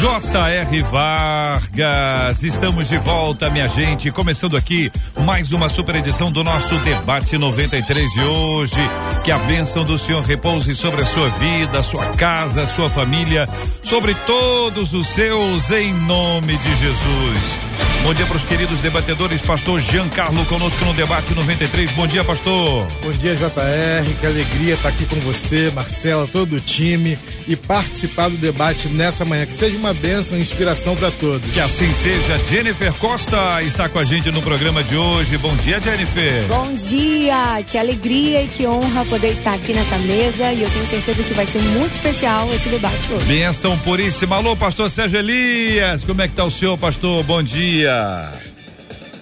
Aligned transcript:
J.R. 0.00 0.82
Vargas, 0.82 2.42
estamos 2.42 2.88
de 2.88 2.98
volta, 2.98 3.50
minha 3.50 3.68
gente. 3.68 4.10
Começando 4.10 4.56
aqui 4.56 4.90
mais 5.24 5.52
uma 5.52 5.68
super 5.68 5.96
edição 5.96 6.30
do 6.32 6.42
nosso 6.42 6.76
Debate 6.78 7.36
93 7.36 8.10
de 8.12 8.20
hoje. 8.20 8.90
Que 9.24 9.30
a 9.30 9.38
bênção 9.38 9.84
do 9.84 9.98
Senhor 9.98 10.22
repouse 10.22 10.74
sobre 10.74 11.02
a 11.02 11.06
sua 11.06 11.28
vida, 11.30 11.78
a 11.78 11.82
sua 11.82 12.06
casa, 12.06 12.62
a 12.62 12.66
sua 12.66 12.88
família, 12.88 13.48
sobre 13.82 14.14
todos 14.26 14.92
os 14.92 15.08
seus, 15.08 15.70
em 15.70 15.92
nome 15.92 16.56
de 16.56 16.76
Jesus. 16.76 17.91
Bom 18.02 18.12
dia 18.12 18.26
para 18.26 18.36
os 18.36 18.44
queridos 18.44 18.80
debatedores, 18.80 19.40
pastor 19.42 19.80
Giancarlo 19.80 20.44
conosco 20.46 20.84
no 20.84 20.92
debate 20.92 21.32
93. 21.36 21.92
Bom 21.92 22.04
dia, 22.04 22.24
pastor. 22.24 22.88
Bom 23.00 23.12
dia, 23.12 23.36
JR. 23.36 24.14
Que 24.20 24.26
alegria 24.26 24.74
estar 24.74 24.88
aqui 24.88 25.06
com 25.06 25.20
você, 25.20 25.70
Marcela, 25.70 26.26
todo 26.26 26.56
o 26.56 26.60
time 26.60 27.16
e 27.46 27.54
participar 27.54 28.28
do 28.28 28.36
debate 28.36 28.88
nessa 28.88 29.24
manhã. 29.24 29.46
Que 29.46 29.54
seja 29.54 29.78
uma 29.78 29.94
bênção 29.94 30.36
e 30.36 30.40
inspiração 30.40 30.96
para 30.96 31.12
todos. 31.12 31.48
Que 31.52 31.60
assim 31.60 31.94
seja. 31.94 32.38
Jennifer 32.44 32.92
Costa 32.94 33.62
está 33.62 33.88
com 33.88 34.00
a 34.00 34.04
gente 34.04 34.32
no 34.32 34.42
programa 34.42 34.82
de 34.82 34.96
hoje. 34.96 35.38
Bom 35.38 35.54
dia, 35.54 35.80
Jennifer. 35.80 36.44
Bom 36.48 36.72
dia. 36.72 37.62
Que 37.68 37.78
alegria 37.78 38.42
e 38.42 38.48
que 38.48 38.66
honra 38.66 39.04
poder 39.04 39.30
estar 39.30 39.54
aqui 39.54 39.72
nessa 39.72 39.96
mesa 39.98 40.52
e 40.52 40.60
eu 40.60 40.68
tenho 40.68 40.86
certeza 40.86 41.22
que 41.22 41.34
vai 41.34 41.46
ser 41.46 41.62
muito 41.62 41.92
especial 41.92 42.48
esse 42.52 42.68
debate 42.68 43.12
hoje. 43.12 43.26
Benção 43.26 43.78
puríssima. 43.78 44.36
Alô, 44.36 44.56
pastor 44.56 44.90
Sérgio 44.90 45.20
Elias. 45.20 46.02
Como 46.02 46.20
é 46.20 46.26
que 46.26 46.34
tá 46.34 46.44
o 46.44 46.50
senhor, 46.50 46.76
pastor? 46.76 47.22
Bom 47.22 47.40
dia. 47.40 47.91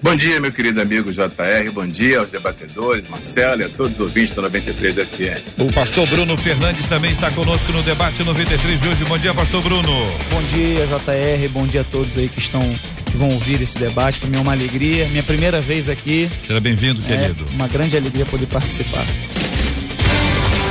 Bom 0.02 0.16
dia, 0.16 0.40
meu 0.40 0.50
querido 0.50 0.80
amigo 0.80 1.12
JR, 1.12 1.70
bom 1.74 1.86
dia 1.86 2.20
aos 2.20 2.30
debatedores, 2.30 3.06
Marcelo 3.06 3.60
e 3.60 3.64
a 3.66 3.68
todos 3.68 3.92
os 3.94 4.00
ouvintes 4.00 4.34
da 4.34 4.40
93 4.40 4.94
FM. 4.96 5.60
O 5.60 5.70
pastor 5.70 6.06
Bruno 6.08 6.38
Fernandes 6.38 6.88
também 6.88 7.12
está 7.12 7.30
conosco 7.30 7.70
no 7.70 7.82
debate 7.82 8.24
93 8.24 8.80
de 8.80 8.88
hoje. 8.88 9.04
Bom 9.04 9.18
dia, 9.18 9.34
pastor 9.34 9.62
Bruno. 9.62 10.06
Bom 10.30 10.42
dia, 10.54 10.86
JR, 10.86 11.48
bom 11.50 11.66
dia 11.66 11.82
a 11.82 11.84
todos 11.84 12.16
aí 12.16 12.30
que 12.30 12.38
estão 12.38 12.62
que 13.10 13.16
vão 13.16 13.28
ouvir 13.28 13.60
esse 13.60 13.78
debate. 13.78 14.20
Para 14.20 14.30
mim 14.30 14.38
é 14.38 14.40
uma 14.40 14.52
alegria, 14.52 15.06
minha 15.08 15.22
primeira 15.22 15.60
vez 15.60 15.90
aqui. 15.90 16.30
Seja 16.42 16.60
bem-vindo, 16.60 17.02
querido. 17.02 17.44
É 17.50 17.54
uma 17.54 17.68
grande 17.68 17.96
alegria 17.96 18.24
poder 18.24 18.46
participar. 18.46 19.04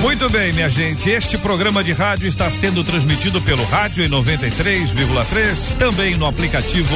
Muito 0.01 0.29
bem, 0.29 0.53
minha 0.53 0.69
gente. 0.69 1.09
Este 1.09 1.37
programa 1.37 1.83
de 1.83 1.91
rádio 1.91 2.25
está 2.27 2.49
sendo 2.49 2.85
transmitido 2.85 3.41
pelo 3.41 3.65
rádio 3.65 4.01
em 4.03 4.09
93,3, 4.09 5.75
também 5.77 6.15
no 6.15 6.25
aplicativo 6.25 6.95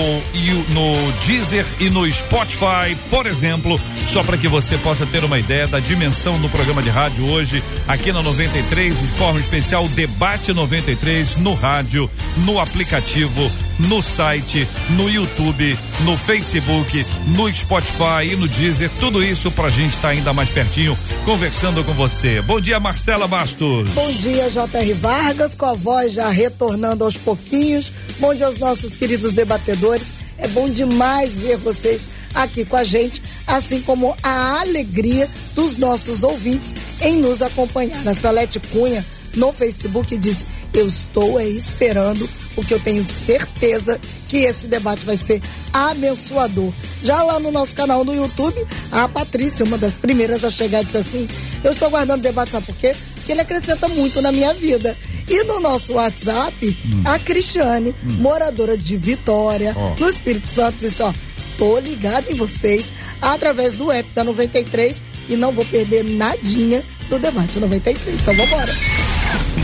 no 0.72 1.12
Deezer 1.26 1.66
e 1.78 1.90
no 1.90 2.10
Spotify, 2.10 2.96
por 3.10 3.26
exemplo, 3.26 3.78
só 4.06 4.24
para 4.24 4.38
que 4.38 4.48
você 4.48 4.78
possa 4.78 5.04
ter 5.04 5.22
uma 5.22 5.38
ideia 5.38 5.66
da 5.66 5.80
dimensão 5.80 6.40
do 6.40 6.48
programa 6.48 6.82
de 6.82 6.88
rádio 6.88 7.26
hoje, 7.26 7.62
aqui 7.86 8.10
na 8.10 8.22
93, 8.22 8.98
de 8.98 9.06
forma 9.08 9.38
especial, 9.38 9.86
Debate 9.88 10.54
93, 10.54 11.36
no 11.36 11.52
rádio, 11.52 12.10
no 12.38 12.58
aplicativo 12.58 13.67
no 13.78 14.02
site, 14.02 14.66
no 14.90 15.08
YouTube, 15.08 15.76
no 16.04 16.16
Facebook, 16.16 17.06
no 17.28 17.52
Spotify 17.52 18.32
e 18.32 18.36
no 18.36 18.48
Deezer. 18.48 18.90
Tudo 18.98 19.22
isso 19.22 19.50
pra 19.50 19.68
gente 19.68 19.90
estar 19.90 20.02
tá 20.02 20.08
ainda 20.08 20.32
mais 20.32 20.50
pertinho, 20.50 20.98
conversando 21.24 21.84
com 21.84 21.92
você. 21.92 22.42
Bom 22.42 22.60
dia, 22.60 22.80
Marcela 22.80 23.28
Bastos. 23.28 23.88
Bom 23.90 24.12
dia, 24.12 24.50
J.R. 24.50 24.92
Vargas, 24.94 25.54
com 25.54 25.66
a 25.66 25.74
voz 25.74 26.12
já 26.12 26.28
retornando 26.28 27.04
aos 27.04 27.16
pouquinhos. 27.16 27.92
Bom 28.18 28.34
dia 28.34 28.46
aos 28.46 28.58
nossos 28.58 28.96
queridos 28.96 29.32
debatedores. 29.32 30.14
É 30.38 30.48
bom 30.48 30.68
demais 30.68 31.36
ver 31.36 31.56
vocês 31.56 32.08
aqui 32.34 32.64
com 32.64 32.76
a 32.76 32.84
gente, 32.84 33.22
assim 33.46 33.80
como 33.80 34.16
a 34.22 34.60
alegria 34.60 35.28
dos 35.54 35.76
nossos 35.76 36.22
ouvintes 36.22 36.74
em 37.00 37.16
nos 37.16 37.42
acompanhar. 37.42 38.06
A 38.06 38.14
Salete 38.14 38.60
Cunha 38.60 39.04
no 39.34 39.52
Facebook 39.52 40.16
diz: 40.16 40.46
Eu 40.72 40.86
estou 40.86 41.38
é, 41.38 41.44
esperando 41.44 42.28
porque 42.58 42.74
eu 42.74 42.80
tenho 42.80 43.04
certeza 43.04 44.00
que 44.26 44.38
esse 44.38 44.66
debate 44.66 45.06
vai 45.06 45.16
ser 45.16 45.40
abençoador. 45.72 46.72
Já 47.04 47.22
lá 47.22 47.38
no 47.38 47.52
nosso 47.52 47.72
canal 47.72 48.04
no 48.04 48.12
YouTube, 48.12 48.66
a 48.90 49.06
Patrícia, 49.06 49.64
uma 49.64 49.78
das 49.78 49.92
primeiras 49.92 50.42
a 50.42 50.50
chegar, 50.50 50.82
disse 50.82 50.96
assim: 50.96 51.28
Eu 51.62 51.70
estou 51.70 51.88
guardando 51.88 52.18
o 52.18 52.22
debate, 52.24 52.50
sabe 52.50 52.66
por 52.66 52.74
quê? 52.74 52.96
Porque 53.14 53.30
ele 53.30 53.42
acrescenta 53.42 53.86
muito 53.86 54.20
na 54.20 54.32
minha 54.32 54.52
vida. 54.54 54.96
E 55.28 55.44
no 55.44 55.60
nosso 55.60 55.92
WhatsApp, 55.92 56.76
hum. 56.84 57.02
a 57.04 57.16
Cristiane, 57.20 57.90
hum. 57.90 58.14
moradora 58.18 58.76
de 58.76 58.96
Vitória, 58.96 59.72
oh. 59.76 60.00
no 60.00 60.08
Espírito 60.08 60.48
Santo, 60.48 60.78
disse: 60.80 61.00
Ó, 61.00 61.14
tô 61.56 61.78
ligado 61.78 62.28
em 62.28 62.34
vocês 62.34 62.92
através 63.22 63.74
do 63.76 63.92
app 63.92 64.10
da 64.16 64.24
93 64.24 65.00
e 65.28 65.36
não 65.36 65.52
vou 65.52 65.64
perder 65.64 66.02
nadinha 66.02 66.82
do 67.08 67.20
debate 67.20 67.60
93. 67.60 68.20
Então 68.20 68.34
vamos 68.34 68.50
embora. 68.50 69.17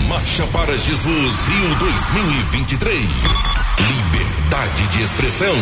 Marcha 0.08 0.46
para 0.52 0.76
Jesus 0.76 1.44
Rio 1.44 1.74
2023. 1.76 3.08
Liberdade 3.78 4.86
de 4.88 5.02
expressão. 5.02 5.54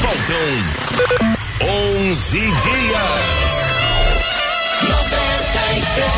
Faltam 0.00 0.36
11 2.10 2.38
dias. 2.38 3.61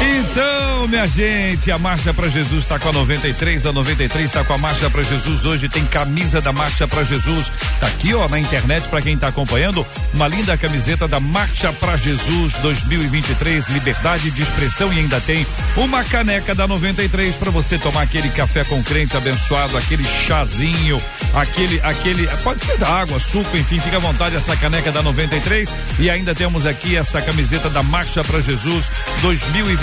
Então, 0.00 0.88
minha 0.88 1.06
gente, 1.06 1.70
a 1.70 1.78
Marcha 1.78 2.12
para 2.12 2.28
Jesus 2.28 2.64
está 2.64 2.78
com 2.78 2.88
a 2.88 2.92
93, 2.92 3.66
a 3.66 3.72
93 3.72 4.24
está 4.24 4.44
com 4.44 4.52
a 4.54 4.58
Marcha 4.58 4.90
para 4.90 5.02
Jesus. 5.02 5.44
Hoje 5.44 5.68
tem 5.68 5.84
camisa 5.86 6.40
da 6.40 6.52
Marcha 6.52 6.88
para 6.88 7.04
Jesus. 7.04 7.50
Tá 7.78 7.86
aqui, 7.86 8.12
ó, 8.14 8.28
na 8.28 8.38
internet 8.38 8.88
para 8.88 9.00
quem 9.00 9.14
está 9.14 9.28
acompanhando, 9.28 9.86
uma 10.12 10.26
linda 10.26 10.56
camiseta 10.56 11.06
da 11.06 11.20
Marcha 11.20 11.72
para 11.72 11.96
Jesus 11.96 12.54
2023, 12.54 13.68
liberdade 13.68 14.30
de 14.30 14.42
expressão 14.42 14.92
e 14.92 14.98
ainda 14.98 15.20
tem 15.20 15.46
uma 15.76 16.02
caneca 16.04 16.54
da 16.54 16.66
93 16.66 17.36
para 17.36 17.50
você 17.50 17.78
tomar 17.78 18.02
aquele 18.02 18.28
café 18.30 18.64
com 18.64 18.82
crente 18.82 19.16
abençoado, 19.16 19.76
aquele 19.76 20.04
chazinho, 20.04 21.00
aquele 21.34 21.80
aquele, 21.82 22.26
pode 22.42 22.64
ser 22.64 22.78
da 22.78 22.88
água, 22.88 23.20
suco, 23.20 23.56
enfim, 23.56 23.78
fica 23.78 23.96
à 23.96 24.00
vontade 24.00 24.36
essa 24.36 24.56
caneca 24.56 24.90
da 24.90 25.02
93 25.02 25.72
e 25.98 26.10
ainda 26.10 26.34
temos 26.34 26.66
aqui 26.66 26.96
essa 26.96 27.20
camiseta 27.20 27.70
da 27.70 27.82
Marcha 27.82 28.24
para 28.24 28.40
Jesus 28.40 28.90
2023, 29.22 29.73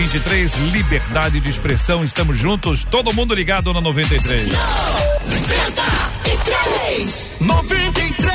liberdade 0.71 1.39
de 1.39 1.49
expressão. 1.49 2.03
Estamos 2.03 2.35
juntos, 2.37 2.83
todo 2.83 3.13
mundo 3.13 3.35
ligado 3.35 3.71
na 3.73 3.81
93. 3.81 4.47
93! 4.47 7.31
93! 7.39 8.31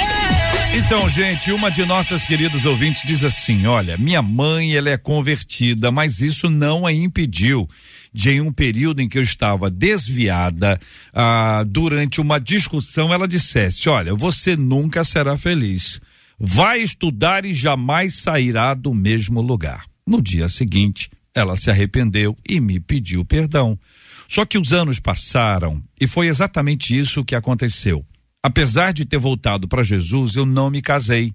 Então, 0.74 1.08
gente, 1.08 1.52
uma 1.52 1.70
de 1.70 1.86
nossas 1.86 2.24
queridas 2.24 2.66
ouvintes 2.66 3.02
diz 3.04 3.24
assim: 3.24 3.66
olha, 3.66 3.96
minha 3.96 4.20
mãe 4.20 4.76
ela 4.76 4.90
é 4.90 4.98
convertida, 4.98 5.90
mas 5.90 6.20
isso 6.20 6.50
não 6.50 6.86
a 6.86 6.92
impediu 6.92 7.66
de 8.12 8.30
em 8.30 8.40
um 8.40 8.52
período 8.52 9.00
em 9.00 9.08
que 9.08 9.18
eu 9.18 9.22
estava 9.22 9.70
desviada, 9.70 10.78
ah, 11.12 11.64
durante 11.66 12.20
uma 12.20 12.38
discussão, 12.38 13.12
ela 13.12 13.26
dissesse: 13.26 13.88
olha, 13.88 14.14
você 14.14 14.56
nunca 14.56 15.02
será 15.04 15.36
feliz. 15.36 16.00
Vai 16.38 16.80
estudar 16.80 17.46
e 17.46 17.54
jamais 17.54 18.16
sairá 18.16 18.74
do 18.74 18.92
mesmo 18.92 19.40
lugar. 19.40 19.84
No 20.06 20.20
dia 20.20 20.48
seguinte, 20.48 21.08
ela 21.36 21.54
se 21.54 21.70
arrependeu 21.70 22.34
e 22.48 22.58
me 22.58 22.80
pediu 22.80 23.22
perdão. 23.22 23.78
Só 24.26 24.46
que 24.46 24.56
os 24.56 24.72
anos 24.72 24.98
passaram 24.98 25.80
e 26.00 26.06
foi 26.06 26.28
exatamente 26.28 26.98
isso 26.98 27.24
que 27.24 27.34
aconteceu. 27.34 28.04
Apesar 28.42 28.92
de 28.92 29.04
ter 29.04 29.18
voltado 29.18 29.68
para 29.68 29.82
Jesus, 29.82 30.34
eu 30.34 30.46
não 30.46 30.70
me 30.70 30.80
casei. 30.80 31.34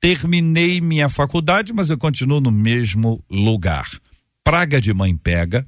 Terminei 0.00 0.80
minha 0.80 1.08
faculdade, 1.08 1.72
mas 1.72 1.90
eu 1.90 1.98
continuo 1.98 2.40
no 2.40 2.50
mesmo 2.50 3.22
lugar. 3.30 3.90
Praga 4.42 4.80
de 4.80 4.92
mãe 4.94 5.14
pega. 5.14 5.66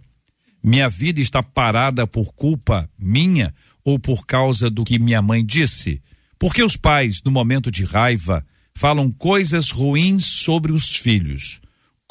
Minha 0.62 0.88
vida 0.88 1.20
está 1.20 1.42
parada 1.42 2.06
por 2.06 2.32
culpa 2.32 2.88
minha 2.98 3.54
ou 3.84 3.98
por 3.98 4.24
causa 4.24 4.70
do 4.70 4.82
que 4.82 4.98
minha 4.98 5.20
mãe 5.20 5.44
disse? 5.44 6.00
Porque 6.38 6.62
os 6.62 6.74
pais, 6.76 7.20
no 7.22 7.30
momento 7.30 7.70
de 7.70 7.84
raiva, 7.84 8.44
falam 8.74 9.12
coisas 9.12 9.70
ruins 9.70 10.24
sobre 10.24 10.72
os 10.72 10.96
filhos. 10.96 11.60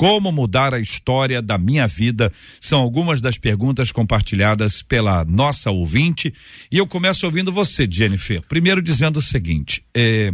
Como 0.04 0.34
mudar 0.34 0.74
a 0.74 0.82
história 0.82 1.42
da 1.42 1.58
minha 1.58 1.88
vida? 1.88 2.30
São 2.60 2.82
algumas 2.82 3.22
das 3.22 3.38
perguntas 3.38 3.90
compartilhadas 3.90 4.82
pela 4.82 5.24
nossa 5.24 5.72
ouvinte. 5.72 6.34
E 6.70 6.78
eu 6.78 6.86
começo 6.86 7.26
ouvindo 7.26 7.54
você, 7.54 7.88
Jennifer. 7.90 8.42
Primeiro 8.42 8.82
dizendo 8.82 9.20
o 9.20 9.22
seguinte: 9.22 9.82
é, 9.96 10.34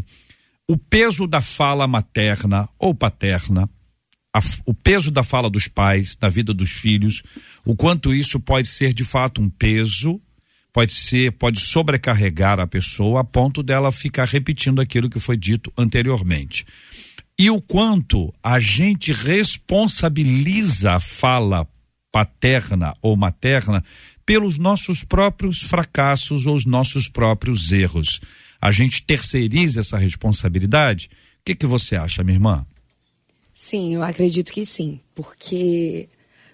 o 0.68 0.76
peso 0.76 1.28
da 1.28 1.40
fala 1.40 1.88
materna 1.88 2.68
ou 2.80 2.96
paterna, 2.96 3.70
a, 4.34 4.40
o 4.66 4.74
peso 4.74 5.12
da 5.12 5.24
fala 5.24 5.52
dos 5.52 5.68
pais 5.68 6.18
na 6.20 6.30
vida 6.30 6.52
dos 6.52 6.72
filhos, 6.72 7.22
o 7.64 7.76
quanto 7.76 8.12
isso 8.12 8.40
pode 8.40 8.68
ser 8.68 8.92
de 8.92 9.04
fato 9.04 9.40
um 9.40 9.52
peso, 9.52 10.20
pode 10.74 10.94
ser, 10.94 11.34
pode 11.34 11.60
sobrecarregar 11.60 12.60
a 12.60 12.66
pessoa 12.66 13.22
a 13.22 13.24
ponto 13.24 13.62
dela 13.62 13.92
ficar 13.92 14.28
repetindo 14.28 14.82
aquilo 14.82 15.12
que 15.12 15.20
foi 15.20 15.38
dito 15.38 15.72
anteriormente 15.78 16.66
e 17.40 17.50
o 17.50 17.62
quanto 17.62 18.34
a 18.44 18.60
gente 18.60 19.14
responsabiliza 19.14 20.92
a 20.92 21.00
fala 21.00 21.66
paterna 22.12 22.94
ou 23.02 23.16
materna 23.16 23.82
pelos 24.26 24.60
nossos 24.60 25.06
próprios 25.06 25.62
fracassos 25.62 26.46
ou 26.46 26.54
os 26.54 26.66
nossos 26.66 27.08
próprios 27.08 27.72
erros. 27.72 28.20
A 28.62 28.72
gente 28.72 29.04
terceiriza 29.04 29.80
essa 29.80 29.98
responsabilidade? 29.98 31.10
O 31.40 31.46
que, 31.46 31.56
que 31.56 31.66
você 31.66 31.96
acha, 31.96 32.26
minha 32.26 32.36
irmã? 32.36 32.68
Sim, 33.54 33.96
eu 33.96 34.04
acredito 34.04 34.52
que 34.52 34.66
sim, 34.66 35.00
porque 35.16 36.10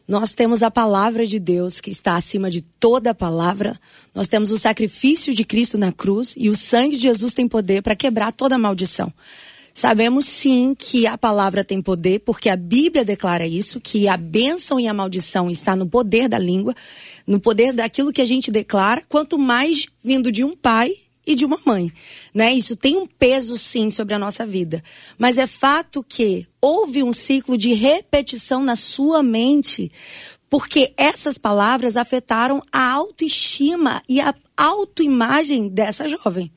nós 0.07 0.33
temos 0.33 0.61
a 0.61 0.69
palavra 0.69 1.25
de 1.25 1.39
Deus 1.39 1.81
que 1.81 1.89
está 1.89 2.15
acima 2.15 2.51
de 2.51 2.61
toda 2.61 3.15
palavra. 3.15 3.79
Nós 4.13 4.27
temos 4.27 4.51
o 4.51 4.57
sacrifício 4.57 5.33
de 5.33 5.43
Cristo 5.43 5.79
na 5.79 5.91
cruz 5.91 6.35
e 6.37 6.47
o 6.47 6.55
sangue 6.55 6.95
de 6.95 7.01
Jesus 7.01 7.33
tem 7.33 7.47
poder 7.47 7.81
para 7.81 7.95
quebrar 7.95 8.31
toda 8.31 8.55
maldição. 8.57 9.11
Sabemos 9.77 10.25
sim 10.25 10.73
que 10.73 11.05
a 11.05 11.17
palavra 11.17 11.61
tem 11.61 11.81
poder, 11.81 12.19
porque 12.21 12.47
a 12.47 12.55
Bíblia 12.55 13.03
declara 13.03 13.45
isso, 13.45 13.81
que 13.81 14.07
a 14.07 14.15
bênção 14.15 14.79
e 14.79 14.87
a 14.87 14.93
maldição 14.93 15.51
está 15.51 15.75
no 15.75 15.85
poder 15.85 16.29
da 16.29 16.39
língua, 16.39 16.73
no 17.27 17.41
poder 17.41 17.73
daquilo 17.73 18.13
que 18.13 18.21
a 18.21 18.25
gente 18.25 18.49
declara, 18.49 19.03
quanto 19.09 19.37
mais 19.37 19.87
vindo 20.01 20.31
de 20.31 20.45
um 20.45 20.55
pai 20.55 20.93
e 21.27 21.35
de 21.35 21.43
uma 21.43 21.59
mãe, 21.65 21.91
né? 22.33 22.53
Isso 22.53 22.77
tem 22.77 22.95
um 22.95 23.05
peso 23.05 23.57
sim 23.57 23.91
sobre 23.91 24.13
a 24.13 24.19
nossa 24.19 24.45
vida, 24.45 24.81
mas 25.17 25.37
é 25.37 25.45
fato 25.45 26.05
que 26.07 26.47
houve 26.61 27.03
um 27.03 27.11
ciclo 27.11 27.57
de 27.57 27.73
repetição 27.73 28.63
na 28.63 28.77
sua 28.77 29.21
mente, 29.21 29.91
porque 30.49 30.93
essas 30.95 31.37
palavras 31.37 31.97
afetaram 31.97 32.63
a 32.71 32.91
autoestima 32.91 34.01
e 34.07 34.21
a 34.21 34.33
autoimagem 34.55 35.67
dessa 35.67 36.07
jovem. 36.07 36.49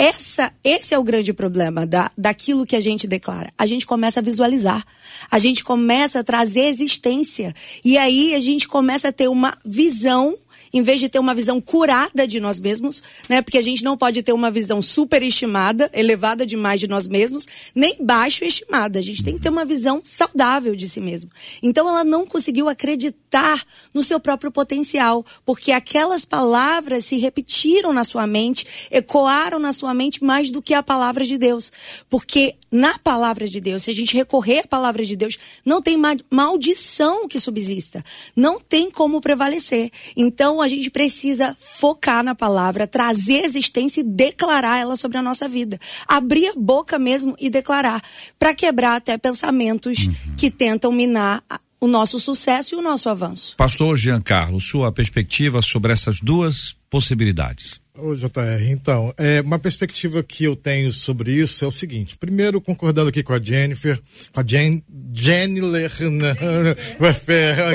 Essa, 0.00 0.52
esse 0.62 0.94
é 0.94 0.98
o 0.98 1.02
grande 1.02 1.32
problema 1.32 1.84
da, 1.84 2.08
daquilo 2.16 2.64
que 2.64 2.76
a 2.76 2.80
gente 2.80 3.08
declara. 3.08 3.52
A 3.58 3.66
gente 3.66 3.84
começa 3.84 4.20
a 4.20 4.22
visualizar, 4.22 4.86
a 5.28 5.40
gente 5.40 5.64
começa 5.64 6.20
a 6.20 6.24
trazer 6.24 6.66
existência. 6.66 7.52
E 7.84 7.98
aí 7.98 8.32
a 8.36 8.38
gente 8.38 8.68
começa 8.68 9.08
a 9.08 9.12
ter 9.12 9.26
uma 9.26 9.58
visão 9.64 10.36
em 10.72 10.82
vez 10.82 11.00
de 11.00 11.08
ter 11.08 11.18
uma 11.18 11.34
visão 11.34 11.60
curada 11.60 12.26
de 12.26 12.40
nós 12.40 12.60
mesmos, 12.60 13.02
né? 13.28 13.42
Porque 13.42 13.58
a 13.58 13.62
gente 13.62 13.82
não 13.82 13.96
pode 13.96 14.22
ter 14.22 14.32
uma 14.32 14.50
visão 14.50 14.80
superestimada, 14.82 15.90
elevada 15.92 16.44
demais 16.44 16.80
de 16.80 16.88
nós 16.88 17.08
mesmos, 17.08 17.46
nem 17.74 17.96
baixo 18.00 18.44
estimada. 18.44 18.98
A 18.98 19.02
gente 19.02 19.24
tem 19.24 19.34
que 19.34 19.40
ter 19.40 19.48
uma 19.48 19.64
visão 19.64 20.00
saudável 20.04 20.74
de 20.74 20.88
si 20.88 21.00
mesmo. 21.00 21.30
Então 21.62 21.88
ela 21.88 22.04
não 22.04 22.26
conseguiu 22.26 22.68
acreditar 22.68 23.64
no 23.92 24.02
seu 24.02 24.18
próprio 24.18 24.50
potencial, 24.50 25.24
porque 25.44 25.72
aquelas 25.72 26.24
palavras 26.24 27.04
se 27.04 27.16
repetiram 27.16 27.92
na 27.92 28.04
sua 28.04 28.26
mente, 28.26 28.66
ecoaram 28.90 29.58
na 29.58 29.72
sua 29.72 29.92
mente 29.94 30.22
mais 30.22 30.50
do 30.50 30.62
que 30.62 30.74
a 30.74 30.82
palavra 30.82 31.24
de 31.24 31.36
Deus. 31.38 31.70
Porque 32.08 32.54
na 32.70 32.98
palavra 32.98 33.46
de 33.46 33.60
Deus, 33.60 33.84
se 33.84 33.90
a 33.90 33.94
gente 33.94 34.14
recorrer 34.14 34.60
à 34.60 34.66
palavra 34.66 35.04
de 35.04 35.16
Deus, 35.16 35.38
não 35.64 35.80
tem 35.80 35.96
maldição 36.30 37.26
que 37.26 37.40
subsista. 37.40 38.04
Não 38.36 38.60
tem 38.60 38.90
como 38.90 39.20
prevalecer. 39.20 39.90
Então 40.16 40.60
a 40.60 40.68
gente 40.68 40.90
precisa 40.90 41.56
focar 41.58 42.22
na 42.22 42.34
palavra, 42.34 42.86
trazer 42.86 43.44
existência 43.44 44.00
e 44.00 44.04
declarar 44.04 44.78
ela 44.78 44.96
sobre 44.96 45.18
a 45.18 45.22
nossa 45.22 45.48
vida. 45.48 45.78
Abrir 46.06 46.48
a 46.48 46.54
boca 46.54 46.98
mesmo 46.98 47.34
e 47.38 47.48
declarar. 47.48 48.02
Para 48.38 48.54
quebrar 48.54 48.96
até 48.96 49.16
pensamentos 49.16 50.06
uhum. 50.06 50.34
que 50.36 50.50
tentam 50.50 50.92
minar 50.92 51.42
o 51.80 51.86
nosso 51.86 52.18
sucesso 52.18 52.74
e 52.74 52.78
o 52.78 52.82
nosso 52.82 53.08
avanço. 53.08 53.54
Pastor 53.56 53.96
Giancarlo, 53.96 54.60
sua 54.60 54.90
perspectiva 54.90 55.62
sobre 55.62 55.92
essas 55.92 56.20
duas 56.20 56.74
possibilidades. 56.90 57.80
Ô, 58.00 58.14
JR, 58.14 58.70
então, 58.70 59.12
é, 59.18 59.40
uma 59.40 59.58
perspectiva 59.58 60.22
que 60.22 60.44
eu 60.44 60.54
tenho 60.54 60.92
sobre 60.92 61.32
isso 61.32 61.64
é 61.64 61.68
o 61.68 61.72
seguinte. 61.72 62.16
Primeiro, 62.16 62.60
concordando 62.60 63.08
aqui 63.08 63.24
com 63.24 63.32
a 63.32 63.42
Jennifer, 63.42 64.00
com 64.32 64.40
a 64.40 64.44
Jen, 64.46 64.84
Jenny 65.12 65.60
Lerner. 65.60 66.36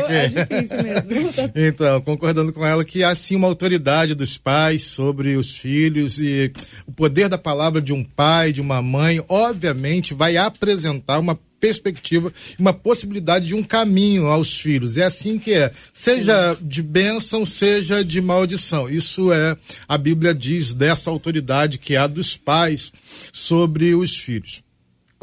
É 0.10 0.28
difícil 0.30 0.84
mesmo. 0.84 1.52
então, 1.56 2.02
concordando 2.02 2.54
com 2.54 2.66
ela 2.66 2.86
que 2.86 3.04
há 3.04 3.14
sim 3.14 3.36
uma 3.36 3.48
autoridade 3.48 4.16
dos 4.16 4.38
pais 4.38 4.84
sobre 4.84 5.36
os 5.36 5.58
filhos 5.58 6.20
e 6.20 6.54
o 6.88 6.94
poder 6.94 7.28
da 7.28 7.38
palavra 7.38 7.82
de 7.82 7.92
um 7.92 8.04
pai, 8.04 8.54
de 8.54 8.62
uma 8.62 8.82
mãe, 8.82 9.22
obviamente 9.28 10.14
vai 10.14 10.38
apresentar 10.38 11.20
uma 11.20 11.38
perspectiva, 11.64 12.34
uma 12.60 12.74
possibilidade 12.74 13.48
de 13.48 13.56
um 13.56 13.64
caminho 13.64 14.28
aos 14.28 14.60
filhos. 14.60 14.98
É 14.98 15.06
assim 15.06 15.40
que 15.40 15.54
é. 15.54 15.72
Seja 15.94 16.56
Sim. 16.56 16.68
de 16.68 16.84
bênção, 16.84 17.46
seja 17.46 18.04
de 18.04 18.20
maldição. 18.20 18.90
Isso 18.90 19.32
é, 19.32 19.56
a 19.88 19.98
Bíblia 19.98 20.34
diz 20.34 20.74
dessa 20.74 21.10
autoridade 21.10 21.78
que 21.78 21.96
há 21.96 22.06
dos 22.06 22.36
pais 22.36 22.92
sobre 23.32 23.96
os 23.96 24.18
filhos. 24.18 24.62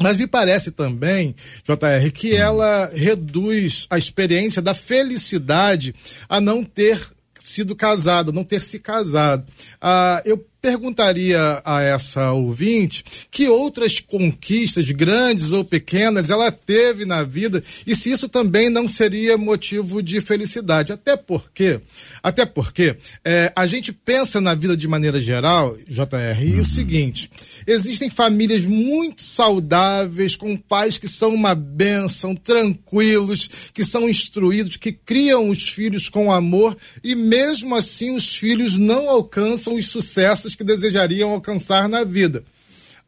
Mas 0.01 0.17
me 0.17 0.25
parece 0.25 0.71
também, 0.71 1.35
JR, 1.63 2.11
que 2.11 2.35
ela 2.35 2.89
reduz 2.91 3.85
a 3.87 3.99
experiência 3.99 4.63
da 4.63 4.73
felicidade 4.73 5.93
a 6.27 6.41
não 6.41 6.63
ter 6.63 6.99
sido 7.37 7.75
casado, 7.75 8.33
não 8.33 8.43
ter 8.43 8.63
se 8.63 8.79
casado. 8.79 9.45
Ah, 9.79 10.23
eu 10.25 10.43
perguntaria 10.61 11.61
a 11.65 11.81
essa 11.81 12.31
ouvinte 12.31 13.03
que 13.31 13.49
outras 13.49 13.99
conquistas, 13.99 14.91
grandes 14.91 15.51
ou 15.51 15.65
pequenas, 15.65 16.29
ela 16.29 16.51
teve 16.51 17.03
na 17.03 17.23
vida 17.23 17.63
e 17.85 17.95
se 17.95 18.11
isso 18.11 18.29
também 18.29 18.69
não 18.69 18.87
seria 18.87 19.37
motivo 19.37 20.03
de 20.03 20.21
felicidade. 20.21 20.91
Até 20.91 21.17
porque, 21.17 21.81
até 22.21 22.45
porque 22.45 22.95
é, 23.25 23.51
a 23.55 23.65
gente 23.65 23.91
pensa 23.91 24.39
na 24.39 24.53
vida 24.53 24.77
de 24.77 24.87
maneira 24.87 25.19
geral, 25.19 25.75
JR, 25.87 26.43
e 26.43 26.59
o 26.59 26.65
seguinte: 26.65 27.29
existem 27.65 28.09
famílias 28.09 28.63
muito 28.63 29.23
saudáveis, 29.23 30.35
com 30.35 30.55
pais 30.55 30.97
que 30.97 31.07
são 31.07 31.33
uma 31.33 31.55
bênção, 31.55 32.35
tranquilos, 32.35 33.49
que 33.73 33.83
são 33.83 34.07
instruídos, 34.07 34.77
que 34.77 34.91
criam 34.91 35.49
os 35.49 35.67
filhos 35.67 36.07
com 36.07 36.31
amor 36.31 36.77
e 37.03 37.15
mesmo 37.15 37.75
assim 37.75 38.15
os 38.15 38.35
filhos 38.35 38.77
não 38.77 39.09
alcançam 39.09 39.75
os 39.75 39.87
sucessos 39.87 40.50
que 40.55 40.63
desejariam 40.63 41.31
alcançar 41.31 41.87
na 41.87 42.03
vida. 42.03 42.43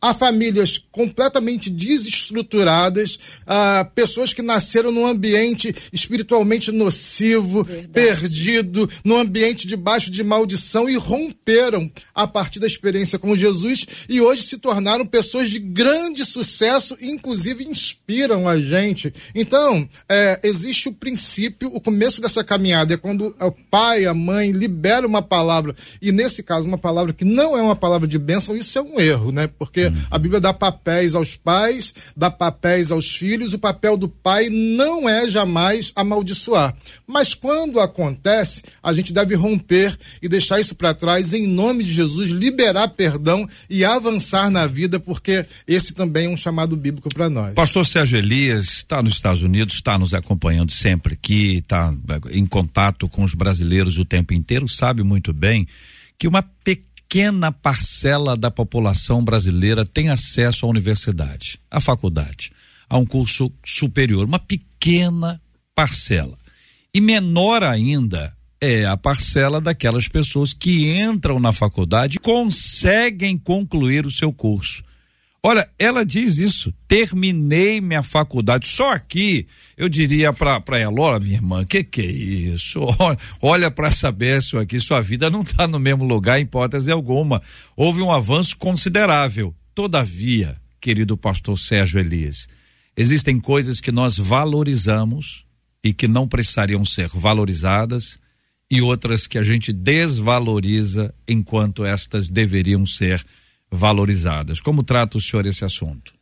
Há 0.04 0.14
famílias 0.14 0.84
completamente 0.92 1.70
desestruturadas, 1.70 3.18
há 3.48 3.86
pessoas 3.96 4.34
que 4.34 4.42
nasceram 4.42 4.92
num 4.92 5.06
ambiente 5.06 5.74
espiritualmente 5.94 6.74
nocivo, 6.74 7.64
Verdade. 7.64 7.88
perdido, 7.88 8.90
num 9.06 9.16
ambiente 9.16 9.66
debaixo 9.66 10.12
de 10.12 10.22
maldição 10.22 10.90
e 10.90 10.98
romperam 10.98 11.90
a 12.14 12.28
partir 12.28 12.60
da 12.60 12.68
experiência 12.68 13.18
com 13.18 13.34
Jesus 13.34 13.86
e 14.10 14.20
hoje 14.20 14.44
se 14.44 14.58
tornaram 14.58 15.06
pessoas 15.06 15.50
de 15.50 15.58
grande 15.58 16.26
sucesso, 16.26 16.98
inclusive 17.02 17.64
inspiram 17.64 18.46
a 18.46 18.60
gente. 18.60 19.14
Então, 19.34 19.88
é, 20.10 20.38
existe 20.44 20.90
o 20.90 20.94
princípio, 20.94 21.72
o 21.74 21.80
começo 21.80 22.20
dessa 22.20 22.44
caminhada 22.44 22.94
é 22.94 22.98
quando 22.98 23.34
o 23.40 23.52
pai, 23.72 24.06
a 24.06 24.14
mãe 24.14 24.52
libera 24.52 25.08
uma 25.08 25.22
palavra, 25.22 25.74
e 26.02 26.12
nesse 26.12 26.44
caso, 26.44 26.68
uma 26.68 26.78
palavra 26.78 27.14
que 27.14 27.24
não 27.24 27.58
é 27.58 27.62
uma 27.62 27.76
palavra 27.76 28.06
de 28.06 28.20
bênção, 28.20 28.58
isso 28.58 28.78
é 28.78 28.82
um 28.82 29.00
erro, 29.00 29.32
né? 29.32 29.48
Porque 29.48 29.93
a 30.10 30.18
Bíblia 30.18 30.40
dá 30.40 30.54
papéis 30.54 31.16
aos 31.16 31.36
pais, 31.36 31.94
dá 32.16 32.30
papéis 32.30 32.92
aos 32.92 33.16
filhos. 33.16 33.54
O 33.54 33.60
papel 33.60 33.98
do 33.98 34.08
pai 34.08 34.50
não 34.50 35.08
é 35.08 35.30
jamais 35.30 35.92
amaldiçoar. 35.96 36.76
Mas 37.08 37.34
quando 37.34 37.80
acontece, 37.80 38.64
a 38.82 38.94
gente 38.94 39.14
deve 39.14 39.36
romper 39.36 39.98
e 40.22 40.30
deixar 40.30 40.60
isso 40.60 40.76
para 40.76 40.94
trás 40.94 41.34
em 41.34 41.48
nome 41.48 41.84
de 41.84 41.94
Jesus, 41.94 42.30
liberar 42.30 42.90
perdão 42.90 43.48
e 43.70 43.84
avançar 43.84 44.50
na 44.50 44.68
vida, 44.68 45.00
porque 45.00 45.46
esse 45.68 45.94
também 45.94 46.26
é 46.26 46.30
um 46.30 46.38
chamado 46.38 46.76
bíblico 46.76 47.10
para 47.10 47.30
nós. 47.30 47.54
Pastor 47.56 47.86
Sérgio 47.86 48.18
Elias 48.18 48.66
está 48.66 49.02
nos 49.02 49.14
Estados 49.14 49.42
Unidos, 49.42 49.76
está 49.76 49.98
nos 49.98 50.14
acompanhando 50.14 50.72
sempre 50.72 51.14
aqui, 51.14 51.58
está 51.58 51.94
em 52.32 52.46
contato 52.46 53.08
com 53.10 53.24
os 53.24 53.34
brasileiros 53.34 53.98
o 53.98 54.06
tempo 54.06 54.34
inteiro, 54.34 54.68
sabe 54.68 55.04
muito 55.04 55.34
bem 55.34 55.68
que 56.18 56.28
uma 56.28 56.42
pequena 56.42 56.93
pequena 57.14 57.52
parcela 57.52 58.36
da 58.36 58.50
população 58.50 59.24
brasileira 59.24 59.86
tem 59.86 60.10
acesso 60.10 60.66
à 60.66 60.70
universidade, 60.70 61.60
à 61.70 61.80
faculdade, 61.80 62.52
a 62.90 62.98
um 62.98 63.06
curso 63.06 63.52
superior, 63.64 64.26
uma 64.26 64.40
pequena 64.40 65.40
parcela. 65.76 66.36
E 66.92 67.00
menor 67.00 67.62
ainda 67.62 68.36
é 68.60 68.88
a 68.88 68.98
parcela 68.98 69.62
daquelas 69.62 70.08
pessoas 70.08 70.56
que 70.56 70.92
entram 71.00 71.40
na 71.40 71.54
faculdade 71.54 72.18
e 72.18 72.20
conseguem 72.20 73.38
concluir 73.38 74.08
o 74.08 74.12
seu 74.12 74.34
curso. 74.34 74.84
Olha, 75.46 75.70
ela 75.78 76.06
diz 76.06 76.38
isso. 76.38 76.74
Terminei 76.88 77.82
minha 77.82 78.02
faculdade. 78.02 78.66
Só 78.66 78.92
aqui 78.94 79.46
eu 79.76 79.90
diria 79.90 80.32
para 80.32 80.80
ela: 80.80 81.02
olha, 81.02 81.20
minha 81.20 81.36
irmã, 81.36 81.66
que 81.66 81.84
que 81.84 82.02
é 82.02 82.06
isso? 82.06 82.80
Olha, 83.42 83.70
para 83.70 83.90
essa 83.90 84.10
bênção 84.10 84.58
aqui. 84.58 84.80
Sua 84.80 85.02
vida 85.02 85.30
não 85.30 85.42
está 85.42 85.68
no 85.68 85.80
mesmo 85.80 86.06
lugar, 86.06 86.40
em 86.40 86.44
hipótese 86.44 86.90
alguma. 86.90 87.42
Houve 87.76 88.02
um 88.02 88.10
avanço 88.10 88.56
considerável. 88.56 89.54
Todavia, 89.76 90.56
querido 90.80 91.18
pastor 91.18 91.60
Sérgio 91.60 92.00
Elias, 92.00 92.48
existem 92.96 93.38
coisas 93.38 93.82
que 93.82 93.92
nós 93.92 94.18
valorizamos 94.18 95.44
e 95.84 95.94
que 95.94 96.08
não 96.08 96.26
precisariam 96.26 96.86
ser 96.86 97.10
valorizadas 97.10 98.18
e 98.72 98.82
outras 98.82 99.28
que 99.28 99.38
a 99.38 99.44
gente 99.44 99.74
desvaloriza 99.74 101.14
enquanto 101.28 101.84
estas 101.84 102.30
deveriam 102.30 102.86
ser 102.86 103.18
valorizadas 103.18 103.43
valorizadas. 103.74 104.62
Como 104.62 104.84
trata 104.84 105.18
o 105.18 105.22
senhor 105.22 105.46
esse 105.46 105.66
assunto? 105.66 106.14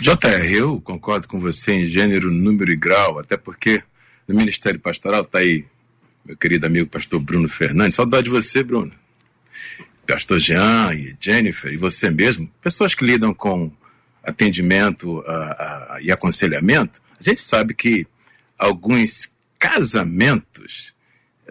JR, 0.00 0.52
eu 0.52 0.80
concordo 0.80 1.26
com 1.26 1.40
você 1.40 1.72
em 1.72 1.86
gênero, 1.86 2.30
número 2.30 2.70
e 2.70 2.76
grau, 2.76 3.18
até 3.18 3.36
porque 3.36 3.82
no 4.28 4.34
Ministério 4.34 4.78
Pastoral 4.78 5.22
está 5.22 5.38
aí 5.38 5.64
meu 6.24 6.36
querido 6.36 6.66
amigo 6.66 6.88
pastor 6.88 7.20
Bruno 7.20 7.48
Fernandes. 7.48 7.96
Saudade 7.96 8.24
de 8.24 8.30
você, 8.30 8.62
Bruno. 8.62 8.92
Pastor 10.06 10.38
Jean 10.38 10.94
e 10.94 11.16
Jennifer, 11.20 11.72
e 11.72 11.76
você 11.76 12.10
mesmo, 12.10 12.50
pessoas 12.62 12.94
que 12.94 13.04
lidam 13.04 13.32
com 13.32 13.70
atendimento 14.22 15.20
a, 15.26 15.34
a, 15.94 15.98
e 16.02 16.10
aconselhamento, 16.10 17.00
a 17.18 17.22
gente 17.22 17.40
sabe 17.40 17.74
que 17.74 18.06
alguns 18.58 19.34
casamentos 19.58 20.93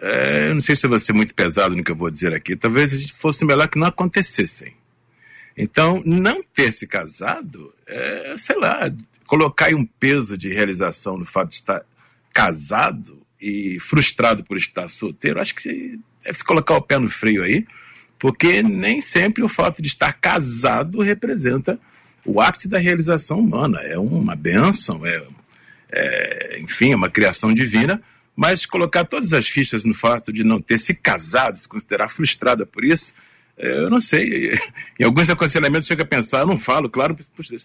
é, 0.00 0.48
eu 0.50 0.54
não 0.54 0.62
sei 0.62 0.74
se 0.74 0.84
eu 0.84 0.90
vou 0.90 0.98
ser 0.98 1.12
muito 1.12 1.34
pesado 1.34 1.76
no 1.76 1.84
que 1.84 1.90
eu 1.90 1.96
vou 1.96 2.10
dizer 2.10 2.32
aqui, 2.32 2.56
talvez 2.56 2.92
a 2.92 2.96
gente 2.96 3.12
fosse 3.12 3.44
melhor 3.44 3.68
que 3.68 3.78
não 3.78 3.86
acontecessem. 3.86 4.74
Então, 5.56 6.02
não 6.04 6.42
ter 6.42 6.72
se 6.72 6.86
casado, 6.86 7.72
é, 7.86 8.34
sei 8.36 8.56
lá, 8.56 8.92
colocar 9.26 9.72
um 9.74 9.84
peso 9.84 10.36
de 10.36 10.48
realização 10.48 11.16
no 11.16 11.24
fato 11.24 11.50
de 11.50 11.54
estar 11.56 11.82
casado 12.32 13.22
e 13.40 13.78
frustrado 13.78 14.42
por 14.42 14.56
estar 14.56 14.88
solteiro, 14.88 15.40
acho 15.40 15.54
que 15.54 15.98
deve 16.24 16.38
se 16.38 16.44
colocar 16.44 16.74
o 16.74 16.82
pé 16.82 16.98
no 16.98 17.08
freio 17.08 17.42
aí, 17.44 17.64
porque 18.18 18.62
nem 18.62 19.00
sempre 19.00 19.44
o 19.44 19.48
fato 19.48 19.80
de 19.80 19.88
estar 19.88 20.12
casado 20.14 21.02
representa 21.02 21.78
o 22.24 22.40
ápice 22.40 22.68
da 22.68 22.78
realização 22.78 23.38
humana. 23.38 23.80
É 23.82 23.98
uma 23.98 24.34
benção, 24.34 25.06
é, 25.06 25.22
é 25.92 26.58
enfim, 26.60 26.92
é 26.92 26.96
uma 26.96 27.10
criação 27.10 27.52
divina, 27.52 28.02
mas 28.36 28.66
colocar 28.66 29.04
todas 29.04 29.32
as 29.32 29.46
fichas 29.46 29.84
no 29.84 29.94
fato 29.94 30.32
de 30.32 30.42
não 30.42 30.58
ter 30.58 30.78
se 30.78 30.94
casado, 30.94 31.58
se 31.58 31.68
considerar 31.68 32.08
frustrada 32.08 32.66
por 32.66 32.84
isso, 32.84 33.14
é, 33.56 33.78
eu 33.78 33.90
não 33.90 34.00
sei. 34.00 34.58
Em 34.98 35.04
alguns 35.04 35.30
aconselhamentos 35.30 35.86
chega 35.86 36.02
a 36.02 36.06
pensar, 36.06 36.40
eu 36.40 36.46
não 36.46 36.58
falo, 36.58 36.88
claro, 36.90 37.16
puxa, 37.34 37.56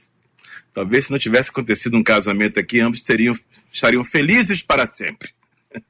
talvez 0.74 1.06
se 1.06 1.12
não 1.12 1.20
tivesse 1.20 1.50
acontecido 1.50 1.98
um 1.98 2.04
casamento 2.04 2.60
aqui, 2.60 2.80
ambos 2.80 3.02
teriam, 3.02 3.36
estariam 3.72 4.04
felizes 4.04 4.62
para 4.62 4.86
sempre. 4.86 5.32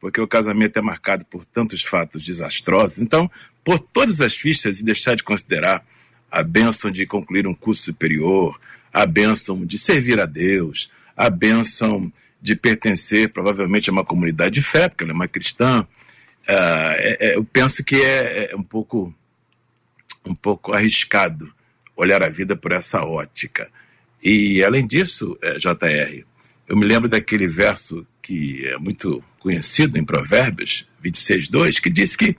Porque 0.00 0.20
o 0.20 0.26
casamento 0.26 0.78
é 0.78 0.82
marcado 0.82 1.24
por 1.24 1.44
tantos 1.44 1.82
fatos 1.82 2.24
desastrosos. 2.24 2.98
Então, 2.98 3.30
por 3.62 3.78
todas 3.78 4.20
as 4.20 4.34
fichas 4.34 4.80
e 4.80 4.84
deixar 4.84 5.14
de 5.14 5.22
considerar 5.22 5.84
a 6.30 6.42
bênção 6.42 6.90
de 6.90 7.06
concluir 7.06 7.46
um 7.46 7.54
curso 7.54 7.82
superior, 7.82 8.60
a 8.92 9.06
bênção 9.06 9.64
de 9.64 9.78
servir 9.78 10.20
a 10.20 10.26
Deus, 10.26 10.90
a 11.16 11.30
bênção 11.30 12.12
de 12.44 12.54
pertencer 12.54 13.30
provavelmente 13.30 13.88
a 13.88 13.92
uma 13.92 14.04
comunidade 14.04 14.56
de 14.56 14.62
fé, 14.62 14.86
porque 14.86 15.02
ela 15.02 15.14
é 15.14 15.14
uma 15.14 15.26
cristã. 15.26 15.80
Uh, 16.46 16.92
é, 16.98 17.16
é, 17.18 17.36
eu 17.36 17.42
penso 17.42 17.82
que 17.82 17.96
é, 17.96 18.52
é, 18.52 18.54
um 18.54 18.62
pouco 18.62 19.14
um 20.26 20.34
pouco 20.34 20.74
arriscado 20.74 21.50
olhar 21.96 22.22
a 22.22 22.28
vida 22.28 22.54
por 22.54 22.72
essa 22.72 23.02
ótica. 23.02 23.70
E 24.22 24.62
além 24.62 24.86
disso, 24.86 25.38
é, 25.40 25.56
JR, 25.56 26.22
eu 26.68 26.76
me 26.76 26.84
lembro 26.84 27.08
daquele 27.08 27.48
verso 27.48 28.06
que 28.20 28.66
é 28.66 28.76
muito 28.76 29.24
conhecido 29.38 29.98
em 29.98 30.04
Provérbios 30.04 30.86
26, 31.00 31.48
2, 31.48 31.78
que 31.78 31.88
diz 31.88 32.14
que, 32.14 32.36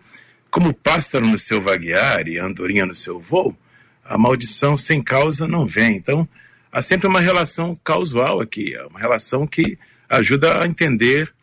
como 0.52 0.72
pássaro 0.72 1.26
no 1.26 1.40
seu 1.40 1.60
vaguear 1.60 2.28
e 2.28 2.38
andorinha 2.38 2.86
no 2.86 2.94
seu 2.94 3.20
voo, 3.20 3.58
a 4.04 4.20
maldição 4.20 4.78
sem 4.78 5.02
causa 5.02 5.48
não 5.48 5.66
vem. 5.66 5.96
Então, 5.96 6.30
há 6.72 6.80
sempre 6.80 7.08
uma 7.08 7.20
relação 7.20 7.76
causal 7.84 8.40
aqui, 8.40 8.76
uma 8.88 9.00
relação 9.00 9.48
que 9.48 9.80
ajuda 10.10 10.62
a 10.62 10.68
entender 10.68 11.34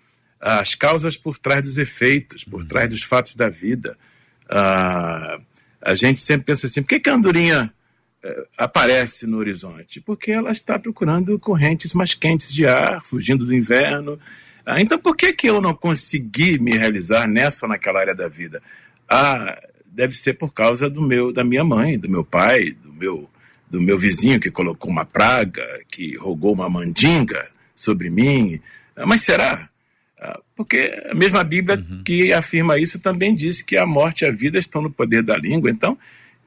as 0.43 0.75
causas 0.75 1.17
por 1.17 1.39
trás 1.39 1.63
dos 1.63 1.79
efeitos, 1.79 2.43
por 2.43 2.65
trás 2.65 2.89
dos 2.89 3.03
fatos 3.03 3.37
da 3.37 3.49
vida. 3.49 3.97
Ah, 4.51 5.39
a 5.81 5.95
gente 5.95 6.21
sempre 6.21 6.47
pensa 6.47 6.67
assim: 6.67 6.83
por 6.83 6.89
que, 6.89 7.01
que 7.01 7.09
a 7.09 7.15
andorinha 7.15 7.73
eh, 8.23 8.47
aparece 8.59 9.25
no 9.25 9.39
horizonte? 9.39 10.01
Porque 10.01 10.33
ela 10.33 10.51
está 10.51 10.79
procurando 10.79 11.39
correntes 11.39 11.95
mais 11.95 12.15
quentes 12.15 12.53
de 12.53 12.67
ar, 12.67 13.05
fugindo 13.05 13.47
do 13.47 13.55
inverno. 13.55 14.19
Ah, 14.67 14.81
então, 14.81 14.99
por 14.99 15.17
que, 15.17 15.33
que 15.33 15.49
eu 15.49 15.61
não 15.61 15.75
consegui 15.75 16.59
me 16.59 16.73
realizar 16.73 17.29
nessa 17.29 17.67
ou 17.67 17.71
naquela 17.71 18.01
área 18.01 18.15
da 18.15 18.27
vida? 18.27 18.61
Ah, 19.09 19.61
deve 19.87 20.15
ser 20.15 20.35
por 20.35 20.53
causa 20.53 20.91
do 20.91 21.03
meu, 21.03 21.33
da 21.33 21.45
minha 21.45 21.65
mãe, 21.65 21.99
do 21.99 22.09
meu 22.09 22.25
pai, 22.25 22.73
do 22.73 22.93
meu, 22.93 23.31
do 23.71 23.81
meu 23.81 23.99
vizinho 23.99 24.41
que 24.41 24.51
colocou 24.51 24.91
uma 24.91 25.05
praga, 25.05 25.65
que 25.89 26.17
rogou 26.17 26.53
uma 26.53 26.69
mandinga 26.69 27.52
sobre 27.83 28.11
mim. 28.11 28.61
Ah, 28.97 29.07
mas 29.07 29.23
será? 29.23 29.69
Ah, 30.21 30.41
porque 30.55 31.03
a 31.11 31.15
mesma 31.15 31.43
Bíblia 31.43 31.77
uhum. 31.77 32.03
que 32.05 32.33
afirma 32.33 32.79
isso 32.79 32.99
também 32.99 33.35
diz 33.35 33.63
que 33.63 33.77
a 33.77 33.87
morte 33.87 34.23
e 34.23 34.27
a 34.27 34.31
vida 34.31 34.59
estão 34.59 34.83
no 34.83 34.91
poder 34.91 35.23
da 35.23 35.37
língua. 35.37 35.71
Então, 35.71 35.99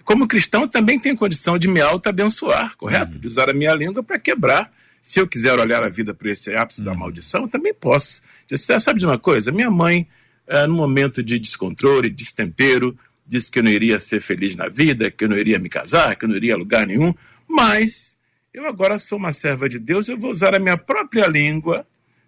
como 0.03 0.27
cristão, 0.27 0.67
também 0.67 0.99
tenho 0.99 1.17
condição 1.17 1.57
de 1.57 1.67
me 1.67 1.81
auto-abençoar, 1.81 2.77
correto? 2.77 3.13
Uhum. 3.13 3.19
De 3.19 3.27
usar 3.27 3.49
a 3.49 3.53
minha 3.53 3.73
língua 3.73 4.03
para 4.03 4.19
quebrar. 4.19 4.71
Se 5.01 5.19
eu 5.19 5.27
quiser 5.27 5.59
olhar 5.59 5.83
a 5.83 5.89
vida 5.89 6.13
por 6.13 6.27
esse 6.27 6.55
ápice 6.55 6.79
uhum. 6.79 6.85
da 6.85 6.93
maldição, 6.93 7.47
também 7.47 7.73
posso. 7.73 8.21
Você 8.47 8.79
sabe 8.79 8.99
de 8.99 9.05
uma 9.05 9.17
coisa? 9.19 9.51
Minha 9.51 9.69
mãe, 9.69 10.07
eh, 10.47 10.67
no 10.67 10.75
momento 10.75 11.21
de 11.21 11.37
descontrole, 11.37 12.09
destempero, 12.09 12.97
disse 13.27 13.49
que 13.49 13.59
eu 13.59 13.63
não 13.63 13.71
iria 13.71 13.99
ser 13.99 14.21
feliz 14.21 14.55
na 14.55 14.67
vida, 14.67 15.09
que 15.09 15.23
eu 15.23 15.29
não 15.29 15.37
iria 15.37 15.59
me 15.59 15.69
casar, 15.69 16.15
que 16.15 16.25
eu 16.25 16.29
não 16.29 16.35
iria 16.35 16.53
a 16.53 16.57
lugar 16.57 16.85
nenhum, 16.87 17.13
mas 17.47 18.14
eu 18.55 18.65
agora 18.65 18.97
sou 18.97 19.17
uma 19.17 19.33
serva 19.33 19.67
de 19.67 19.77
Deus, 19.77 20.07
eu 20.07 20.17
vou 20.17 20.31
usar 20.31 20.55
a 20.55 20.59
minha 20.59 20.77
própria 20.77 21.27
língua, 21.27 21.85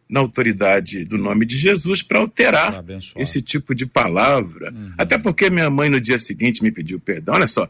na 0.10 0.20
autoridade 0.20 1.04
do 1.06 1.18
nome 1.18 1.46
de 1.46 1.58
Jesus, 1.58 2.02
para 2.02 2.20
alterar 2.20 2.84
esse 3.16 3.42
tipo 3.42 3.76
de 3.76 3.86
palavra. 3.86 4.72
Uhum. 4.72 4.94
Até 4.98 5.18
porque 5.18 5.50
minha 5.50 5.70
mãe 5.70 5.90
no 5.90 6.00
dia 6.00 6.18
seguinte 6.18 6.64
me 6.64 6.72
pediu 6.72 7.00
perdão. 7.00 7.36
Olha 7.36 7.48
só, 7.48 7.68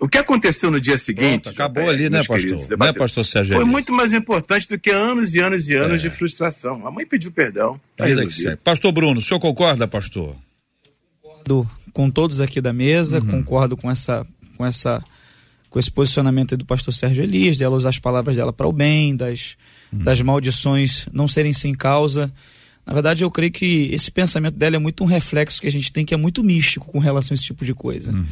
o 0.00 0.08
que 0.08 0.18
aconteceu 0.18 0.70
no 0.70 0.80
dia 0.80 0.98
seguinte. 0.98 1.44
Pronto, 1.44 1.50
acabou 1.50 1.88
ali, 1.88 2.10
né, 2.10 2.22
pastor? 2.22 2.78
Né, 2.78 2.92
pastor 2.92 3.24
Sérgio? 3.24 3.54
Foi 3.54 3.64
muito 3.64 3.92
mais 3.92 4.12
importante 4.12 4.68
do 4.68 4.78
que 4.78 4.90
anos 4.90 5.34
e 5.34 5.40
anos 5.40 5.68
e 5.68 5.74
anos 5.74 6.04
é. 6.04 6.08
de 6.08 6.10
frustração. 6.14 6.86
A 6.86 6.90
mãe 6.90 7.06
pediu 7.06 7.32
perdão. 7.32 7.80
Tá 7.96 8.04
pastor 8.62 8.92
Bruno, 8.92 9.20
o 9.20 9.22
senhor 9.22 9.40
concorda, 9.40 9.88
pastor? 9.88 10.36
Concordo 11.22 11.70
com 11.92 12.10
todos 12.10 12.40
aqui 12.40 12.60
da 12.60 12.72
mesa, 12.72 13.20
uhum. 13.20 13.26
concordo 13.26 13.76
com 13.76 13.90
essa, 13.90 14.26
com 14.56 14.66
essa 14.66 15.02
com 15.74 15.80
esse 15.80 15.90
posicionamento 15.90 16.56
do 16.56 16.64
pastor 16.64 16.94
Sérgio 16.94 17.24
Elias, 17.24 17.58
dela 17.58 17.74
usar 17.74 17.88
as 17.88 17.98
palavras 17.98 18.36
dela 18.36 18.52
para 18.52 18.64
o 18.64 18.72
bem, 18.72 19.16
das, 19.16 19.56
uhum. 19.92 20.04
das 20.04 20.20
maldições 20.20 21.08
não 21.12 21.26
serem 21.26 21.52
sem 21.52 21.74
causa. 21.74 22.32
Na 22.86 22.92
verdade, 22.92 23.24
eu 23.24 23.30
creio 23.30 23.50
que 23.50 23.88
esse 23.92 24.08
pensamento 24.08 24.54
dela 24.54 24.76
é 24.76 24.78
muito 24.78 25.02
um 25.02 25.06
reflexo 25.08 25.60
que 25.60 25.66
a 25.66 25.72
gente 25.72 25.92
tem 25.92 26.04
que 26.04 26.14
é 26.14 26.16
muito 26.16 26.44
místico 26.44 26.86
com 26.92 27.00
relação 27.00 27.34
a 27.34 27.34
esse 27.34 27.42
tipo 27.42 27.64
de 27.64 27.74
coisa. 27.74 28.12
Uhum. 28.12 28.24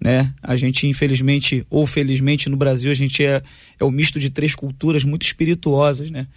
Né? 0.00 0.32
A 0.40 0.54
gente, 0.54 0.86
infelizmente, 0.86 1.66
ou 1.68 1.84
felizmente, 1.84 2.48
no 2.48 2.56
Brasil, 2.56 2.92
a 2.92 2.94
gente 2.94 3.24
é, 3.24 3.42
é 3.80 3.84
o 3.84 3.90
misto 3.90 4.20
de 4.20 4.30
três 4.30 4.54
culturas 4.54 5.02
muito 5.02 5.26
espirituosas, 5.26 6.12
né? 6.12 6.28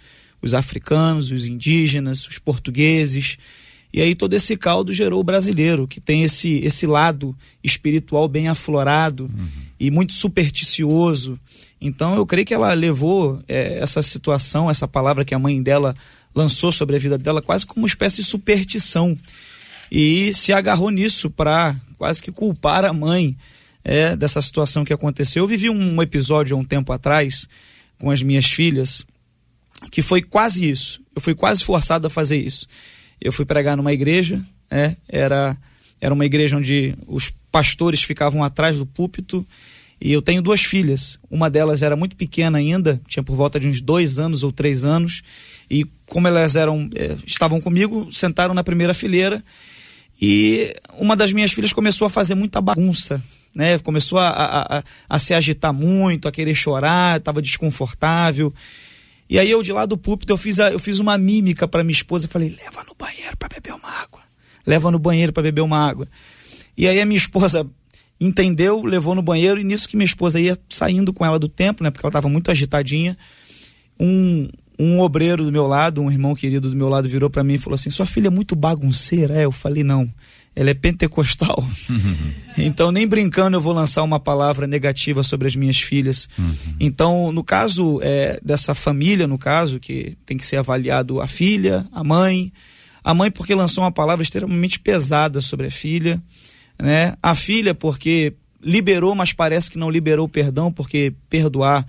Os 0.42 0.54
africanos, 0.54 1.30
os 1.30 1.46
indígenas, 1.46 2.26
os 2.26 2.40
portugueses. 2.40 3.38
E 3.92 4.02
aí 4.02 4.12
todo 4.12 4.34
esse 4.34 4.56
caldo 4.56 4.92
gerou 4.92 5.20
o 5.20 5.24
brasileiro, 5.24 5.86
que 5.86 6.00
tem 6.00 6.24
esse, 6.24 6.56
esse 6.64 6.84
lado 6.84 7.32
espiritual 7.62 8.26
bem 8.26 8.48
aflorado. 8.48 9.30
Uhum 9.32 9.67
e 9.78 9.90
muito 9.90 10.12
supersticioso. 10.12 11.38
Então 11.80 12.14
eu 12.14 12.26
creio 12.26 12.46
que 12.46 12.54
ela 12.54 12.72
levou 12.74 13.40
é, 13.46 13.78
essa 13.78 14.02
situação, 14.02 14.70
essa 14.70 14.88
palavra 14.88 15.24
que 15.24 15.34
a 15.34 15.38
mãe 15.38 15.62
dela 15.62 15.94
lançou 16.34 16.70
sobre 16.72 16.96
a 16.96 16.98
vida 16.98 17.16
dela, 17.16 17.42
quase 17.42 17.66
como 17.66 17.82
uma 17.82 17.88
espécie 17.88 18.16
de 18.16 18.24
superstição. 18.24 19.18
E 19.90 20.34
se 20.34 20.52
agarrou 20.52 20.90
nisso 20.90 21.30
para 21.30 21.74
quase 21.96 22.22
que 22.22 22.30
culpar 22.30 22.84
a 22.84 22.92
mãe 22.92 23.36
é, 23.84 24.14
dessa 24.14 24.42
situação 24.42 24.84
que 24.84 24.92
aconteceu. 24.92 25.44
Eu 25.44 25.48
vivi 25.48 25.70
um 25.70 26.02
episódio 26.02 26.56
há 26.56 26.60
um 26.60 26.64
tempo 26.64 26.92
atrás 26.92 27.48
com 27.98 28.10
as 28.10 28.22
minhas 28.22 28.46
filhas 28.46 29.04
que 29.90 30.02
foi 30.02 30.22
quase 30.22 30.68
isso. 30.68 31.00
Eu 31.14 31.22
fui 31.22 31.34
quase 31.34 31.64
forçado 31.64 32.06
a 32.06 32.10
fazer 32.10 32.36
isso. 32.36 32.66
Eu 33.20 33.32
fui 33.32 33.44
pregar 33.44 33.76
numa 33.76 33.92
igreja, 33.92 34.44
é, 34.70 34.96
era, 35.08 35.56
era 36.00 36.14
uma 36.14 36.24
igreja 36.24 36.56
onde 36.56 36.94
os 37.06 37.32
pastores 37.50 38.02
ficavam 38.02 38.44
atrás 38.44 38.78
do 38.78 38.86
púlpito 38.86 39.46
E 40.00 40.12
eu 40.12 40.22
tenho 40.22 40.40
duas 40.40 40.62
filhas. 40.62 41.18
Uma 41.28 41.50
delas 41.50 41.82
era 41.82 41.96
muito 41.96 42.16
pequena 42.16 42.58
ainda, 42.58 43.00
tinha 43.08 43.22
por 43.22 43.34
volta 43.34 43.58
de 43.58 43.66
uns 43.66 43.80
dois 43.80 44.18
anos 44.18 44.42
ou 44.42 44.52
três 44.52 44.84
anos. 44.84 45.22
E 45.68 45.84
como 46.06 46.28
elas 46.28 46.54
eram, 46.54 46.88
eh, 46.94 47.16
estavam 47.26 47.60
comigo, 47.60 48.08
sentaram 48.12 48.54
na 48.54 48.62
primeira 48.62 48.94
fileira. 48.94 49.42
E 50.20 50.74
uma 50.98 51.16
das 51.16 51.32
minhas 51.32 51.52
filhas 51.52 51.72
começou 51.72 52.06
a 52.06 52.10
fazer 52.10 52.34
muita 52.34 52.60
bagunça, 52.60 53.22
né? 53.54 53.78
Começou 53.78 54.18
a, 54.18 54.28
a, 54.28 54.78
a, 54.78 54.84
a 55.08 55.18
se 55.18 55.34
agitar 55.34 55.72
muito, 55.72 56.28
a 56.28 56.32
querer 56.32 56.54
chorar, 56.54 57.18
estava 57.18 57.42
desconfortável. 57.42 58.52
E 59.28 59.38
aí 59.38 59.50
eu 59.50 59.62
de 59.62 59.72
lá 59.72 59.84
do 59.84 59.98
púlpito 59.98 60.32
eu 60.32 60.38
fiz, 60.38 60.58
a, 60.58 60.70
eu 60.70 60.78
fiz 60.78 60.98
uma 61.00 61.18
mímica 61.18 61.68
para 61.68 61.84
minha 61.84 61.92
esposa, 61.92 62.26
e 62.26 62.28
falei: 62.28 62.50
"Leva 62.50 62.82
no 62.84 62.94
banheiro 62.94 63.36
para 63.36 63.48
beber 63.48 63.74
uma 63.74 63.90
água. 63.90 64.27
Leva 64.68 64.90
no 64.90 64.98
banheiro 64.98 65.32
para 65.32 65.42
beber 65.42 65.62
uma 65.62 65.78
água". 65.78 66.06
E 66.76 66.86
aí 66.86 67.00
a 67.00 67.06
minha 67.06 67.18
esposa 67.18 67.66
entendeu, 68.20 68.82
levou 68.84 69.14
no 69.14 69.22
banheiro, 69.22 69.60
e 69.60 69.64
nisso 69.64 69.88
que 69.88 69.96
minha 69.96 70.06
esposa 70.06 70.40
ia 70.40 70.58
saindo 70.68 71.12
com 71.12 71.24
ela 71.24 71.38
do 71.38 71.48
templo, 71.48 71.84
né? 71.84 71.90
Porque 71.90 72.04
ela 72.04 72.10
estava 72.10 72.28
muito 72.28 72.50
agitadinha. 72.50 73.16
Um, 73.98 74.48
um 74.78 75.00
obreiro 75.00 75.44
do 75.44 75.52
meu 75.52 75.66
lado, 75.66 76.00
um 76.00 76.10
irmão 76.10 76.34
querido 76.34 76.70
do 76.70 76.76
meu 76.76 76.88
lado, 76.88 77.08
virou 77.08 77.28
para 77.28 77.42
mim 77.42 77.54
e 77.54 77.58
falou 77.58 77.74
assim: 77.74 77.90
Sua 77.90 78.06
filha 78.06 78.28
é 78.28 78.30
muito 78.30 78.54
bagunceira? 78.54 79.34
É, 79.34 79.44
eu 79.44 79.52
falei: 79.52 79.82
Não, 79.82 80.08
ela 80.54 80.70
é 80.70 80.74
pentecostal. 80.74 81.64
então, 82.58 82.90
nem 82.90 83.06
brincando, 83.06 83.56
eu 83.56 83.60
vou 83.60 83.72
lançar 83.72 84.02
uma 84.02 84.20
palavra 84.20 84.66
negativa 84.66 85.22
sobre 85.22 85.48
as 85.48 85.56
minhas 85.56 85.80
filhas. 85.80 86.28
Então, 86.80 87.32
no 87.32 87.44
caso 87.44 88.00
é, 88.02 88.40
dessa 88.42 88.74
família, 88.74 89.26
no 89.26 89.38
caso, 89.38 89.80
que 89.80 90.16
tem 90.24 90.36
que 90.36 90.46
ser 90.46 90.56
avaliado 90.56 91.20
a 91.20 91.26
filha, 91.26 91.86
a 91.92 92.02
mãe. 92.02 92.52
A 93.02 93.14
mãe, 93.14 93.30
porque 93.30 93.54
lançou 93.54 93.84
uma 93.84 93.92
palavra 93.92 94.22
extremamente 94.22 94.78
pesada 94.80 95.40
sobre 95.40 95.66
a 95.66 95.70
filha 95.70 96.22
né? 96.80 97.16
A 97.22 97.34
filha 97.34 97.74
porque 97.74 98.34
liberou, 98.62 99.14
mas 99.14 99.32
parece 99.32 99.70
que 99.70 99.78
não 99.78 99.90
liberou 99.90 100.26
o 100.26 100.30
perdão, 100.30 100.72
porque 100.72 101.12
perdoar 101.28 101.86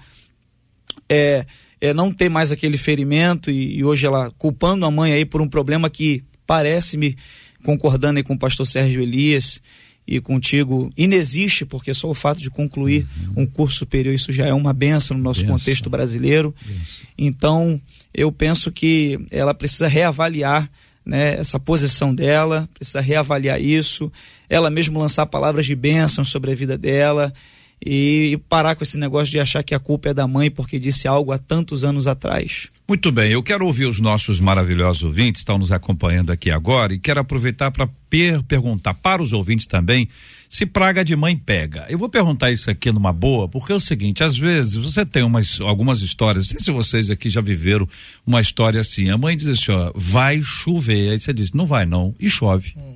é, 1.07 1.45
é 1.79 1.93
não 1.93 2.11
ter 2.11 2.29
mais 2.29 2.51
aquele 2.51 2.77
ferimento 2.77 3.49
e, 3.49 3.77
e, 3.77 3.83
hoje 3.83 4.05
ela 4.05 4.31
culpando 4.37 4.85
a 4.85 4.91
mãe 4.91 5.13
aí 5.13 5.25
por 5.25 5.41
um 5.41 5.47
problema 5.47 5.89
que 5.89 6.23
parece-me 6.45 7.17
concordando 7.63 8.17
aí 8.17 8.23
com 8.23 8.33
o 8.33 8.39
pastor 8.39 8.65
Sérgio 8.65 9.01
Elias 9.01 9.61
e 10.07 10.19
contigo 10.19 10.91
inexiste, 10.97 11.65
porque 11.65 11.93
só 11.93 12.09
o 12.09 12.15
fato 12.15 12.41
de 12.41 12.49
concluir 12.49 13.05
uhum. 13.27 13.43
um 13.43 13.45
curso 13.45 13.77
superior, 13.79 14.13
isso 14.13 14.31
já 14.31 14.47
é 14.47 14.53
uma 14.53 14.73
benção 14.73 15.15
no 15.15 15.23
nosso 15.23 15.41
benção. 15.41 15.57
contexto 15.57 15.89
brasileiro. 15.89 16.53
Benção. 16.65 17.05
Então, 17.15 17.81
eu 18.11 18.31
penso 18.31 18.71
que 18.71 19.19
ela 19.29 19.53
precisa 19.53 19.87
reavaliar 19.87 20.69
né, 21.09 21.39
essa 21.39 21.59
posição 21.59 22.13
dela, 22.13 22.69
precisa 22.73 23.01
reavaliar 23.01 23.59
isso 23.59 24.11
ela 24.49 24.69
mesmo 24.69 24.99
lançar 24.99 25.27
palavras 25.27 25.65
de 25.65 25.75
bênção 25.75 26.25
sobre 26.25 26.51
a 26.51 26.55
vida 26.55 26.77
dela 26.77 27.31
e, 27.85 28.37
parar 28.49 28.75
com 28.75 28.83
esse 28.83 28.97
negócio 28.97 29.31
de 29.31 29.39
achar 29.39 29.63
que 29.63 29.75
a 29.75 29.79
culpa 29.79 30.09
é 30.09 30.13
da 30.13 30.27
mãe 30.27 30.49
porque 30.49 30.79
disse 30.79 31.07
algo 31.07 31.31
há 31.31 31.37
tantos 31.37 31.83
anos 31.83 32.07
atrás. 32.07 32.67
Muito 32.87 33.11
bem, 33.11 33.31
eu 33.31 33.43
quero 33.43 33.65
ouvir 33.65 33.85
os 33.85 33.99
nossos 33.99 34.39
maravilhosos 34.39 35.03
ouvintes, 35.03 35.41
estão 35.41 35.59
nos 35.59 35.71
acompanhando 35.71 36.31
aqui 36.31 36.49
agora, 36.49 36.91
e 36.91 36.97
quero 36.97 37.19
aproveitar 37.19 37.69
para 37.69 37.87
per 38.09 38.41
perguntar 38.43 38.95
para 38.95 39.21
os 39.21 39.31
ouvintes 39.31 39.67
também 39.67 40.09
se 40.49 40.65
praga 40.65 41.05
de 41.05 41.15
mãe 41.15 41.37
pega. 41.37 41.85
Eu 41.87 41.99
vou 41.99 42.09
perguntar 42.09 42.49
isso 42.49 42.71
aqui 42.71 42.91
numa 42.91 43.13
boa, 43.13 43.47
porque 43.47 43.71
é 43.71 43.75
o 43.75 43.79
seguinte, 43.79 44.23
às 44.23 44.35
vezes 44.35 44.75
você 44.75 45.05
tem 45.05 45.21
umas, 45.21 45.61
algumas 45.61 46.01
histórias, 46.01 46.47
não 46.47 46.51
sei 46.53 46.59
se 46.59 46.71
vocês 46.71 47.09
aqui 47.11 47.29
já 47.29 47.39
viveram 47.39 47.87
uma 48.25 48.41
história 48.41 48.81
assim, 48.81 49.11
a 49.11 49.17
mãe 49.17 49.37
diz 49.37 49.47
assim, 49.47 49.71
ó, 49.71 49.91
vai 49.93 50.41
chover, 50.41 51.11
aí 51.11 51.19
você 51.19 51.31
diz, 51.31 51.51
não 51.51 51.67
vai 51.67 51.85
não, 51.85 52.15
e 52.19 52.27
chove. 52.27 52.73
Hum. 52.75 52.95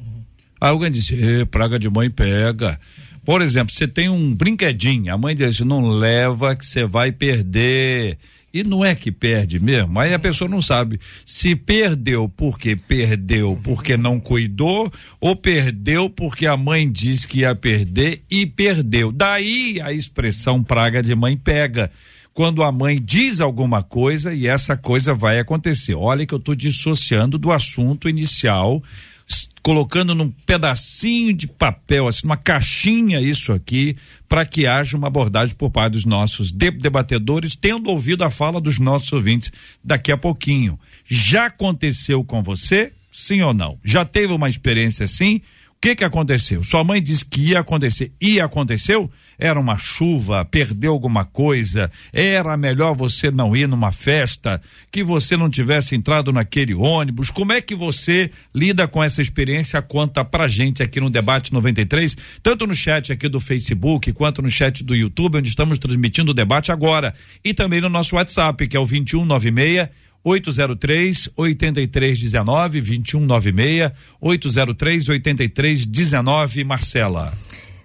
Aí 0.60 0.70
alguém 0.70 0.92
disse, 0.92 1.46
praga 1.52 1.78
de 1.78 1.90
mãe 1.90 2.10
pega. 2.10 2.80
Por 3.24 3.42
exemplo, 3.42 3.74
você 3.74 3.88
tem 3.88 4.10
um 4.10 4.34
brinquedinho, 4.34 5.14
a 5.14 5.18
mãe 5.18 5.36
diz, 5.36 5.60
não 5.60 5.90
leva 5.90 6.56
que 6.56 6.66
você 6.66 6.86
vai 6.86 7.12
perder. 7.12 8.18
E 8.54 8.64
não 8.64 8.86
é 8.86 8.94
que 8.94 9.12
perde 9.12 9.60
mesmo. 9.60 10.00
Aí 10.00 10.14
a 10.14 10.20
pessoa 10.20 10.48
não 10.48 10.62
sabe 10.62 11.00
se 11.26 11.56
perdeu 11.56 12.30
porque 12.30 12.76
perdeu 12.76 13.60
porque 13.64 13.98
não 13.98 14.20
cuidou 14.20 14.92
ou 15.20 15.36
perdeu 15.36 16.08
porque 16.08 16.46
a 16.46 16.56
mãe 16.56 16.90
disse 16.92 17.28
que 17.28 17.40
ia 17.40 17.56
perder 17.56 18.24
e 18.30 18.46
perdeu. 18.46 19.12
Daí 19.12 19.82
a 19.82 19.92
expressão 19.92 20.64
praga 20.64 21.02
de 21.02 21.16
mãe 21.16 21.36
pega. 21.36 21.90
Quando 22.32 22.64
a 22.64 22.72
mãe 22.72 23.00
diz 23.02 23.42
alguma 23.42 23.82
coisa 23.82 24.34
e 24.34 24.48
essa 24.48 24.78
coisa 24.78 25.16
vai 25.16 25.40
acontecer. 25.40 25.96
Olha 25.96 26.26
que 26.26 26.34
eu 26.34 26.40
estou 26.40 26.54
dissociando 26.54 27.40
do 27.40 27.52
assunto 27.52 28.08
inicial 28.08 28.84
colocando 29.64 30.14
num 30.14 30.30
pedacinho 30.30 31.34
de 31.34 31.48
papel, 31.48 32.06
assim, 32.06 32.28
uma 32.28 32.36
caixinha 32.36 33.22
isso 33.22 33.54
aqui, 33.54 33.96
para 34.28 34.46
que 34.46 34.68
haja 34.68 34.98
uma 34.98 35.08
abordagem 35.08 35.56
por 35.56 35.72
parte 35.72 35.94
dos 35.94 36.06
nossos 36.06 36.52
debatedores, 36.52 37.56
tendo 37.56 37.90
ouvido 37.90 38.26
a 38.26 38.30
fala 38.30 38.60
dos 38.60 38.78
nossos 38.78 39.12
ouvintes 39.14 39.54
daqui 39.82 40.12
a 40.12 40.18
pouquinho. 40.18 40.78
Já 41.06 41.46
aconteceu 41.46 42.24
com 42.26 42.44
você? 42.44 42.92
Sim 43.10 43.42
ou 43.42 43.54
não? 43.54 43.80
Já 43.86 44.04
teve 44.04 44.34
uma 44.34 44.50
experiência 44.50 45.06
assim? 45.06 45.42
Que 45.84 45.98
que 45.98 46.06
aconteceu? 46.06 46.64
Sua 46.64 46.82
mãe 46.82 47.04
disse 47.04 47.26
que 47.26 47.50
ia 47.50 47.60
acontecer 47.60 48.14
e 48.22 48.40
aconteceu? 48.40 49.12
era 49.38 49.60
uma 49.60 49.78
chuva, 49.78 50.46
perdeu 50.46 50.92
alguma 50.94 51.24
coisa, 51.24 51.92
era 52.12 52.56
melhor 52.56 52.96
você 52.96 53.32
não 53.32 53.56
ir 53.56 53.68
numa 53.68 53.92
festa, 53.92 54.62
que 54.92 55.04
você 55.04 55.36
não 55.36 55.50
tivesse 55.50 55.96
entrado 55.96 56.32
naquele 56.32 56.74
ônibus. 56.74 57.30
Como 57.30 57.52
é 57.52 57.62
que 57.62 57.76
você 57.76 58.30
lida 58.54 58.88
com 58.88 59.04
essa 59.04 59.22
experiência? 59.22 59.82
Conta 59.82 60.24
pra 60.24 60.48
gente 60.48 60.82
aqui 60.82 61.00
no 61.00 61.10
Debate 61.10 61.52
93, 61.52 62.16
tanto 62.42 62.68
no 62.68 62.76
chat 62.76 63.12
aqui 63.12 63.28
do 63.28 63.40
Facebook, 63.40 64.12
quanto 64.14 64.42
no 64.42 64.50
chat 64.50 64.84
do 64.84 64.96
YouTube, 64.96 65.38
onde 65.38 65.50
estamos 65.50 65.80
transmitindo 65.80 66.32
o 66.32 66.34
debate 66.34 66.72
agora, 66.72 67.14
e 67.44 67.54
também 67.54 67.82
no 67.82 67.90
nosso 67.90 68.16
WhatsApp, 68.16 68.68
que 68.68 68.78
é 68.78 68.80
o 68.80 68.86
2196 68.86 69.90
803 70.24 71.30
8319 71.36 72.82
2196 72.82 73.92
803 74.22 75.10
8319 75.10 76.64
Marcela. 76.64 77.34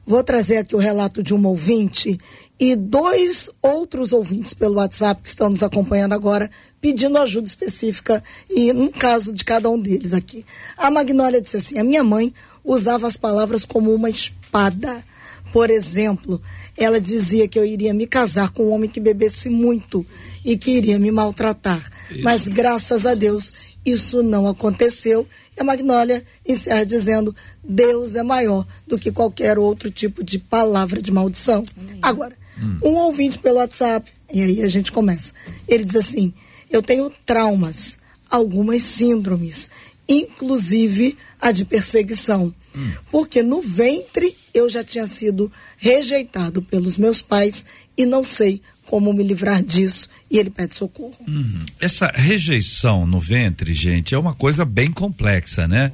Vou 0.08 0.24
trazer 0.24 0.56
aqui 0.56 0.74
o 0.74 0.78
relato 0.78 1.22
de 1.22 1.34
uma 1.34 1.50
ouvinte 1.50 2.18
e 2.58 2.74
dois 2.74 3.50
outros 3.60 4.10
ouvintes 4.10 4.54
pelo 4.54 4.76
WhatsApp 4.76 5.20
que 5.20 5.28
estão 5.28 5.50
nos 5.50 5.62
acompanhando 5.62 6.14
agora, 6.14 6.50
pedindo 6.80 7.18
ajuda 7.18 7.46
específica 7.46 8.22
e 8.48 8.72
no 8.72 8.90
caso 8.90 9.34
de 9.34 9.44
cada 9.44 9.68
um 9.68 9.78
deles 9.78 10.14
aqui. 10.14 10.46
A 10.78 10.90
Magnólia 10.90 11.42
disse 11.42 11.58
assim: 11.58 11.78
a 11.78 11.84
minha 11.84 12.02
mãe 12.02 12.32
usava 12.64 13.06
as 13.06 13.18
palavras 13.18 13.66
como 13.66 13.94
uma 13.94 14.08
espada. 14.08 15.04
Por 15.52 15.70
exemplo, 15.70 16.40
ela 16.74 17.00
dizia 17.00 17.46
que 17.46 17.58
eu 17.58 17.64
iria 17.64 17.92
me 17.92 18.06
casar 18.06 18.50
com 18.50 18.64
um 18.64 18.72
homem 18.72 18.88
que 18.88 19.00
bebesse 19.00 19.50
muito 19.50 20.06
e 20.42 20.56
que 20.56 20.70
iria 20.70 20.98
me 20.98 21.10
maltratar. 21.10 21.97
Isso. 22.10 22.22
Mas 22.22 22.48
graças 22.48 23.04
a 23.04 23.14
Deus 23.14 23.52
isso 23.84 24.22
não 24.22 24.46
aconteceu 24.46 25.26
e 25.56 25.60
a 25.60 25.64
Magnólia 25.64 26.22
encerra 26.46 26.84
dizendo: 26.84 27.34
Deus 27.64 28.14
é 28.14 28.22
maior 28.22 28.66
do 28.86 28.98
que 28.98 29.10
qualquer 29.10 29.58
outro 29.58 29.90
tipo 29.90 30.22
de 30.22 30.38
palavra 30.38 31.00
de 31.00 31.10
maldição. 31.10 31.64
Amém. 31.76 31.98
Agora, 32.02 32.36
hum. 32.60 32.78
um 32.84 32.94
ouvinte 32.96 33.38
pelo 33.38 33.56
WhatsApp, 33.56 34.10
e 34.32 34.42
aí 34.42 34.62
a 34.62 34.68
gente 34.68 34.92
começa. 34.92 35.32
Ele 35.66 35.84
diz 35.84 35.96
assim: 35.96 36.34
Eu 36.70 36.82
tenho 36.82 37.10
traumas, 37.24 37.98
algumas 38.30 38.82
síndromes, 38.82 39.70
inclusive 40.08 41.16
a 41.40 41.50
de 41.50 41.64
perseguição. 41.64 42.54
Hum. 42.76 42.92
Porque 43.10 43.42
no 43.42 43.62
ventre 43.62 44.36
eu 44.52 44.68
já 44.68 44.84
tinha 44.84 45.06
sido 45.06 45.50
rejeitado 45.78 46.60
pelos 46.62 46.96
meus 46.96 47.22
pais 47.22 47.64
e 47.96 48.04
não 48.04 48.22
sei 48.22 48.60
como 48.88 49.12
me 49.12 49.22
livrar 49.22 49.62
disso 49.62 50.08
e 50.30 50.38
ele 50.38 50.48
pede 50.48 50.74
socorro. 50.74 51.14
Uhum. 51.28 51.66
Essa 51.78 52.10
rejeição 52.14 53.06
no 53.06 53.20
ventre, 53.20 53.74
gente, 53.74 54.14
é 54.14 54.18
uma 54.18 54.34
coisa 54.34 54.64
bem 54.64 54.90
complexa, 54.90 55.68
né? 55.68 55.92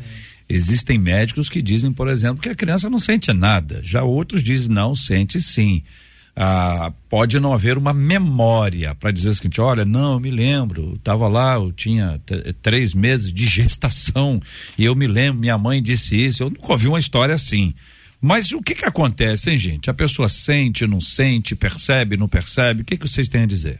Existem 0.48 0.96
médicos 0.96 1.48
que 1.48 1.60
dizem, 1.60 1.92
por 1.92 2.06
exemplo, 2.06 2.40
que 2.40 2.48
a 2.48 2.54
criança 2.54 2.88
não 2.88 2.98
sente 2.98 3.32
nada. 3.32 3.80
Já 3.82 4.04
outros 4.04 4.44
dizem 4.44 4.68
não, 4.70 4.94
sente 4.94 5.42
sim. 5.42 5.82
Ah, 6.36 6.92
pode 7.08 7.38
não 7.40 7.52
haver 7.52 7.76
uma 7.76 7.92
memória 7.92 8.94
para 8.94 9.10
dizer 9.10 9.30
o 9.30 9.34
seguinte: 9.34 9.60
olha, 9.60 9.84
não, 9.84 10.14
eu 10.14 10.20
me 10.20 10.30
lembro, 10.30 10.94
estava 10.94 11.26
lá, 11.26 11.54
eu 11.54 11.72
tinha 11.72 12.20
três 12.62 12.94
meses 12.94 13.32
de 13.32 13.44
gestação 13.46 14.40
e 14.78 14.84
eu 14.84 14.94
me 14.94 15.08
lembro, 15.08 15.40
minha 15.40 15.58
mãe 15.58 15.82
disse 15.82 16.16
isso. 16.16 16.44
Eu 16.44 16.50
nunca 16.50 16.72
ouvi 16.72 16.86
uma 16.86 17.00
história 17.00 17.34
assim. 17.34 17.74
Mas 18.24 18.52
o 18.52 18.62
que 18.62 18.74
que 18.74 18.86
acontece, 18.86 19.50
hein, 19.50 19.58
gente? 19.58 19.90
A 19.90 19.92
pessoa 19.92 20.30
sente, 20.30 20.86
não 20.86 20.98
sente, 20.98 21.54
percebe, 21.54 22.16
não 22.16 22.26
percebe? 22.26 22.80
O 22.80 22.84
que 22.84 22.96
que 22.96 23.06
vocês 23.06 23.28
têm 23.28 23.42
a 23.42 23.46
dizer? 23.46 23.78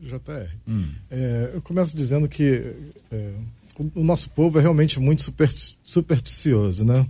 JR, 0.00 0.48
hum. 0.68 0.86
é, 1.10 1.50
eu 1.52 1.60
começo 1.60 1.96
dizendo 1.96 2.28
que 2.28 2.62
é, 3.10 3.30
o 3.96 4.04
nosso 4.04 4.30
povo 4.30 4.56
é 4.56 4.62
realmente 4.62 5.00
muito 5.00 5.22
supersticioso, 5.82 6.84
né? 6.84 7.04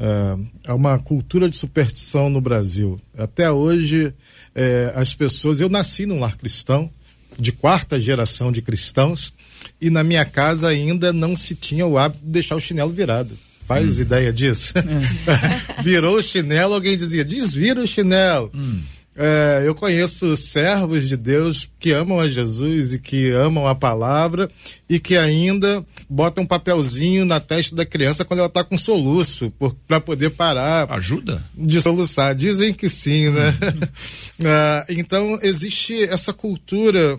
É, 0.00 0.70
há 0.70 0.74
uma 0.74 0.98
cultura 0.98 1.46
de 1.46 1.58
superstição 1.58 2.30
no 2.30 2.40
Brasil. 2.40 2.98
Até 3.14 3.50
hoje, 3.50 4.14
é, 4.54 4.90
as 4.96 5.12
pessoas. 5.12 5.60
Eu 5.60 5.68
nasci 5.68 6.06
num 6.06 6.20
lar 6.20 6.38
cristão, 6.38 6.90
de 7.38 7.52
quarta 7.52 8.00
geração 8.00 8.50
de 8.50 8.62
cristãos, 8.62 9.34
e 9.78 9.90
na 9.90 10.02
minha 10.02 10.24
casa 10.24 10.68
ainda 10.68 11.12
não 11.12 11.36
se 11.36 11.54
tinha 11.54 11.86
o 11.86 11.98
hábito 11.98 12.24
de 12.24 12.30
deixar 12.30 12.56
o 12.56 12.60
chinelo 12.60 12.94
virado. 12.94 13.36
Faz 13.68 13.98
hum. 13.98 14.02
ideia 14.02 14.32
disso? 14.32 14.72
É. 14.78 15.82
Virou 15.84 16.16
o 16.16 16.22
chinelo, 16.22 16.72
alguém 16.72 16.96
dizia, 16.96 17.22
desvira 17.22 17.82
o 17.82 17.86
chinelo. 17.86 18.50
Hum. 18.54 18.80
É, 19.14 19.64
eu 19.66 19.74
conheço 19.74 20.36
servos 20.36 21.08
de 21.08 21.16
Deus 21.16 21.68
que 21.78 21.90
amam 21.90 22.20
a 22.20 22.28
Jesus 22.28 22.94
e 22.94 23.00
que 23.00 23.30
amam 23.30 23.66
a 23.66 23.74
palavra 23.74 24.48
e 24.88 25.00
que 25.00 25.16
ainda 25.16 25.84
botam 26.08 26.44
um 26.44 26.46
papelzinho 26.46 27.24
na 27.24 27.40
testa 27.40 27.74
da 27.74 27.84
criança 27.84 28.24
quando 28.24 28.38
ela 28.38 28.48
está 28.48 28.62
com 28.62 28.78
soluço, 28.78 29.52
para 29.86 30.00
poder 30.00 30.30
parar. 30.30 30.90
Ajuda? 30.92 31.44
De 31.52 31.82
soluçar. 31.82 32.34
Dizem 32.34 32.72
que 32.72 32.88
sim, 32.88 33.28
né? 33.30 33.54
ah, 34.46 34.86
então, 34.88 35.38
existe 35.42 36.04
essa 36.04 36.32
cultura 36.32 37.18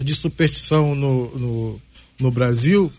de 0.00 0.14
superstição 0.16 0.94
no, 0.94 1.38
no, 1.38 1.80
no 2.18 2.30
Brasil 2.32 2.92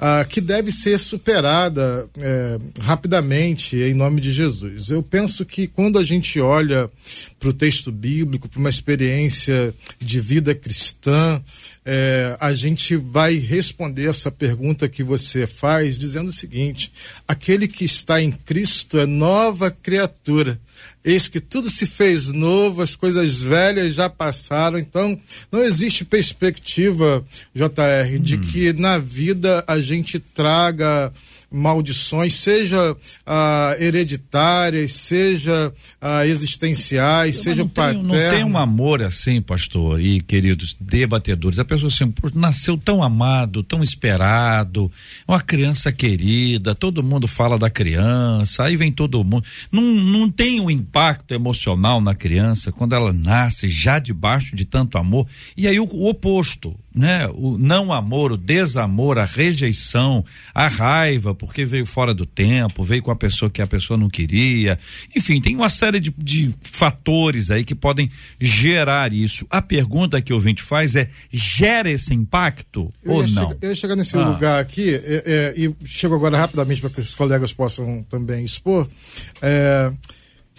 ah, 0.00 0.24
que 0.24 0.40
deve 0.40 0.70
ser 0.70 1.00
superada 1.00 2.08
é, 2.18 2.58
rapidamente 2.80 3.76
em 3.76 3.94
nome 3.94 4.20
de 4.20 4.32
Jesus. 4.32 4.90
Eu 4.90 5.02
penso 5.02 5.44
que 5.44 5.66
quando 5.66 5.98
a 5.98 6.04
gente 6.04 6.40
olha 6.40 6.88
para 7.40 7.48
o 7.48 7.52
texto 7.52 7.90
bíblico, 7.90 8.48
para 8.48 8.60
uma 8.60 8.70
experiência 8.70 9.74
de 10.00 10.20
vida 10.20 10.54
cristã, 10.54 11.42
é, 11.84 12.36
a 12.38 12.52
gente 12.52 12.94
vai 12.94 13.34
responder 13.38 14.08
essa 14.08 14.30
pergunta 14.30 14.88
que 14.88 15.02
você 15.02 15.48
faz 15.48 15.98
dizendo 15.98 16.28
o 16.28 16.32
seguinte: 16.32 16.92
aquele 17.26 17.66
que 17.66 17.84
está 17.84 18.22
em 18.22 18.30
Cristo 18.30 18.98
é 18.98 19.06
nova 19.06 19.68
criatura. 19.70 20.60
Eis 21.08 21.26
que 21.26 21.40
tudo 21.40 21.70
se 21.70 21.86
fez 21.86 22.26
novo, 22.34 22.82
as 22.82 22.94
coisas 22.94 23.38
velhas 23.38 23.94
já 23.94 24.10
passaram. 24.10 24.78
Então, 24.78 25.18
não 25.50 25.64
existe 25.64 26.04
perspectiva, 26.04 27.24
JR, 27.54 28.18
de 28.20 28.36
hum. 28.36 28.40
que 28.42 28.74
na 28.74 28.98
vida 28.98 29.64
a 29.66 29.80
gente 29.80 30.18
traga 30.18 31.10
maldições, 31.50 32.34
seja 32.34 32.96
ah, 33.26 33.74
hereditárias, 33.78 34.92
seja 34.92 35.72
ah, 36.00 36.26
existenciais, 36.26 37.38
seja 37.38 37.64
paternas. 37.64 38.06
Não 38.06 38.30
tem 38.30 38.44
um 38.44 38.58
amor 38.58 39.02
assim, 39.02 39.40
pastor 39.40 40.00
e 40.00 40.20
queridos 40.20 40.76
debatedores. 40.78 41.58
A 41.58 41.64
pessoa 41.64 41.88
assim, 41.88 42.12
nasceu 42.34 42.76
tão 42.76 43.02
amado, 43.02 43.62
tão 43.62 43.82
esperado, 43.82 44.90
uma 45.26 45.40
criança 45.40 45.90
querida, 45.90 46.74
todo 46.74 47.02
mundo 47.02 47.26
fala 47.26 47.58
da 47.58 47.70
criança, 47.70 48.64
aí 48.64 48.76
vem 48.76 48.92
todo 48.92 49.24
mundo. 49.24 49.44
Não, 49.72 49.82
não 49.82 50.30
tem 50.30 50.60
um 50.60 50.70
impacto 50.70 51.32
emocional 51.32 52.00
na 52.00 52.14
criança 52.14 52.70
quando 52.70 52.94
ela 52.94 53.12
nasce 53.12 53.68
já 53.68 53.98
debaixo 53.98 54.54
de 54.54 54.64
tanto 54.64 54.98
amor. 54.98 55.26
E 55.56 55.66
aí 55.66 55.80
o, 55.80 55.84
o 55.84 56.08
oposto, 56.08 56.74
né? 56.98 57.28
O 57.32 57.56
não 57.56 57.92
amor, 57.92 58.32
o 58.32 58.36
desamor, 58.36 59.18
a 59.18 59.24
rejeição, 59.24 60.24
a 60.52 60.66
raiva, 60.66 61.32
porque 61.32 61.64
veio 61.64 61.86
fora 61.86 62.12
do 62.12 62.26
tempo, 62.26 62.82
veio 62.82 63.02
com 63.02 63.12
a 63.12 63.16
pessoa 63.16 63.48
que 63.48 63.62
a 63.62 63.68
pessoa 63.68 63.96
não 63.96 64.08
queria. 64.08 64.76
Enfim, 65.14 65.40
tem 65.40 65.54
uma 65.54 65.68
série 65.68 66.00
de, 66.00 66.12
de 66.18 66.52
fatores 66.60 67.52
aí 67.52 67.62
que 67.62 67.74
podem 67.74 68.10
gerar 68.40 69.12
isso. 69.12 69.46
A 69.48 69.62
pergunta 69.62 70.20
que 70.20 70.32
o 70.32 70.36
ouvinte 70.36 70.60
faz 70.60 70.96
é: 70.96 71.08
gera 71.30 71.88
esse 71.88 72.12
impacto 72.12 72.92
eu 73.04 73.12
ou 73.12 73.28
não? 73.28 73.50
Chegar, 73.50 73.58
eu 73.62 73.70
ia 73.70 73.76
chegar 73.76 73.94
nesse 73.96 74.16
ah. 74.16 74.28
lugar 74.28 74.60
aqui 74.60 74.92
é, 74.92 75.22
é, 75.24 75.54
e 75.56 75.72
chego 75.84 76.16
agora 76.16 76.36
rapidamente 76.36 76.80
para 76.80 76.90
que 76.90 77.00
os 77.00 77.14
colegas 77.14 77.52
possam 77.52 78.04
também 78.10 78.44
expor. 78.44 78.88
É, 79.40 79.92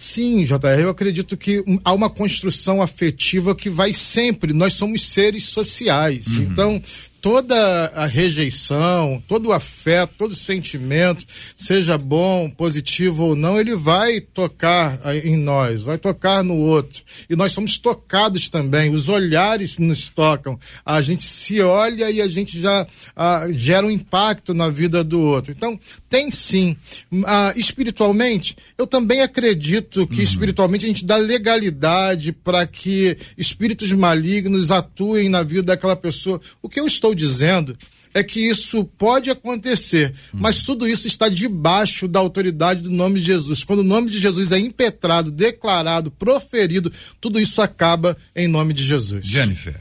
Sim, 0.00 0.46
JR, 0.46 0.80
eu 0.80 0.88
acredito 0.88 1.36
que 1.36 1.62
há 1.84 1.92
uma 1.92 2.08
construção 2.08 2.80
afetiva 2.80 3.54
que 3.54 3.68
vai 3.68 3.92
sempre. 3.92 4.54
Nós 4.54 4.72
somos 4.72 5.04
seres 5.04 5.44
sociais. 5.44 6.26
Uhum. 6.26 6.42
Então, 6.44 6.82
toda 7.20 7.56
a 7.94 8.06
rejeição, 8.06 9.22
todo 9.28 9.48
o 9.48 9.52
afeto, 9.52 10.14
todo 10.16 10.32
o 10.32 10.36
sentimento, 10.36 11.24
seja 11.56 11.98
bom, 11.98 12.50
positivo 12.50 13.24
ou 13.26 13.36
não, 13.36 13.60
ele 13.60 13.74
vai 13.74 14.20
tocar 14.20 15.00
em 15.24 15.36
nós, 15.36 15.82
vai 15.82 15.98
tocar 15.98 16.42
no 16.42 16.56
outro. 16.56 17.02
E 17.28 17.36
nós 17.36 17.52
somos 17.52 17.76
tocados 17.76 18.48
também, 18.48 18.92
os 18.92 19.08
olhares 19.08 19.78
nos 19.78 20.08
tocam. 20.08 20.58
A 20.84 21.00
gente 21.00 21.24
se 21.24 21.60
olha 21.60 22.10
e 22.10 22.20
a 22.20 22.28
gente 22.28 22.60
já 22.60 22.86
ah, 23.14 23.46
gera 23.52 23.86
um 23.86 23.90
impacto 23.90 24.54
na 24.54 24.68
vida 24.68 25.04
do 25.04 25.20
outro. 25.20 25.52
Então, 25.52 25.78
tem 26.08 26.30
sim. 26.30 26.76
Ah, 27.24 27.52
espiritualmente, 27.56 28.56
eu 28.78 28.86
também 28.86 29.20
acredito 29.20 30.06
que 30.06 30.18
uhum. 30.18 30.22
espiritualmente 30.22 30.84
a 30.84 30.88
gente 30.88 31.04
dá 31.04 31.16
legalidade 31.16 32.32
para 32.32 32.66
que 32.66 33.16
espíritos 33.36 33.92
malignos 33.92 34.70
atuem 34.70 35.28
na 35.28 35.42
vida 35.42 35.62
daquela 35.62 35.96
pessoa. 35.96 36.40
O 36.62 36.68
que 36.68 36.80
eu 36.80 36.86
estou 36.86 37.09
estou 37.10 37.14
dizendo 37.14 37.76
é 38.12 38.24
que 38.24 38.40
isso 38.40 38.84
pode 38.98 39.30
acontecer, 39.30 40.12
mas 40.32 40.62
tudo 40.62 40.88
isso 40.88 41.06
está 41.06 41.28
debaixo 41.28 42.08
da 42.08 42.18
autoridade 42.18 42.82
do 42.82 42.90
nome 42.90 43.20
de 43.20 43.26
Jesus. 43.26 43.62
Quando 43.62 43.80
o 43.80 43.84
nome 43.84 44.10
de 44.10 44.18
Jesus 44.18 44.50
é 44.50 44.58
impetrado, 44.58 45.30
declarado, 45.30 46.10
proferido, 46.10 46.92
tudo 47.20 47.38
isso 47.38 47.62
acaba 47.62 48.16
em 48.34 48.48
nome 48.48 48.74
de 48.74 48.82
Jesus. 48.82 49.24
Jennifer. 49.24 49.80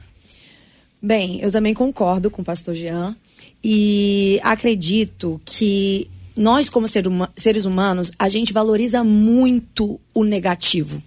Bem, 1.02 1.40
eu 1.42 1.52
também 1.52 1.74
concordo 1.74 2.30
com 2.30 2.44
o 2.44 2.46
pastor 2.46 2.76
Jean 2.76 3.16
e 3.64 4.40
acredito 4.44 5.42
que 5.44 6.08
nós, 6.38 6.70
como 6.70 6.88
seres 6.88 7.66
humanos, 7.66 8.12
a 8.20 8.30
gente 8.30 8.54
valoriza 8.54 9.04
muito 9.04 10.00
o 10.14 10.24
negativo 10.24 11.02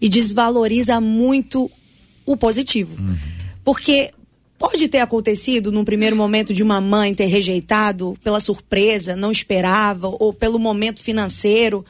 e 0.00 0.08
desvaloriza 0.08 0.98
muito 0.98 1.70
o 2.24 2.38
positivo. 2.38 2.96
Uhum. 2.98 3.16
Porque 3.62 4.12
Pode 4.66 4.88
ter 4.88 5.00
acontecido 5.00 5.70
num 5.70 5.84
primeiro 5.84 6.16
momento 6.16 6.54
de 6.54 6.62
uma 6.62 6.80
mãe 6.80 7.14
ter 7.14 7.26
rejeitado 7.26 8.16
pela 8.24 8.40
surpresa, 8.40 9.14
não 9.14 9.30
esperava, 9.30 10.08
ou 10.08 10.32
pelo 10.32 10.58
momento 10.58 11.02
financeiro. 11.02 11.84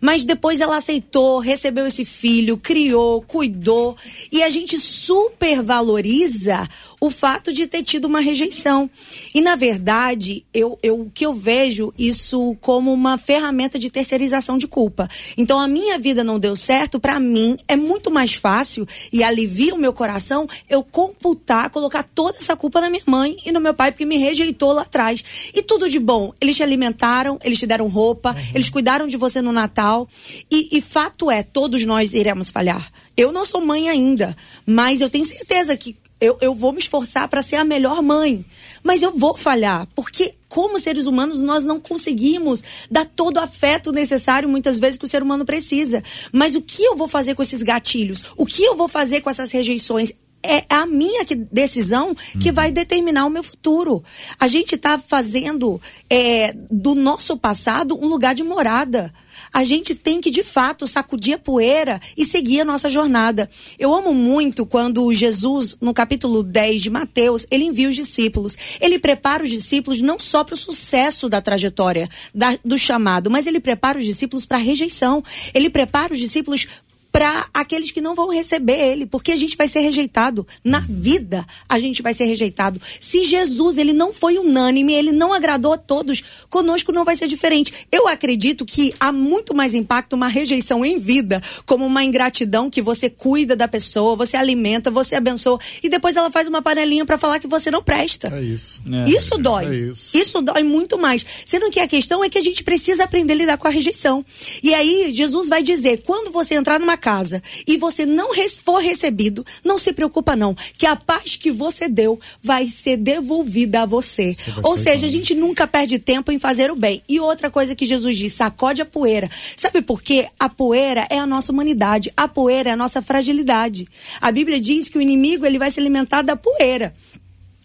Mas 0.00 0.24
depois 0.24 0.62
ela 0.62 0.78
aceitou, 0.78 1.38
recebeu 1.38 1.86
esse 1.86 2.02
filho, 2.02 2.56
criou, 2.56 3.20
cuidou. 3.20 3.94
E 4.32 4.42
a 4.42 4.48
gente 4.48 4.78
supervaloriza 4.78 6.66
o 7.04 7.10
fato 7.10 7.52
de 7.52 7.66
ter 7.66 7.82
tido 7.82 8.06
uma 8.06 8.18
rejeição. 8.18 8.88
E, 9.34 9.42
na 9.42 9.56
verdade, 9.56 10.42
eu, 10.54 10.78
eu, 10.82 11.10
que 11.12 11.26
eu 11.26 11.34
vejo 11.34 11.92
isso 11.98 12.56
como 12.62 12.90
uma 12.90 13.18
ferramenta 13.18 13.78
de 13.78 13.90
terceirização 13.90 14.56
de 14.56 14.66
culpa. 14.66 15.06
Então, 15.36 15.60
a 15.60 15.68
minha 15.68 15.98
vida 15.98 16.24
não 16.24 16.38
deu 16.38 16.56
certo, 16.56 16.98
para 16.98 17.20
mim 17.20 17.58
é 17.68 17.76
muito 17.76 18.10
mais 18.10 18.32
fácil 18.32 18.88
e 19.12 19.22
alivia 19.22 19.74
o 19.74 19.78
meu 19.78 19.92
coração 19.92 20.48
eu 20.66 20.82
computar, 20.82 21.68
colocar 21.68 22.04
toda 22.04 22.38
essa 22.38 22.56
culpa 22.56 22.80
na 22.80 22.88
minha 22.88 23.02
mãe 23.06 23.36
e 23.44 23.52
no 23.52 23.60
meu 23.60 23.74
pai, 23.74 23.92
porque 23.92 24.06
me 24.06 24.16
rejeitou 24.16 24.72
lá 24.72 24.80
atrás. 24.80 25.22
E 25.54 25.60
tudo 25.60 25.90
de 25.90 25.98
bom. 25.98 26.32
Eles 26.40 26.56
te 26.56 26.62
alimentaram, 26.62 27.38
eles 27.44 27.58
te 27.58 27.66
deram 27.66 27.86
roupa, 27.86 28.30
uhum. 28.30 28.52
eles 28.54 28.70
cuidaram 28.70 29.06
de 29.06 29.18
você 29.18 29.42
no 29.42 29.52
Natal. 29.52 30.08
E, 30.50 30.78
e 30.78 30.80
fato 30.80 31.30
é, 31.30 31.42
todos 31.42 31.84
nós 31.84 32.14
iremos 32.14 32.50
falhar. 32.50 32.90
Eu 33.14 33.30
não 33.30 33.44
sou 33.44 33.60
mãe 33.60 33.90
ainda, 33.90 34.34
mas 34.66 35.00
eu 35.00 35.10
tenho 35.10 35.24
certeza 35.24 35.76
que 35.76 35.96
eu, 36.24 36.38
eu 36.40 36.54
vou 36.54 36.72
me 36.72 36.78
esforçar 36.78 37.28
para 37.28 37.42
ser 37.42 37.56
a 37.56 37.64
melhor 37.64 38.02
mãe. 38.02 38.44
Mas 38.82 39.02
eu 39.02 39.12
vou 39.16 39.36
falhar, 39.36 39.86
porque 39.94 40.34
como 40.48 40.78
seres 40.78 41.06
humanos 41.06 41.40
nós 41.40 41.64
não 41.64 41.80
conseguimos 41.80 42.62
dar 42.90 43.04
todo 43.04 43.38
o 43.38 43.40
afeto 43.40 43.90
necessário 43.92 44.48
muitas 44.48 44.78
vezes 44.78 44.98
que 44.98 45.04
o 45.04 45.08
ser 45.08 45.22
humano 45.22 45.44
precisa. 45.44 46.02
Mas 46.32 46.54
o 46.54 46.62
que 46.62 46.82
eu 46.82 46.96
vou 46.96 47.08
fazer 47.08 47.34
com 47.34 47.42
esses 47.42 47.62
gatilhos? 47.62 48.24
O 48.36 48.46
que 48.46 48.62
eu 48.62 48.76
vou 48.76 48.88
fazer 48.88 49.20
com 49.20 49.30
essas 49.30 49.50
rejeições? 49.50 50.12
é 50.46 50.62
a 50.68 50.84
minha 50.84 51.24
decisão 51.50 52.14
que 52.38 52.50
uhum. 52.50 52.54
vai 52.54 52.70
determinar 52.70 53.24
o 53.24 53.30
meu 53.30 53.42
futuro. 53.42 54.04
A 54.38 54.46
gente 54.46 54.74
está 54.74 54.98
fazendo 54.98 55.80
é, 56.10 56.52
do 56.70 56.94
nosso 56.94 57.38
passado 57.38 57.98
um 57.98 58.06
lugar 58.06 58.34
de 58.34 58.44
morada 58.44 59.10
a 59.52 59.64
gente 59.64 59.94
tem 59.94 60.20
que, 60.20 60.30
de 60.30 60.42
fato, 60.42 60.86
sacudir 60.86 61.34
a 61.34 61.38
poeira 61.38 62.00
e 62.16 62.24
seguir 62.24 62.60
a 62.60 62.64
nossa 62.64 62.88
jornada. 62.88 63.48
Eu 63.78 63.94
amo 63.94 64.12
muito 64.12 64.66
quando 64.66 65.12
Jesus, 65.12 65.76
no 65.80 65.94
capítulo 65.94 66.42
10 66.42 66.82
de 66.82 66.90
Mateus, 66.90 67.46
ele 67.50 67.64
envia 67.64 67.88
os 67.88 67.94
discípulos. 67.94 68.56
Ele 68.80 68.98
prepara 68.98 69.42
os 69.42 69.50
discípulos 69.50 70.00
não 70.00 70.18
só 70.18 70.44
para 70.44 70.54
o 70.54 70.58
sucesso 70.58 71.28
da 71.28 71.40
trajetória 71.40 72.08
da, 72.34 72.58
do 72.64 72.78
chamado, 72.78 73.30
mas 73.30 73.46
ele 73.46 73.60
prepara 73.60 73.98
os 73.98 74.04
discípulos 74.04 74.46
para 74.46 74.58
a 74.58 74.60
rejeição. 74.60 75.22
Ele 75.52 75.70
prepara 75.70 76.12
os 76.12 76.18
discípulos 76.18 76.66
para 77.14 77.46
aqueles 77.54 77.92
que 77.92 78.00
não 78.00 78.12
vão 78.12 78.28
receber 78.28 78.76
ele, 78.76 79.06
porque 79.06 79.30
a 79.30 79.36
gente 79.36 79.56
vai 79.56 79.68
ser 79.68 79.78
rejeitado. 79.78 80.44
Na 80.64 80.80
vida, 80.80 81.46
a 81.68 81.78
gente 81.78 82.02
vai 82.02 82.12
ser 82.12 82.24
rejeitado. 82.24 82.82
Se 82.98 83.22
Jesus, 83.22 83.78
ele 83.78 83.92
não 83.92 84.12
foi 84.12 84.36
unânime, 84.36 84.92
ele 84.92 85.12
não 85.12 85.32
agradou 85.32 85.74
a 85.74 85.78
todos, 85.78 86.24
conosco 86.50 86.90
não 86.90 87.04
vai 87.04 87.16
ser 87.16 87.28
diferente. 87.28 87.72
Eu 87.92 88.08
acredito 88.08 88.66
que 88.66 88.92
há 88.98 89.12
muito 89.12 89.54
mais 89.54 89.76
impacto 89.76 90.14
uma 90.14 90.26
rejeição 90.26 90.84
em 90.84 90.98
vida, 90.98 91.40
como 91.64 91.86
uma 91.86 92.02
ingratidão 92.02 92.68
que 92.68 92.82
você 92.82 93.08
cuida 93.08 93.54
da 93.54 93.68
pessoa, 93.68 94.16
você 94.16 94.36
alimenta, 94.36 94.90
você 94.90 95.14
abençoa, 95.14 95.60
e 95.84 95.88
depois 95.88 96.16
ela 96.16 96.32
faz 96.32 96.48
uma 96.48 96.62
panelinha 96.62 97.06
para 97.06 97.16
falar 97.16 97.38
que 97.38 97.46
você 97.46 97.70
não 97.70 97.80
presta. 97.80 98.26
É 98.36 98.42
isso. 98.42 98.82
É. 98.92 99.08
Isso 99.08 99.38
dói. 99.38 99.66
É 99.66 99.76
isso. 99.90 100.18
isso 100.18 100.42
dói 100.42 100.64
muito 100.64 100.98
mais. 100.98 101.24
Sendo 101.46 101.70
que 101.70 101.78
a 101.78 101.86
questão 101.86 102.24
é 102.24 102.28
que 102.28 102.38
a 102.38 102.42
gente 102.42 102.64
precisa 102.64 103.04
aprender 103.04 103.34
a 103.34 103.36
lidar 103.36 103.56
com 103.56 103.68
a 103.68 103.70
rejeição. 103.70 104.26
E 104.60 104.74
aí, 104.74 105.12
Jesus 105.12 105.48
vai 105.48 105.62
dizer: 105.62 106.02
quando 106.04 106.32
você 106.32 106.56
entrar 106.56 106.80
numa 106.80 107.03
casa 107.04 107.42
e 107.66 107.76
você 107.76 108.06
não 108.06 108.30
for 108.64 108.78
recebido, 108.78 109.44
não 109.62 109.76
se 109.76 109.92
preocupa 109.92 110.34
não, 110.34 110.56
que 110.78 110.86
a 110.86 110.96
paz 110.96 111.36
que 111.36 111.50
você 111.50 111.86
deu 111.86 112.18
vai 112.42 112.66
ser 112.66 112.96
devolvida 112.96 113.82
a 113.82 113.86
você. 113.86 114.34
Ou 114.62 114.74
seja, 114.74 115.04
a 115.04 115.10
gente 115.10 115.34
nunca 115.34 115.66
perde 115.66 115.98
tempo 115.98 116.32
em 116.32 116.38
fazer 116.38 116.70
o 116.70 116.76
bem. 116.76 117.02
E 117.06 117.20
outra 117.20 117.50
coisa 117.50 117.74
que 117.74 117.84
Jesus 117.84 118.16
diz, 118.16 118.32
sacode 118.32 118.80
a 118.80 118.86
poeira. 118.86 119.30
Sabe 119.54 119.82
por 119.82 120.00
quê? 120.00 120.28
A 120.40 120.48
poeira 120.48 121.06
é 121.10 121.18
a 121.18 121.26
nossa 121.26 121.52
humanidade, 121.52 122.10
a 122.16 122.26
poeira 122.26 122.70
é 122.70 122.72
a 122.72 122.76
nossa 122.76 123.02
fragilidade. 123.02 123.86
A 124.18 124.32
Bíblia 124.32 124.58
diz 124.58 124.88
que 124.88 124.96
o 124.96 125.02
inimigo 125.02 125.44
ele 125.44 125.58
vai 125.58 125.70
se 125.70 125.78
alimentar 125.78 126.22
da 126.22 126.34
poeira 126.34 126.94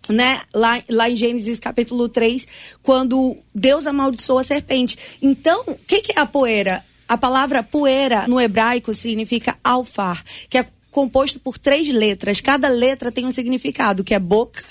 né, 0.10 0.42
lá, 0.54 0.82
lá 0.90 1.10
em 1.10 1.16
Gênesis 1.16 1.60
capítulo 1.60 2.10
3, 2.10 2.48
quando 2.82 3.38
Deus 3.54 3.86
amaldiçoou 3.86 4.40
a 4.40 4.44
serpente. 4.44 4.98
Então, 5.22 5.64
o 5.68 5.76
que, 5.88 6.02
que 6.02 6.14
é 6.18 6.20
a 6.20 6.26
poeira? 6.26 6.84
A 7.10 7.18
palavra 7.18 7.64
poeira 7.64 8.28
no 8.28 8.40
hebraico 8.40 8.94
significa 8.94 9.58
alfar, 9.64 10.24
que 10.48 10.60
é 10.60 10.68
composto 10.92 11.40
por 11.40 11.58
três 11.58 11.90
letras. 11.90 12.40
Cada 12.40 12.68
letra 12.68 13.12
tem 13.12 13.26
um 13.26 13.32
significado, 13.32 14.04
que 14.04 14.14
é 14.14 14.20
boca, 14.20 14.64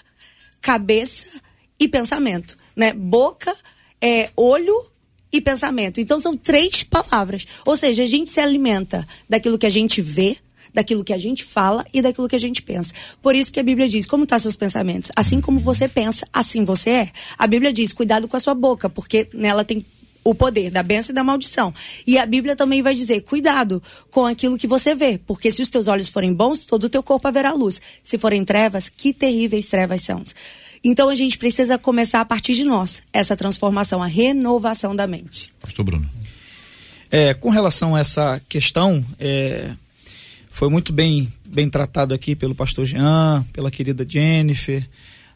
cabeça 0.60 1.40
e 1.80 1.88
pensamento. 1.88 2.56
Né? 2.76 2.92
Boca, 2.92 3.52
é, 4.00 4.30
olho 4.36 4.86
e 5.32 5.40
pensamento. 5.40 6.00
Então 6.00 6.20
são 6.20 6.36
três 6.36 6.84
palavras. 6.84 7.44
Ou 7.66 7.76
seja, 7.76 8.04
a 8.04 8.06
gente 8.06 8.30
se 8.30 8.38
alimenta 8.38 9.04
daquilo 9.28 9.58
que 9.58 9.66
a 9.66 9.70
gente 9.70 10.00
vê, 10.00 10.36
daquilo 10.72 11.02
que 11.02 11.12
a 11.12 11.18
gente 11.18 11.42
fala 11.42 11.84
e 11.92 12.00
daquilo 12.00 12.28
que 12.28 12.36
a 12.36 12.40
gente 12.40 12.62
pensa. 12.62 12.94
Por 13.20 13.34
isso 13.34 13.52
que 13.52 13.58
a 13.58 13.64
Bíblia 13.64 13.88
diz: 13.88 14.06
como 14.06 14.22
estão 14.22 14.38
seus 14.38 14.54
pensamentos? 14.54 15.10
Assim 15.16 15.40
como 15.40 15.58
você 15.58 15.88
pensa, 15.88 16.24
assim 16.32 16.64
você 16.64 16.90
é. 16.90 17.12
A 17.36 17.48
Bíblia 17.48 17.72
diz: 17.72 17.92
cuidado 17.92 18.28
com 18.28 18.36
a 18.36 18.40
sua 18.40 18.54
boca, 18.54 18.88
porque 18.88 19.28
nela 19.34 19.64
tem 19.64 19.84
o 20.30 20.34
poder 20.34 20.70
da 20.70 20.82
bênção 20.82 21.12
e 21.12 21.14
da 21.14 21.24
maldição. 21.24 21.72
E 22.06 22.18
a 22.18 22.26
Bíblia 22.26 22.54
também 22.54 22.82
vai 22.82 22.94
dizer: 22.94 23.20
cuidado 23.22 23.82
com 24.10 24.26
aquilo 24.26 24.58
que 24.58 24.66
você 24.66 24.94
vê, 24.94 25.18
porque 25.26 25.50
se 25.50 25.62
os 25.62 25.70
teus 25.70 25.88
olhos 25.88 26.08
forem 26.08 26.32
bons, 26.32 26.64
todo 26.64 26.84
o 26.84 26.88
teu 26.88 27.02
corpo 27.02 27.26
haverá 27.28 27.52
luz. 27.52 27.80
Se 28.02 28.18
forem 28.18 28.44
trevas, 28.44 28.88
que 28.88 29.12
terríveis 29.12 29.66
trevas 29.66 30.02
são. 30.02 30.22
Então 30.82 31.08
a 31.08 31.14
gente 31.14 31.38
precisa 31.38 31.78
começar 31.78 32.20
a 32.20 32.24
partir 32.24 32.54
de 32.54 32.64
nós 32.64 33.02
essa 33.12 33.36
transformação, 33.36 34.02
a 34.02 34.06
renovação 34.06 34.94
da 34.94 35.06
mente. 35.06 35.50
Pastor 35.60 35.84
Bruno. 35.84 36.08
É, 37.10 37.32
com 37.34 37.48
relação 37.48 37.96
a 37.96 38.00
essa 38.00 38.40
questão, 38.48 39.04
é, 39.18 39.72
foi 40.50 40.68
muito 40.68 40.92
bem, 40.92 41.32
bem 41.44 41.68
tratado 41.70 42.12
aqui 42.12 42.36
pelo 42.36 42.54
pastor 42.54 42.84
Jean, 42.84 43.44
pela 43.52 43.70
querida 43.70 44.06
Jennifer. 44.06 44.86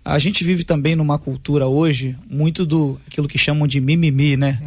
A 0.04 0.18
gente 0.18 0.42
vive 0.42 0.64
também 0.64 0.96
numa 0.96 1.18
cultura 1.18 1.66
hoje 1.66 2.16
muito 2.28 2.66
do 2.66 3.00
aquilo 3.06 3.28
que 3.28 3.38
chamam 3.38 3.66
de 3.68 3.80
mimimi, 3.80 4.36
né? 4.36 4.60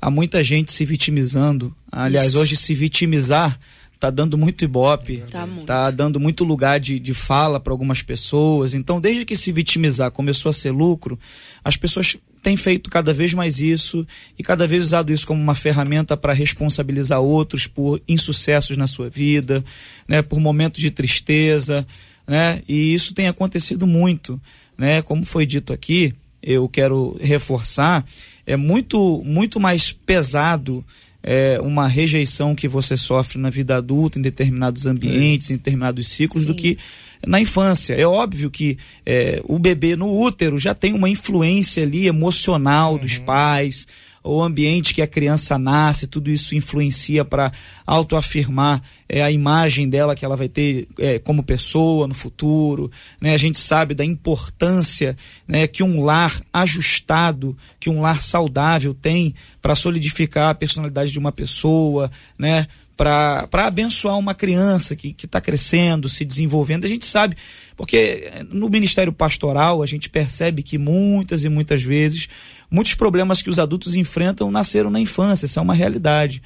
Há 0.00 0.10
muita 0.10 0.42
gente 0.42 0.72
se 0.72 0.84
vitimizando. 0.84 1.74
Aliás, 1.92 2.34
hoje 2.34 2.56
se 2.56 2.74
vitimizar 2.74 3.58
tá 4.00 4.10
dando 4.10 4.38
muito 4.38 4.64
ibope, 4.64 5.24
Tá 5.30 5.44
muito. 5.46 5.66
tá 5.66 5.90
dando 5.90 6.20
muito 6.20 6.44
lugar 6.44 6.78
de, 6.78 6.98
de 7.00 7.12
fala 7.12 7.58
para 7.58 7.72
algumas 7.72 8.00
pessoas. 8.00 8.72
Então, 8.72 9.00
desde 9.00 9.24
que 9.24 9.34
se 9.36 9.50
vitimizar 9.52 10.10
começou 10.12 10.50
a 10.50 10.52
ser 10.52 10.70
lucro, 10.70 11.18
as 11.64 11.76
pessoas 11.76 12.16
têm 12.40 12.56
feito 12.56 12.88
cada 12.88 13.12
vez 13.12 13.34
mais 13.34 13.58
isso 13.60 14.06
e 14.38 14.42
cada 14.44 14.66
vez 14.68 14.84
usado 14.84 15.12
isso 15.12 15.26
como 15.26 15.42
uma 15.42 15.56
ferramenta 15.56 16.16
para 16.16 16.32
responsabilizar 16.32 17.20
outros 17.20 17.66
por 17.66 18.00
insucessos 18.08 18.76
na 18.76 18.86
sua 18.86 19.10
vida, 19.10 19.62
né, 20.06 20.22
por 20.22 20.38
momentos 20.38 20.80
de 20.80 20.90
tristeza, 20.92 21.84
né? 22.26 22.62
E 22.68 22.94
isso 22.94 23.12
tem 23.12 23.26
acontecido 23.26 23.84
muito, 23.86 24.40
né? 24.78 25.02
Como 25.02 25.24
foi 25.24 25.44
dito 25.44 25.72
aqui, 25.72 26.14
eu 26.40 26.68
quero 26.68 27.18
reforçar, 27.20 28.04
é 28.46 28.56
muito 28.56 29.20
muito 29.24 29.58
mais 29.58 29.92
pesado 29.92 30.84
é, 31.22 31.60
uma 31.60 31.88
rejeição 31.88 32.54
que 32.54 32.68
você 32.68 32.96
sofre 32.96 33.38
na 33.38 33.50
vida 33.50 33.76
adulta, 33.76 34.18
em 34.18 34.22
determinados 34.22 34.86
ambientes, 34.86 35.50
em 35.50 35.56
determinados 35.56 36.08
ciclos, 36.08 36.44
do 36.44 36.52
Sim. 36.52 36.58
que 36.58 36.78
na 37.26 37.40
infância. 37.40 37.94
É 37.94 38.06
óbvio 38.06 38.50
que 38.50 38.78
é, 39.04 39.42
o 39.44 39.58
bebê 39.58 39.96
no 39.96 40.16
útero 40.16 40.58
já 40.58 40.74
tem 40.74 40.94
uma 40.94 41.10
influência 41.10 41.82
ali 41.82 42.06
emocional 42.06 42.98
dos 42.98 43.18
pais, 43.18 43.86
o 44.28 44.42
ambiente 44.42 44.94
que 44.94 45.02
a 45.02 45.06
criança 45.06 45.58
nasce, 45.58 46.06
tudo 46.06 46.30
isso 46.30 46.54
influencia 46.54 47.24
para 47.24 47.50
autoafirmar 47.86 48.82
é, 49.08 49.22
a 49.22 49.30
imagem 49.30 49.88
dela 49.88 50.14
que 50.14 50.24
ela 50.24 50.36
vai 50.36 50.48
ter 50.48 50.86
é, 50.98 51.18
como 51.18 51.42
pessoa 51.42 52.06
no 52.06 52.14
futuro. 52.14 52.90
Né? 53.20 53.32
A 53.32 53.38
gente 53.38 53.58
sabe 53.58 53.94
da 53.94 54.04
importância 54.04 55.16
né, 55.46 55.66
que 55.66 55.82
um 55.82 56.04
lar 56.04 56.40
ajustado, 56.52 57.56
que 57.80 57.88
um 57.88 58.00
lar 58.00 58.22
saudável 58.22 58.92
tem 58.92 59.34
para 59.62 59.74
solidificar 59.74 60.50
a 60.50 60.54
personalidade 60.54 61.10
de 61.10 61.18
uma 61.18 61.32
pessoa, 61.32 62.10
né? 62.38 62.66
para 62.98 63.48
abençoar 63.52 64.18
uma 64.18 64.34
criança 64.34 64.96
que 64.96 65.14
está 65.22 65.40
crescendo, 65.40 66.08
se 66.08 66.24
desenvolvendo. 66.24 66.84
A 66.84 66.88
gente 66.88 67.06
sabe, 67.06 67.36
porque 67.76 68.28
no 68.50 68.68
ministério 68.68 69.12
pastoral 69.12 69.84
a 69.84 69.86
gente 69.86 70.10
percebe 70.10 70.64
que 70.64 70.76
muitas 70.76 71.44
e 71.44 71.48
muitas 71.48 71.80
vezes 71.80 72.28
muitos 72.70 72.94
problemas 72.94 73.42
que 73.42 73.50
os 73.50 73.58
adultos 73.58 73.94
enfrentam 73.94 74.50
nasceram 74.50 74.90
na 74.90 75.00
infância, 75.00 75.46
isso 75.46 75.58
é 75.58 75.62
uma 75.62 75.74
realidade. 75.74 76.42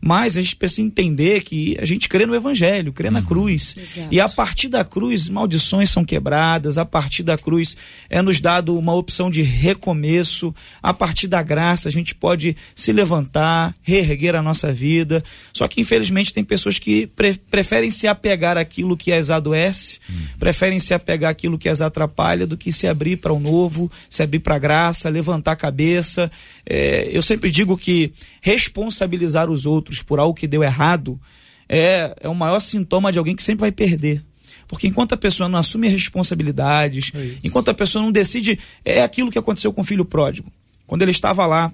Mas 0.00 0.36
a 0.36 0.42
gente 0.42 0.56
precisa 0.56 0.82
entender 0.82 1.42
que 1.42 1.76
a 1.80 1.84
gente 1.84 2.08
crê 2.08 2.26
no 2.26 2.34
evangelho, 2.34 2.92
crê 2.92 3.10
na 3.10 3.22
cruz. 3.22 3.74
Exato. 3.76 4.08
E 4.10 4.20
a 4.20 4.28
partir 4.28 4.68
da 4.68 4.84
cruz, 4.84 5.28
maldições 5.28 5.90
são 5.90 6.04
quebradas, 6.04 6.76
a 6.76 6.84
partir 6.84 7.22
da 7.22 7.38
cruz 7.38 7.76
é 8.10 8.20
nos 8.20 8.40
dado 8.40 8.78
uma 8.78 8.94
opção 8.94 9.30
de 9.30 9.42
recomeço, 9.42 10.54
a 10.82 10.92
partir 10.92 11.26
da 11.26 11.42
graça 11.42 11.88
a 11.88 11.92
gente 11.92 12.14
pode 12.14 12.56
se 12.74 12.92
levantar, 12.92 13.74
reerguer 13.82 14.34
a 14.34 14.42
nossa 14.42 14.72
vida. 14.72 15.24
Só 15.52 15.66
que 15.66 15.80
infelizmente 15.80 16.32
tem 16.32 16.44
pessoas 16.44 16.78
que 16.78 17.06
pre- 17.08 17.40
preferem 17.50 17.90
se 17.90 18.06
apegar 18.06 18.56
àquilo 18.58 18.96
que 18.96 19.12
as 19.12 19.30
adoece, 19.30 19.98
preferem 20.38 20.78
se 20.78 20.92
apegar 20.92 21.30
àquilo 21.30 21.58
que 21.58 21.68
as 21.68 21.80
atrapalha 21.80 22.46
do 22.46 22.56
que 22.56 22.72
se 22.72 22.86
abrir 22.86 23.16
para 23.16 23.32
o 23.32 23.40
novo, 23.40 23.90
se 24.08 24.22
abrir 24.22 24.40
para 24.40 24.56
a 24.56 24.58
graça, 24.58 25.08
levantar 25.08 25.52
a 25.52 25.56
cabeça. 25.64 26.30
É, 26.66 27.08
eu 27.10 27.22
sempre 27.22 27.50
digo 27.50 27.76
que 27.76 28.12
responsabilizar 28.40 29.50
os 29.50 29.64
outros 29.64 30.02
por 30.02 30.18
algo 30.18 30.34
que 30.34 30.46
deu 30.46 30.62
errado 30.62 31.20
é, 31.68 32.14
é 32.20 32.28
o 32.28 32.34
maior 32.34 32.60
sintoma 32.60 33.10
de 33.10 33.18
alguém 33.18 33.34
que 33.34 33.42
sempre 33.42 33.62
vai 33.62 33.72
perder. 33.72 34.22
Porque 34.68 34.86
enquanto 34.86 35.12
a 35.12 35.16
pessoa 35.16 35.48
não 35.48 35.58
assume 35.58 35.88
responsabilidades, 35.88 37.12
enquanto 37.42 37.70
a 37.70 37.74
pessoa 37.74 38.02
não 38.02 38.12
decide, 38.12 38.58
é 38.84 39.02
aquilo 39.02 39.30
que 39.30 39.38
aconteceu 39.38 39.72
com 39.72 39.82
o 39.82 39.84
filho 39.84 40.04
pródigo. 40.04 40.50
Quando 40.86 41.02
ele 41.02 41.10
estava 41.10 41.46
lá, 41.46 41.72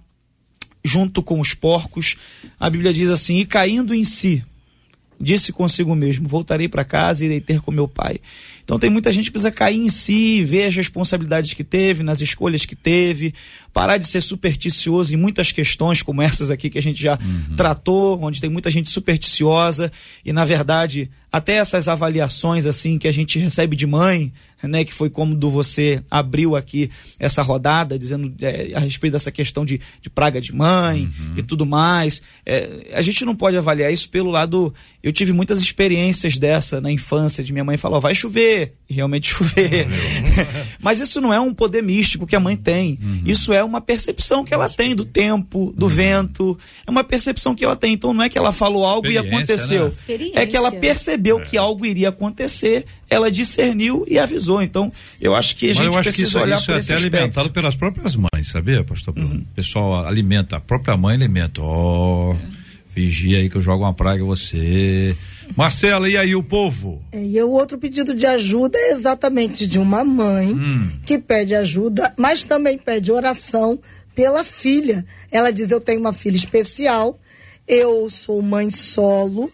junto 0.85 1.22
com 1.22 1.40
os 1.40 1.55
porcos, 1.55 2.16
a 2.59 2.68
Bíblia 2.68 2.92
diz 2.92 3.11
assim: 3.11 3.38
e 3.38 3.44
caindo 3.44 3.94
em 3.94 4.05
si, 4.05 4.44
disse 5.20 5.52
consigo 5.52 5.94
mesmo: 5.94 6.26
voltarei 6.26 6.68
para 6.68 6.85
casa 6.85 7.22
e 7.22 7.26
irei 7.26 7.40
ter 7.40 7.61
com 7.61 7.70
meu 7.70 7.87
pai. 7.87 8.18
Então 8.64 8.78
tem 8.78 8.88
muita 8.88 9.12
gente 9.12 9.24
que 9.24 9.33
precisa 9.33 9.50
cair 9.50 9.78
em 9.78 9.90
si, 9.90 10.42
ver 10.44 10.66
as 10.66 10.74
responsabilidades 10.74 11.54
que 11.54 11.64
teve, 11.64 12.02
nas 12.02 12.20
escolhas 12.20 12.64
que 12.64 12.76
teve, 12.76 13.35
parar 13.72 13.98
de 13.98 14.06
ser 14.06 14.20
supersticioso 14.20 15.12
em 15.12 15.16
muitas 15.16 15.52
questões 15.52 16.02
como 16.02 16.22
essas 16.22 16.50
aqui 16.50 16.70
que 16.70 16.78
a 16.78 16.83
gente 16.83 17.02
já 17.02 17.18
tratou, 17.56 18.20
onde 18.22 18.40
tem 18.40 18.48
muita 18.48 18.70
gente 18.70 18.88
supersticiosa 18.88 19.92
e 20.24 20.33
na 20.33 20.44
verdade 20.44 21.11
até 21.33 21.55
essas 21.55 21.88
avaliações 21.88 22.66
assim 22.66 22.99
que 22.99 23.07
a 23.09 23.12
gente 23.12 23.38
recebe 23.38 23.77
de 23.77 23.87
mãe, 23.87 24.33
né, 24.62 24.85
que 24.85 24.93
foi 24.93 25.09
como 25.09 25.35
do 25.35 25.49
você 25.51 26.03
abriu 26.11 26.55
aqui 26.55 26.90
essa 27.19 27.40
rodada 27.43 27.99
dizendo 27.99 28.31
é, 28.43 28.73
a 28.75 28.81
respeito 28.81 29.12
dessa 29.12 29.31
questão 29.33 29.64
de, 29.64 29.81
de 30.03 30.11
praga 30.11 30.40
de 30.40 30.55
mãe 30.55 31.09
e 31.37 31.43
tudo 31.43 31.64
mais. 31.64 32.21
É, 32.45 32.69
a 32.93 33.01
gente 33.01 33.25
não 33.25 33.35
pode 33.35 33.57
avaliar 33.57 33.93
isso 33.93 34.09
pelo 34.11 34.31
lado. 34.31 34.75
Eu 35.03 35.12
tive 35.12 35.33
muitas 35.33 35.61
experiências 35.61 36.37
dessa 36.37 36.81
na 36.81 36.90
infância, 36.90 37.43
de 37.43 37.53
minha 37.53 37.64
mãe 37.64 37.77
falar, 37.77 38.01
vai 38.01 38.14
chover, 38.14 38.75
e 38.88 38.93
realmente 38.95 39.29
chover. 39.33 39.87
Mas 40.81 41.01
isso 41.01 41.21
não 41.21 41.33
é 41.33 41.40
um 41.40 41.55
poder 41.55 41.83
místico 41.83 42.27
que 42.27 42.37
a 42.37 42.40
mãe 42.40 42.57
tem. 42.57 42.99
Isso 43.25 43.53
é 43.53 43.64
uma 43.64 43.81
percepção 43.81 44.45
que 44.45 44.53
ela 44.53 44.69
tem 44.69 44.95
do 44.95 45.05
tempo, 45.05 45.73
do 45.77 45.88
vento. 45.88 46.59
É 46.87 46.90
uma 46.90 47.05
percepção 47.05 47.55
que 47.55 47.64
ela 47.64 47.77
tem. 47.77 47.95
Então 47.95 48.12
não 48.12 48.23
é 48.23 48.29
que 48.29 48.37
ela 48.37 48.53
falou 48.53 48.85
algo 48.85 49.09
e 49.09 49.16
aconteceu. 49.16 49.87
né? 50.35 50.43
É 50.43 50.47
que 50.47 50.57
ela 50.57 50.71
percebeu 50.71 51.19
que 51.40 51.56
algo 51.59 51.85
iria 51.87 52.09
acontecer, 52.09 52.85
ela 53.09 53.30
discerniu 53.30 54.04
e 54.09 54.18
avisou. 54.18 54.62
Então, 54.62 54.92
eu 55.20 55.35
acho 55.35 55.56
que 55.56 55.66
a 55.66 55.68
Mas 55.68 55.76
gente 55.76 55.87
eu 55.87 55.90
acho 55.92 55.98
que 56.11 56.16
precisa 56.16 56.28
isso, 56.28 56.38
olhar 56.38 56.56
isso 56.56 56.66
por 56.66 56.72
é 56.72 56.74
até 56.80 56.94
aspecto. 56.94 57.14
alimentado 57.16 57.50
pelas 57.50 57.76
próprias 57.76 58.16
mães, 58.16 58.48
sabia, 58.48 58.83
pastor 58.85 59.14
Bruno? 59.14 59.40
O 59.40 59.54
pessoal 59.54 60.06
alimenta, 60.06 60.56
a 60.56 60.61
própria 60.61 60.96
mãe 60.96 61.14
alimenta. 61.14 61.61
Ó, 61.62 62.35
vigia 62.94 63.38
aí 63.38 63.48
que 63.48 63.56
eu 63.56 63.62
jogo 63.62 63.85
uma 63.85 63.94
praga 63.94 64.22
em 64.22 64.26
você. 64.26 65.16
Marcela, 65.56 66.09
e 66.09 66.16
aí 66.16 66.35
o 66.37 66.42
povo? 66.42 67.02
É, 67.11 67.22
E 67.24 67.42
o 67.42 67.50
outro 67.50 67.76
pedido 67.78 68.14
de 68.14 68.24
ajuda 68.26 68.78
é 68.78 68.92
exatamente 68.92 69.66
de 69.66 69.78
uma 69.78 70.04
mãe 70.04 70.54
que 71.04 71.18
pede 71.18 71.54
ajuda, 71.54 72.12
mas 72.16 72.44
também 72.44 72.78
pede 72.78 73.11
oração 73.11 73.78
pela 74.14 74.44
filha. 74.44 75.04
Ela 75.30 75.50
diz: 75.50 75.70
Eu 75.70 75.80
tenho 75.80 76.00
uma 76.00 76.12
filha 76.12 76.37
especial, 76.37 77.18
eu 77.66 78.09
sou 78.11 78.40
mãe 78.42 78.70
solo 78.70 79.50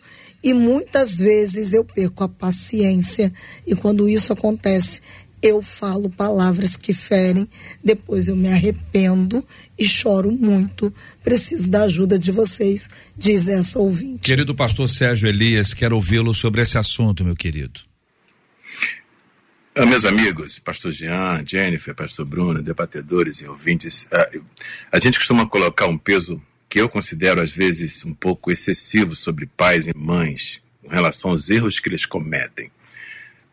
e 0.47 0.55
muitas 0.55 1.19
vezes 1.19 1.73
eu 1.73 1.85
perco 1.85 2.23
a 2.23 2.29
paciência. 2.29 3.33
E 3.67 3.75
quando 3.75 4.09
isso 4.09 4.33
acontece, 4.33 5.01
eu 5.43 5.61
falo 5.61 6.09
palavras 6.09 6.77
que 6.77 6.95
ferem, 6.95 7.49
depois 7.83 8.29
eu 8.29 8.37
me 8.37 8.47
arrependo 8.47 9.45
e 9.77 9.85
choro 9.85 10.31
muito. 10.31 10.95
Preciso 11.21 11.69
da 11.69 11.83
ajuda 11.83 12.17
de 12.17 12.31
vocês, 12.31 12.89
diz 13.19 13.49
essa 13.49 13.81
ouvinte. 13.81 14.21
Querido 14.21 14.55
pastor 14.55 14.89
Sérgio 14.89 15.29
Elias, 15.29 15.75
quero 15.75 15.97
ouvi-lo 15.97 16.33
sobre 16.33 16.63
esse 16.63 16.79
assunto, 16.79 17.25
meu 17.25 17.35
querido. 17.35 17.81
Ah, 19.75 19.85
meus 19.85 20.05
amigos, 20.05 20.61
pastor 20.61 20.93
Jean, 20.93 21.43
Jennifer, 21.45 21.93
pastor 21.93 22.25
Bruno, 22.25 22.63
debatedores 22.63 23.41
e 23.41 23.49
ouvintes, 23.49 24.07
ah, 24.13 24.31
a 24.93 25.01
gente 25.01 25.19
costuma 25.19 25.45
colocar 25.45 25.89
um 25.89 25.99
peso 25.99 26.41
que 26.77 26.83
eu 26.83 26.91
considero 26.91 27.41
às 27.41 27.51
vezes 27.51 28.05
um 28.05 28.13
pouco 28.13 28.53
excessivo 28.53 29.17
sobre 29.17 29.47
pais 29.47 29.87
e 29.87 29.97
mães 29.97 30.61
com 30.83 30.91
relação 30.91 31.31
aos 31.31 31.49
erros 31.49 31.81
que 31.81 31.89
eles 31.89 32.05
cometem. 32.05 32.71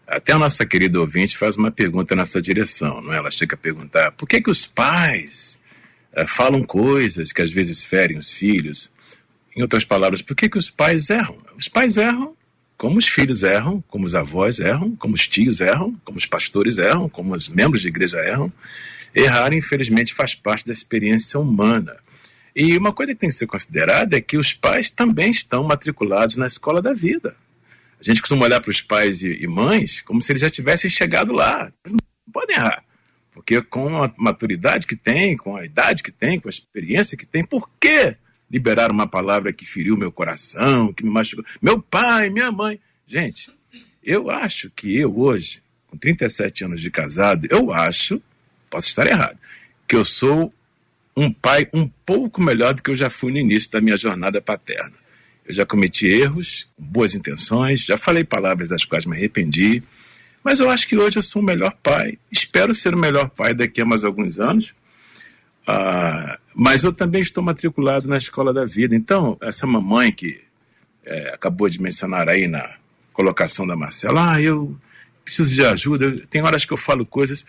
Até 0.05 0.33
a 0.33 0.37
nossa 0.37 0.65
querida 0.65 0.99
ouvinte 0.99 1.37
faz 1.37 1.55
uma 1.55 1.71
pergunta 1.71 2.17
nessa 2.17 2.41
direção, 2.41 3.01
não 3.01 3.13
é? 3.13 3.17
Ela 3.19 3.31
chega 3.31 3.55
a 3.55 3.57
perguntar 3.57 4.11
por 4.11 4.27
que 4.27 4.41
que 4.41 4.51
os 4.51 4.65
pais 4.65 5.57
uh, 6.11 6.27
falam 6.27 6.63
coisas 6.63 7.31
que 7.31 7.41
às 7.41 7.49
vezes 7.49 7.85
ferem 7.85 8.17
os 8.17 8.29
filhos? 8.29 8.91
Em 9.55 9.61
outras 9.61 9.85
palavras, 9.85 10.21
por 10.21 10.35
que 10.35 10.49
que 10.49 10.57
os 10.57 10.69
pais 10.69 11.09
erram? 11.09 11.37
Os 11.55 11.69
pais 11.69 11.95
erram 11.95 12.35
como 12.77 12.99
os 12.99 13.07
filhos 13.07 13.41
erram, 13.41 13.81
como 13.87 14.05
os 14.05 14.15
avós 14.15 14.59
erram, 14.59 14.97
como 14.97 15.13
os 15.13 15.29
tios 15.29 15.61
erram, 15.61 15.95
como 16.03 16.17
os 16.17 16.25
pastores 16.25 16.77
erram, 16.77 17.07
como 17.07 17.33
os 17.33 17.47
membros 17.47 17.83
de 17.83 17.87
igreja 17.87 18.17
erram. 18.17 18.51
Errar, 19.15 19.53
infelizmente, 19.53 20.13
faz 20.13 20.35
parte 20.35 20.65
da 20.65 20.73
experiência 20.73 21.39
humana. 21.39 22.02
E 22.55 22.77
uma 22.77 22.91
coisa 22.91 23.13
que 23.13 23.19
tem 23.19 23.29
que 23.29 23.35
ser 23.35 23.47
considerada 23.47 24.15
é 24.15 24.21
que 24.21 24.37
os 24.37 24.53
pais 24.53 24.89
também 24.89 25.31
estão 25.31 25.63
matriculados 25.63 26.35
na 26.35 26.45
escola 26.45 26.81
da 26.81 26.93
vida. 26.93 27.35
A 27.99 28.03
gente 28.03 28.21
costuma 28.21 28.45
olhar 28.45 28.59
para 28.59 28.69
os 28.69 28.81
pais 28.81 29.21
e, 29.21 29.47
mães 29.47 30.01
como 30.01 30.21
se 30.21 30.31
eles 30.31 30.41
já 30.41 30.49
tivessem 30.49 30.89
chegado 30.89 31.31
lá. 31.31 31.71
Não 31.85 31.97
podem 32.31 32.55
errar. 32.55 32.83
Porque 33.31 33.61
com 33.61 34.03
a 34.03 34.13
maturidade 34.17 34.85
que 34.85 34.95
tem, 34.95 35.35
com 35.35 35.55
a 35.55 35.65
idade 35.65 36.03
que 36.03 36.11
tem, 36.11 36.39
com 36.39 36.47
a 36.47 36.51
experiência 36.51 37.17
que 37.17 37.25
tem, 37.25 37.43
por 37.43 37.69
que 37.79 38.15
liberar 38.51 38.91
uma 38.91 39.07
palavra 39.07 39.51
que 39.51 39.65
feriu 39.65 39.97
meu 39.97 40.11
coração, 40.11 40.93
que 40.93 41.03
me 41.03 41.09
machucou. 41.09 41.43
Meu 41.59 41.81
pai, 41.81 42.29
minha 42.29 42.51
mãe. 42.51 42.79
Gente, 43.07 43.49
eu 44.03 44.29
acho 44.29 44.69
que 44.69 44.95
eu 44.95 45.17
hoje, 45.17 45.63
com 45.87 45.97
37 45.97 46.65
anos 46.65 46.81
de 46.81 46.91
casado, 46.91 47.47
eu 47.49 47.71
acho, 47.71 48.21
posso 48.69 48.89
estar 48.89 49.07
errado, 49.07 49.39
que 49.87 49.95
eu 49.95 50.05
sou 50.05 50.53
um 51.15 51.31
pai 51.31 51.67
um 51.73 51.87
pouco 52.05 52.41
melhor 52.41 52.73
do 52.73 52.81
que 52.81 52.91
eu 52.91 52.95
já 52.95 53.09
fui 53.09 53.31
no 53.31 53.37
início 53.37 53.69
da 53.71 53.81
minha 53.81 53.97
jornada 53.97 54.41
paterna. 54.41 54.93
Eu 55.45 55.53
já 55.53 55.65
cometi 55.65 56.07
erros, 56.07 56.67
boas 56.77 57.13
intenções, 57.13 57.81
já 57.81 57.97
falei 57.97 58.23
palavras 58.23 58.69
das 58.69 58.85
quais 58.85 59.05
me 59.05 59.15
arrependi, 59.15 59.83
mas 60.43 60.59
eu 60.59 60.69
acho 60.69 60.87
que 60.87 60.97
hoje 60.97 61.17
eu 61.17 61.23
sou 61.23 61.41
o 61.41 61.45
melhor 61.45 61.75
pai. 61.81 62.17
Espero 62.31 62.73
ser 62.73 62.93
o 62.95 62.97
melhor 62.97 63.29
pai 63.29 63.53
daqui 63.53 63.81
a 63.81 63.85
mais 63.85 64.03
alguns 64.03 64.39
anos. 64.39 64.73
Ah, 65.65 66.37
mas 66.53 66.83
eu 66.83 66.91
também 66.91 67.21
estou 67.21 67.43
matriculado 67.43 68.07
na 68.07 68.17
Escola 68.17 68.53
da 68.53 68.65
Vida. 68.65 68.95
Então, 68.95 69.37
essa 69.41 69.65
mamãe 69.65 70.11
que 70.11 70.41
é, 71.05 71.29
acabou 71.33 71.69
de 71.69 71.81
mencionar 71.81 72.27
aí 72.29 72.47
na 72.47 72.75
colocação 73.13 73.65
da 73.65 73.75
Marcela, 73.75 74.33
ah, 74.33 74.41
eu 74.41 74.77
preciso 75.23 75.53
de 75.53 75.65
ajuda, 75.65 76.17
tem 76.29 76.41
horas 76.41 76.65
que 76.65 76.73
eu 76.73 76.77
falo 76.77 77.05
coisas. 77.05 77.45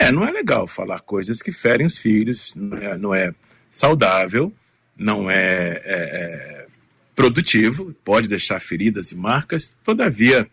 É, 0.00 0.12
não 0.12 0.24
é 0.24 0.30
legal 0.30 0.64
falar 0.68 1.00
coisas 1.00 1.42
que 1.42 1.50
ferem 1.50 1.84
os 1.84 1.98
filhos, 1.98 2.54
não 2.54 2.78
é, 2.78 2.96
não 2.96 3.14
é 3.14 3.34
saudável, 3.68 4.52
não 4.96 5.28
é, 5.28 5.82
é, 5.84 5.84
é 5.84 6.66
produtivo, 7.16 7.92
pode 8.04 8.28
deixar 8.28 8.60
feridas 8.60 9.10
e 9.10 9.16
marcas. 9.16 9.76
Todavia, 9.82 10.48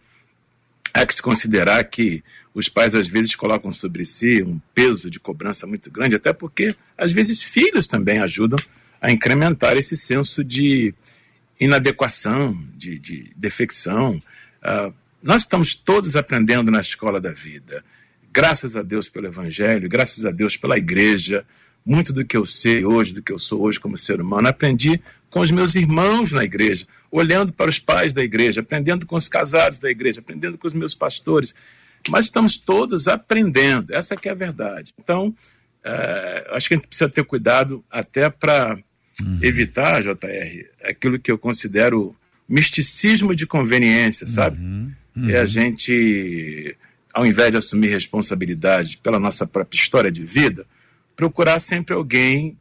há 0.92 1.06
que 1.06 1.14
se 1.14 1.22
considerar 1.22 1.84
que 1.84 2.24
os 2.56 2.68
pais 2.68 2.96
às 2.96 3.08
vezes 3.08 3.36
colocam 3.36 3.70
sobre 3.70 4.04
si 4.04 4.42
um 4.42 4.60
peso 4.74 5.12
de 5.12 5.20
cobrança 5.20 5.68
muito 5.68 5.92
grande, 5.92 6.16
até 6.16 6.34
porque 6.34 6.76
às 6.98 7.12
vezes 7.12 7.44
filhos 7.44 7.86
também 7.86 8.18
ajudam 8.18 8.58
a 9.00 9.12
incrementar 9.12 9.78
esse 9.78 9.96
senso 9.96 10.44
de 10.44 10.92
inadequação, 11.60 12.60
de, 12.76 12.98
de 12.98 13.32
defecção. 13.36 14.20
Uh, 14.64 14.92
nós 15.22 15.44
estamos 15.44 15.76
todos 15.76 16.16
aprendendo 16.16 16.72
na 16.72 16.82
escola 16.82 17.22
da 17.22 17.32
vida. 17.32 17.86
Graças 18.36 18.76
a 18.76 18.82
Deus 18.82 19.08
pelo 19.08 19.28
Evangelho, 19.28 19.88
graças 19.88 20.26
a 20.26 20.32
Deus 20.32 20.58
pela 20.58 20.78
igreja, 20.78 21.46
muito 21.86 22.12
do 22.12 22.26
que 22.26 22.36
eu 22.36 22.46
sei 22.46 22.84
hoje, 22.84 23.14
do 23.14 23.22
que 23.22 23.32
eu 23.32 23.40
sou 23.40 23.62
hoje 23.62 23.80
como 23.80 23.98
ser 23.98 24.20
humano, 24.20 24.50
aprendi 24.50 25.00
com 25.30 25.40
os 25.40 25.50
meus 25.50 25.76
irmãos 25.76 26.34
na 26.34 26.44
igreja, 26.44 26.86
olhando 27.10 27.54
para 27.54 27.70
os 27.70 27.80
pais 27.80 28.12
da 28.12 28.22
igreja, 28.22 28.60
aprendendo 28.60 29.06
com 29.06 29.16
os 29.16 29.30
casados 29.30 29.80
da 29.80 29.90
igreja, 29.90 30.20
aprendendo 30.20 30.58
com 30.58 30.68
os 30.68 30.74
meus 30.74 30.94
pastores 30.94 31.56
mas 32.10 32.26
estamos 32.26 32.58
todos 32.58 33.08
aprendendo, 33.08 33.94
essa 33.94 34.16
que 34.16 34.30
é 34.30 34.32
a 34.32 34.36
verdade. 34.36 34.94
Então, 35.00 35.34
é, 35.84 36.48
acho 36.52 36.68
que 36.68 36.76
a 36.76 36.78
gente 36.78 36.88
precisa 36.88 37.10
ter 37.10 37.24
cuidado 37.24 37.84
até 37.90 38.30
para 38.30 38.78
uhum. 39.22 39.40
evitar, 39.42 40.02
JR, 40.02 40.66
aquilo 40.84 41.20
que 41.20 41.32
eu 41.32 41.38
considero 41.38 42.16
misticismo 42.48 43.36
de 43.36 43.48
conveniência, 43.48 44.28
sabe? 44.28 44.62
Uhum. 44.62 44.92
Uhum. 45.16 45.30
É 45.30 45.40
a 45.40 45.46
gente, 45.46 46.76
ao 47.16 47.26
invés 47.26 47.50
de 47.50 47.58
assumir 47.58 47.88
responsabilidade 47.88 49.00
pela 49.02 49.18
nossa 49.18 49.48
própria 49.48 49.80
história 49.80 50.12
de 50.12 50.22
vida, 50.22 50.66
procurar 51.16 51.62
sempre 51.62 51.96
alguém 51.96 52.58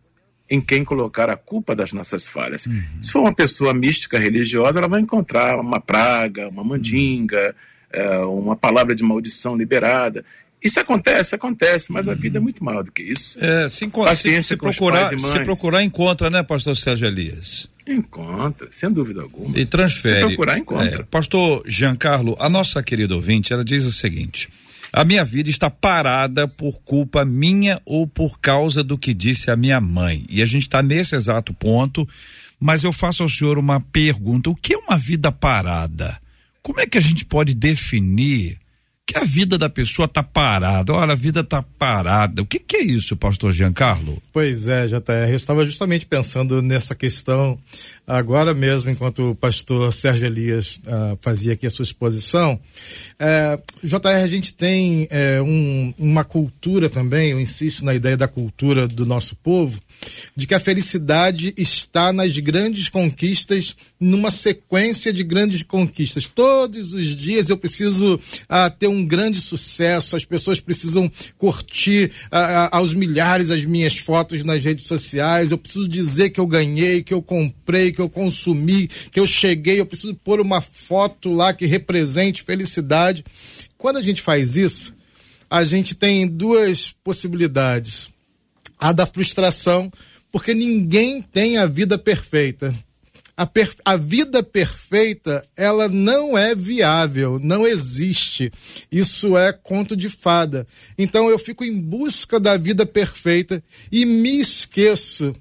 em 0.49 0.61
quem 0.61 0.85
colocar 0.85 1.29
a 1.29 1.37
culpa 1.37 1.75
das 1.75 1.93
nossas 1.93 2.29
falhas. 2.29 2.67
Uhum. 2.67 2.83
Se 3.03 3.11
for 3.11 3.19
uma 3.19 3.35
pessoa 3.35 3.75
mística, 3.75 4.17
religiosa, 4.17 4.79
ela 4.79 4.87
vai 4.87 5.01
encontrar 5.01 5.59
uma 5.59 5.81
praga, 5.81 6.49
uma 6.49 6.63
mandinga, 6.63 7.57
é, 7.93 8.19
uma 8.19 8.55
palavra 8.55 8.95
de 8.95 9.03
maldição 9.03 9.57
liberada. 9.57 10.25
Isso 10.63 10.79
acontece, 10.79 11.35
acontece, 11.35 11.91
mas 11.91 12.07
a 12.07 12.15
vida 12.15 12.39
é 12.39 12.41
muito 12.41 12.63
maior 12.63 12.85
do 12.85 12.93
que 12.93 13.03
isso. 13.03 13.37
É, 13.45 13.69
se, 13.69 13.91
se, 14.15 14.43
se 14.43 14.57
procurar, 14.57 15.19
se 15.19 15.45
procurar, 15.45 15.83
encontra, 15.83 16.31
né, 16.31 16.45
pastor 16.45 16.77
Sérgio 16.77 17.09
Elias? 17.09 17.69
Encontra, 17.87 18.69
sem 18.71 18.91
dúvida 18.91 19.23
alguma. 19.23 19.59
E 19.59 19.67
transfere. 19.67 20.17
Se 20.17 20.27
procurar, 20.27 20.59
encontra. 20.59 21.01
É, 21.01 21.03
pastor 21.03 21.63
Giancarlo, 21.67 22.35
a 22.39 22.49
nossa 22.49 22.83
querida 22.83 23.15
ouvinte, 23.15 23.53
ela 23.53 23.65
diz 23.65 23.85
o 23.85 23.93
seguinte: 23.93 24.49
a 24.93 25.05
minha 25.05 25.25
vida 25.25 25.51
está 25.51 25.69
parada 25.69 26.49
por 26.49 26.81
culpa 26.83 27.25
minha 27.25 27.81
ou 27.85 28.07
por 28.07 28.39
causa 28.41 28.83
do 28.83 28.97
que 28.97 29.13
disse 29.13 29.51
a 29.51 29.57
minha 29.57 29.81
mãe. 29.81 30.25
E 30.31 30.41
a 30.41 30.47
gente 30.47 30.63
está 30.63 30.83
nesse 30.83 31.15
exato 31.17 31.53
ponto, 31.53 32.09
mas 32.61 32.85
eu 32.85 32.93
faço 32.93 33.23
ao 33.23 33.29
senhor 33.29 33.59
uma 33.59 33.81
pergunta: 33.81 34.49
o 34.49 34.55
que 34.55 34.73
é 34.73 34.79
uma 34.79 34.97
vida 34.97 35.31
parada? 35.31 36.19
Como 36.63 36.81
é 36.81 36.87
que 36.87 36.97
a 36.97 37.01
gente 37.01 37.25
pode 37.25 37.55
definir 37.55 38.57
que 39.07 39.19
a 39.19 39.25
vida 39.25 39.59
da 39.59 39.69
pessoa 39.69 40.07
está 40.07 40.23
parada? 40.23 40.93
Olha, 40.93 41.13
a 41.13 41.17
vida 41.17 41.41
está 41.41 41.63
parada. 41.63 42.43
O 42.43 42.47
que, 42.47 42.59
que, 42.59 42.77
é 42.77 42.83
isso, 42.83 43.17
pastor 43.17 43.53
Giancarlo? 43.53 44.21
Pois 44.33 44.67
é, 44.67 44.87
JR, 44.87 45.29
eu 45.29 45.37
estava 45.37 45.65
justamente 45.65 46.07
pensando 46.07 46.63
nessa 46.63 46.95
questão 46.95 47.59
agora 48.07 48.53
mesmo, 48.53 48.91
enquanto 48.91 49.31
o 49.31 49.35
pastor 49.35 49.93
Sérgio 49.93 50.27
Elias 50.27 50.79
uh, 50.87 51.19
fazia 51.21 51.55
aqui 51.55 51.67
a 51.67 51.71
sua 51.71 51.83
exposição. 51.83 52.59
É, 53.19 53.59
JR, 53.83 54.23
a 54.23 54.27
gente 54.27 54.53
tem 54.53 55.07
é, 55.11 55.41
um, 55.41 55.95
uma 55.99 56.25
cultura 56.25 56.91
também, 56.91 57.31
eu 57.31 57.41
insisto 57.41 57.85
na 57.85 57.95
ideia 57.95 58.17
da 58.17 58.29
cultura 58.29 58.87
do 58.87 59.07
nosso 59.07 59.37
povo, 59.37 59.81
de 60.37 60.47
que 60.47 60.55
a 60.55 60.61
felicidade 60.61 61.55
está 61.57 62.13
nas 62.13 62.39
grandes 62.39 62.89
conquistas, 62.89 63.75
numa 63.99 64.31
sequência 64.31 65.13
de 65.13 65.25
grandes 65.25 65.63
conquistas. 65.63 66.27
Todos 66.27 66.93
os 66.93 67.07
dias 67.17 67.49
eu 67.49 67.57
preciso 67.57 68.17
uh, 68.17 68.71
ter 68.79 68.89
um 68.89 69.07
grande 69.07 69.41
sucesso, 69.41 70.17
as 70.17 70.25
pessoas 70.25 70.61
precisam 70.61 71.11
curtir 71.39 72.11
uh, 72.27 72.69
aos 72.71 72.93
milhares 72.93 73.51
as 73.51 73.65
minhas 73.65 73.97
fotos 73.97 74.45
nas 74.45 74.63
redes 74.63 74.87
sociais, 74.87 75.51
eu 75.51 75.59
preciso 75.59 75.89
dizer 75.89 76.31
que 76.31 76.41
eu 76.41 76.47
ganhei, 76.47 77.03
que 77.03 77.15
eu 77.15 77.23
comprei, 77.23 77.94
que 77.95 78.01
eu 78.03 78.11
consumi, 78.11 78.89
que 79.11 79.19
eu 79.19 79.27
cheguei, 79.27 79.81
eu 79.81 79.87
preciso 79.87 80.15
pôr 80.15 80.41
uma 80.41 80.61
foto 80.61 81.31
lá 81.31 81.55
que 81.55 81.65
represente 81.65 82.43
felicidade. 82.43 83.25
Quando 83.79 83.97
a 83.97 84.03
gente 84.03 84.21
faz 84.21 84.57
isso, 84.57 84.95
a 85.49 85.63
gente 85.63 85.95
tem 85.95 86.27
duas 86.27 86.95
possibilidades 87.03 88.13
a 88.79 88.93
da 88.93 89.07
frustração, 89.07 89.91
porque 90.31 90.53
ninguém 90.53 91.23
tem 91.23 91.57
a 91.57 91.67
vida 91.67 91.97
perfeita. 91.97 92.75
A, 93.37 93.49
a, 93.85 93.97
vida 93.97 94.43
perfeita, 94.43 95.43
ela 95.57 95.89
não 95.89 96.37
é 96.37 96.55
viável, 96.55 97.41
não 97.43 97.67
existe. 97.67 98.53
Isso 98.93 99.37
é 99.37 99.53
conto 99.53 99.97
de 99.97 100.09
fada. 100.09 100.67
Então 100.97 101.29
eu 101.29 101.39
fico 101.39 101.65
em 101.65 101.81
busca 101.81 102.39
da 102.39 102.57
vida 102.57 102.85
perfeita 102.85 103.63
e 103.91 104.05
me 104.05 104.39
esqueço 104.39 105.35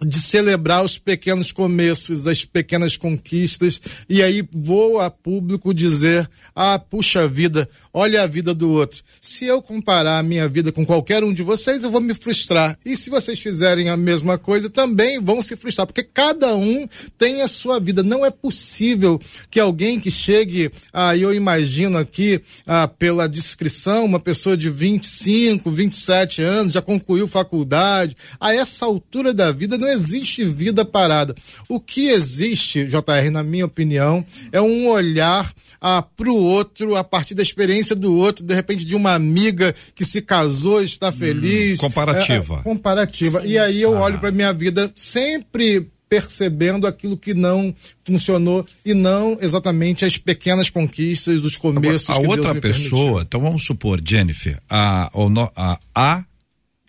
de 0.00 0.18
celebrar 0.20 0.84
os 0.84 0.96
pequenos 0.96 1.50
começos, 1.50 2.26
as 2.26 2.44
pequenas 2.44 2.96
conquistas, 2.96 3.80
e 4.08 4.22
aí 4.22 4.46
vou 4.52 5.00
a 5.00 5.10
público 5.10 5.74
dizer: 5.74 6.28
ah, 6.54 6.78
puxa 6.78 7.26
vida, 7.26 7.68
olha 7.92 8.22
a 8.22 8.26
vida 8.26 8.54
do 8.54 8.70
outro. 8.70 9.02
Se 9.20 9.44
eu 9.44 9.60
comparar 9.60 10.18
a 10.18 10.22
minha 10.22 10.48
vida 10.48 10.70
com 10.70 10.84
qualquer 10.84 11.24
um 11.24 11.32
de 11.32 11.42
vocês, 11.42 11.82
eu 11.82 11.90
vou 11.90 12.00
me 12.00 12.14
frustrar. 12.14 12.78
E 12.84 12.96
se 12.96 13.10
vocês 13.10 13.38
fizerem 13.38 13.88
a 13.88 13.96
mesma 13.96 14.38
coisa, 14.38 14.68
também 14.70 15.20
vão 15.20 15.42
se 15.42 15.56
frustrar, 15.56 15.86
porque 15.86 16.02
cada 16.02 16.54
um 16.54 16.86
tem 17.16 17.42
a 17.42 17.48
sua 17.48 17.80
vida. 17.80 18.02
Não 18.02 18.24
é 18.24 18.30
possível 18.30 19.20
que 19.50 19.58
alguém 19.58 19.98
que 19.98 20.10
chegue, 20.10 20.70
ah, 20.92 21.16
eu 21.16 21.34
imagino 21.34 21.98
aqui, 21.98 22.40
ah, 22.66 22.86
pela 22.86 23.28
descrição, 23.28 24.04
uma 24.04 24.20
pessoa 24.20 24.56
de 24.56 24.70
25, 24.70 25.70
27 25.70 26.42
anos, 26.42 26.74
já 26.74 26.82
concluiu 26.82 27.26
faculdade, 27.26 28.16
a 28.40 28.54
essa 28.54 28.84
altura 28.84 29.32
da 29.32 29.50
vida 29.52 29.78
não 29.78 29.88
existe 29.88 30.44
vida 30.44 30.84
parada. 30.84 31.34
O 31.68 31.80
que 31.80 32.08
existe, 32.08 32.84
JR, 32.84 33.30
na 33.30 33.42
minha 33.42 33.66
opinião, 33.66 34.24
é 34.52 34.60
um 34.60 34.88
olhar 34.88 35.52
ah, 35.80 36.02
para 36.02 36.30
o 36.30 36.36
outro 36.36 36.96
a 36.96 37.04
partir 37.04 37.34
da 37.34 37.42
experiência 37.42 37.77
do 37.94 38.14
outro, 38.14 38.44
de 38.44 38.54
repente 38.54 38.84
de 38.84 38.94
uma 38.94 39.14
amiga 39.14 39.74
que 39.94 40.04
se 40.04 40.22
casou, 40.22 40.82
está 40.82 41.12
feliz. 41.12 41.78
Hum, 41.78 41.82
comparativa. 41.82 42.56
É, 42.56 42.58
é, 42.58 42.62
comparativa. 42.62 43.42
Sim. 43.42 43.48
E 43.48 43.58
aí 43.58 43.80
eu 43.80 43.96
ah. 43.96 44.00
olho 44.00 44.18
para 44.18 44.30
minha 44.30 44.52
vida 44.52 44.90
sempre 44.94 45.88
percebendo 46.08 46.86
aquilo 46.86 47.16
que 47.16 47.34
não 47.34 47.74
funcionou 48.02 48.64
e 48.84 48.94
não 48.94 49.36
exatamente 49.40 50.04
as 50.04 50.16
pequenas 50.16 50.70
conquistas, 50.70 51.44
os 51.44 51.56
começos. 51.56 52.08
Agora, 52.08 52.26
a 52.26 52.30
outra 52.30 52.54
pessoa, 52.54 53.00
permitiu. 53.00 53.20
então 53.22 53.40
vamos 53.40 53.64
supor, 53.64 54.00
Jennifer, 54.02 54.58
a, 54.68 55.10
a, 55.54 55.78
a 55.94 56.24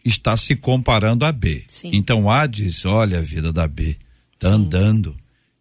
está 0.04 0.38
se 0.38 0.56
comparando 0.56 1.26
a 1.26 1.32
B. 1.32 1.64
Sim. 1.68 1.92
Então 1.94 2.30
A 2.30 2.48
diz: 2.48 2.86
olha 2.86 3.20
a 3.20 3.22
vida 3.22 3.52
da 3.52 3.68
B, 3.68 3.96
tá 4.38 4.50
Sim. 4.50 4.56
andando, 4.56 5.16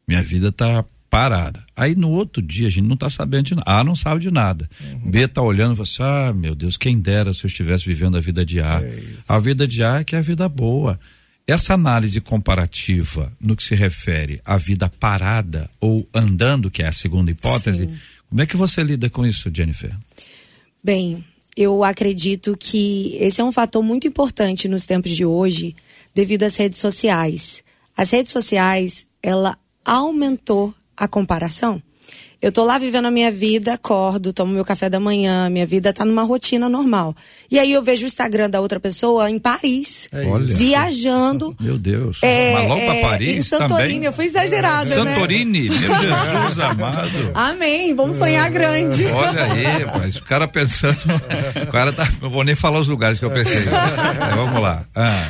minha 0.06 0.22
vida 0.22 0.52
tá 0.52 0.84
parada. 1.10 1.64
Aí 1.76 1.94
no 1.94 2.10
outro 2.10 2.42
dia 2.42 2.66
a 2.66 2.70
gente 2.70 2.86
não 2.86 2.96
tá 2.96 3.08
sabendo 3.08 3.44
de 3.44 3.54
nada. 3.54 3.70
A 3.70 3.84
não 3.84 3.96
sabe 3.96 4.20
de 4.20 4.30
nada. 4.30 4.68
Uhum. 4.80 5.10
B 5.10 5.26
tá 5.28 5.42
olhando 5.42 5.72
e 5.72 5.76
fala 5.76 5.82
assim: 5.82 6.02
ah, 6.02 6.32
meu 6.32 6.54
Deus, 6.54 6.76
quem 6.76 7.00
dera 7.00 7.32
se 7.32 7.44
eu 7.44 7.48
estivesse 7.48 7.84
vivendo 7.84 8.16
a 8.16 8.20
vida 8.20 8.44
de 8.44 8.60
A. 8.60 8.80
É 8.82 9.02
a 9.28 9.38
vida 9.38 9.66
de 9.66 9.82
A 9.82 10.00
é 10.00 10.04
que 10.04 10.14
é 10.14 10.18
a 10.18 10.22
vida 10.22 10.48
boa. 10.48 10.98
Essa 11.46 11.72
análise 11.72 12.20
comparativa 12.20 13.32
no 13.40 13.56
que 13.56 13.62
se 13.62 13.74
refere 13.74 14.38
à 14.44 14.58
vida 14.58 14.90
parada 15.00 15.70
ou 15.80 16.06
andando, 16.12 16.70
que 16.70 16.82
é 16.82 16.86
a 16.86 16.92
segunda 16.92 17.30
hipótese, 17.30 17.86
Sim. 17.86 17.94
como 18.28 18.42
é 18.42 18.46
que 18.46 18.54
você 18.54 18.82
lida 18.82 19.08
com 19.08 19.24
isso, 19.24 19.50
Jennifer? 19.50 19.90
Bem, 20.84 21.24
eu 21.56 21.82
acredito 21.82 22.54
que 22.54 23.16
esse 23.18 23.40
é 23.40 23.44
um 23.44 23.50
fator 23.50 23.82
muito 23.82 24.06
importante 24.06 24.68
nos 24.68 24.84
tempos 24.84 25.10
de 25.10 25.24
hoje, 25.24 25.74
devido 26.14 26.42
às 26.42 26.54
redes 26.54 26.78
sociais. 26.78 27.64
As 27.96 28.10
redes 28.10 28.30
sociais, 28.30 29.06
ela 29.22 29.58
aumentou 29.82 30.74
a 30.98 31.08
comparação. 31.08 31.82
Eu 32.40 32.52
tô 32.52 32.64
lá 32.64 32.78
vivendo 32.78 33.06
a 33.06 33.10
minha 33.10 33.32
vida, 33.32 33.74
acordo, 33.74 34.32
tomo 34.32 34.52
meu 34.52 34.64
café 34.64 34.88
da 34.88 35.00
manhã, 35.00 35.50
minha 35.50 35.66
vida 35.66 35.92
tá 35.92 36.04
numa 36.04 36.22
rotina 36.22 36.68
normal. 36.68 37.12
E 37.50 37.58
aí 37.58 37.72
eu 37.72 37.82
vejo 37.82 38.04
o 38.04 38.06
Instagram 38.06 38.48
da 38.48 38.60
outra 38.60 38.78
pessoa 38.78 39.28
em 39.28 39.40
Paris, 39.40 40.08
é 40.12 40.24
viajando. 40.46 41.52
Meu 41.60 41.76
Deus. 41.76 42.20
É, 42.22 42.54
Mas 42.54 42.68
logo 42.68 42.80
é, 42.80 43.00
Paris 43.00 43.38
em 43.38 43.42
Santorini, 43.42 43.94
também. 43.94 44.04
eu 44.04 44.12
fui 44.12 44.26
exagerada, 44.26 45.04
né? 45.04 45.14
Santorini, 45.14 45.68
meu 45.68 45.94
Jesus 45.98 46.58
amado. 46.60 47.30
Amém, 47.34 47.92
vamos 47.92 48.16
sonhar 48.16 48.48
grande. 48.50 49.06
Olha 49.06 49.44
aí, 49.44 49.84
mas 49.98 50.16
o 50.16 50.22
cara 50.22 50.46
pensando, 50.46 50.96
o 51.60 51.72
cara 51.72 51.92
tá, 51.92 52.08
não 52.22 52.30
vou 52.30 52.44
nem 52.44 52.54
falar 52.54 52.78
os 52.78 52.86
lugares 52.86 53.18
que 53.18 53.24
eu 53.24 53.32
pensei. 53.32 53.58
É, 53.58 54.34
vamos 54.36 54.62
lá. 54.62 54.86
Ah. 54.94 55.26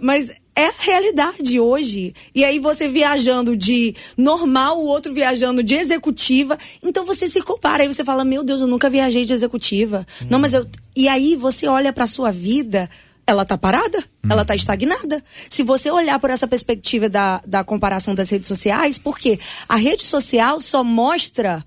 Mas 0.00 0.30
é 0.56 0.66
a 0.66 0.74
realidade 0.78 1.58
hoje. 1.58 2.14
E 2.34 2.44
aí 2.44 2.58
você 2.58 2.88
viajando 2.88 3.56
de 3.56 3.94
normal, 4.16 4.78
o 4.78 4.86
outro 4.86 5.12
viajando 5.12 5.62
de 5.62 5.74
executiva. 5.74 6.56
Então 6.82 7.04
você 7.04 7.28
se 7.28 7.42
compara. 7.42 7.82
Aí 7.82 7.92
você 7.92 8.04
fala: 8.04 8.24
Meu 8.24 8.44
Deus, 8.44 8.60
eu 8.60 8.66
nunca 8.66 8.88
viajei 8.88 9.24
de 9.24 9.32
executiva. 9.32 10.06
Hum. 10.22 10.26
Não, 10.30 10.38
mas 10.38 10.54
eu. 10.54 10.66
E 10.94 11.08
aí 11.08 11.36
você 11.36 11.66
olha 11.66 11.92
para 11.92 12.06
sua 12.06 12.30
vida. 12.30 12.88
Ela 13.26 13.44
tá 13.44 13.56
parada? 13.56 13.98
Hum. 14.22 14.28
Ela 14.30 14.44
tá 14.44 14.54
estagnada? 14.54 15.24
Se 15.48 15.62
você 15.62 15.90
olhar 15.90 16.18
por 16.18 16.30
essa 16.30 16.46
perspectiva 16.46 17.08
da, 17.08 17.40
da 17.46 17.64
comparação 17.64 18.14
das 18.14 18.28
redes 18.28 18.46
sociais, 18.46 18.98
porque 18.98 19.40
a 19.68 19.76
rede 19.76 20.02
social 20.02 20.60
só 20.60 20.84
mostra 20.84 21.64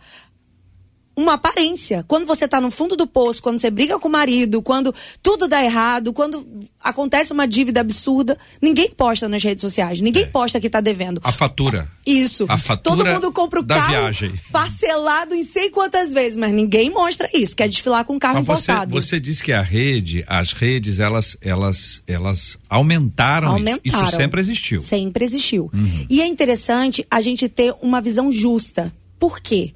uma 1.17 1.33
aparência. 1.33 2.05
Quando 2.07 2.27
você 2.27 2.45
está 2.45 2.61
no 2.61 2.69
fundo 2.69 2.95
do 2.95 3.07
poço, 3.07 3.41
quando 3.41 3.59
você 3.59 3.71
briga 3.71 3.97
com 3.97 4.07
o 4.07 4.11
marido, 4.11 4.61
quando 4.61 4.93
tudo 5.21 5.47
dá 5.47 5.63
errado, 5.63 6.13
quando 6.13 6.47
acontece 6.79 7.33
uma 7.33 7.47
dívida 7.47 7.81
absurda, 7.81 8.37
ninguém 8.61 8.91
posta 8.91 9.27
nas 9.27 9.43
redes 9.43 9.61
sociais, 9.61 9.99
ninguém 9.99 10.23
é. 10.23 10.27
posta 10.27 10.59
que 10.59 10.67
está 10.67 10.79
devendo. 10.79 11.19
A 11.23 11.31
fatura. 11.31 11.89
Isso. 12.05 12.45
A 12.47 12.57
fatura 12.57 12.97
Todo 12.97 13.13
mundo 13.13 13.31
compra 13.33 13.59
o 13.59 13.63
da 13.63 13.77
carro 13.77 13.89
viagem. 13.89 14.33
parcelado 14.51 15.33
em 15.33 15.43
sei 15.43 15.71
quantas 15.71 16.13
vezes, 16.13 16.37
mas 16.37 16.53
ninguém 16.53 16.91
mostra 16.91 17.27
isso, 17.33 17.55
quer 17.55 17.67
desfilar 17.67 18.05
com 18.05 18.15
o 18.15 18.19
carro 18.19 18.35
mas 18.35 18.43
importado. 18.43 18.91
Você, 18.91 19.07
você 19.07 19.19
disse 19.19 19.43
que 19.43 19.51
a 19.51 19.61
rede, 19.61 20.23
as 20.27 20.53
redes, 20.53 20.99
elas, 20.99 21.35
elas, 21.41 22.03
elas 22.05 22.59
aumentaram, 22.69 23.53
aumentaram. 23.53 23.81
Isso. 23.83 23.97
isso 23.97 24.15
sempre 24.15 24.39
existiu. 24.39 24.81
Sempre 24.81 25.25
existiu. 25.25 25.71
Uhum. 25.73 26.05
E 26.07 26.21
é 26.21 26.27
interessante 26.27 27.05
a 27.09 27.19
gente 27.19 27.49
ter 27.49 27.73
uma 27.81 27.99
visão 27.99 28.31
justa. 28.31 28.93
Por 29.19 29.39
quê? 29.39 29.73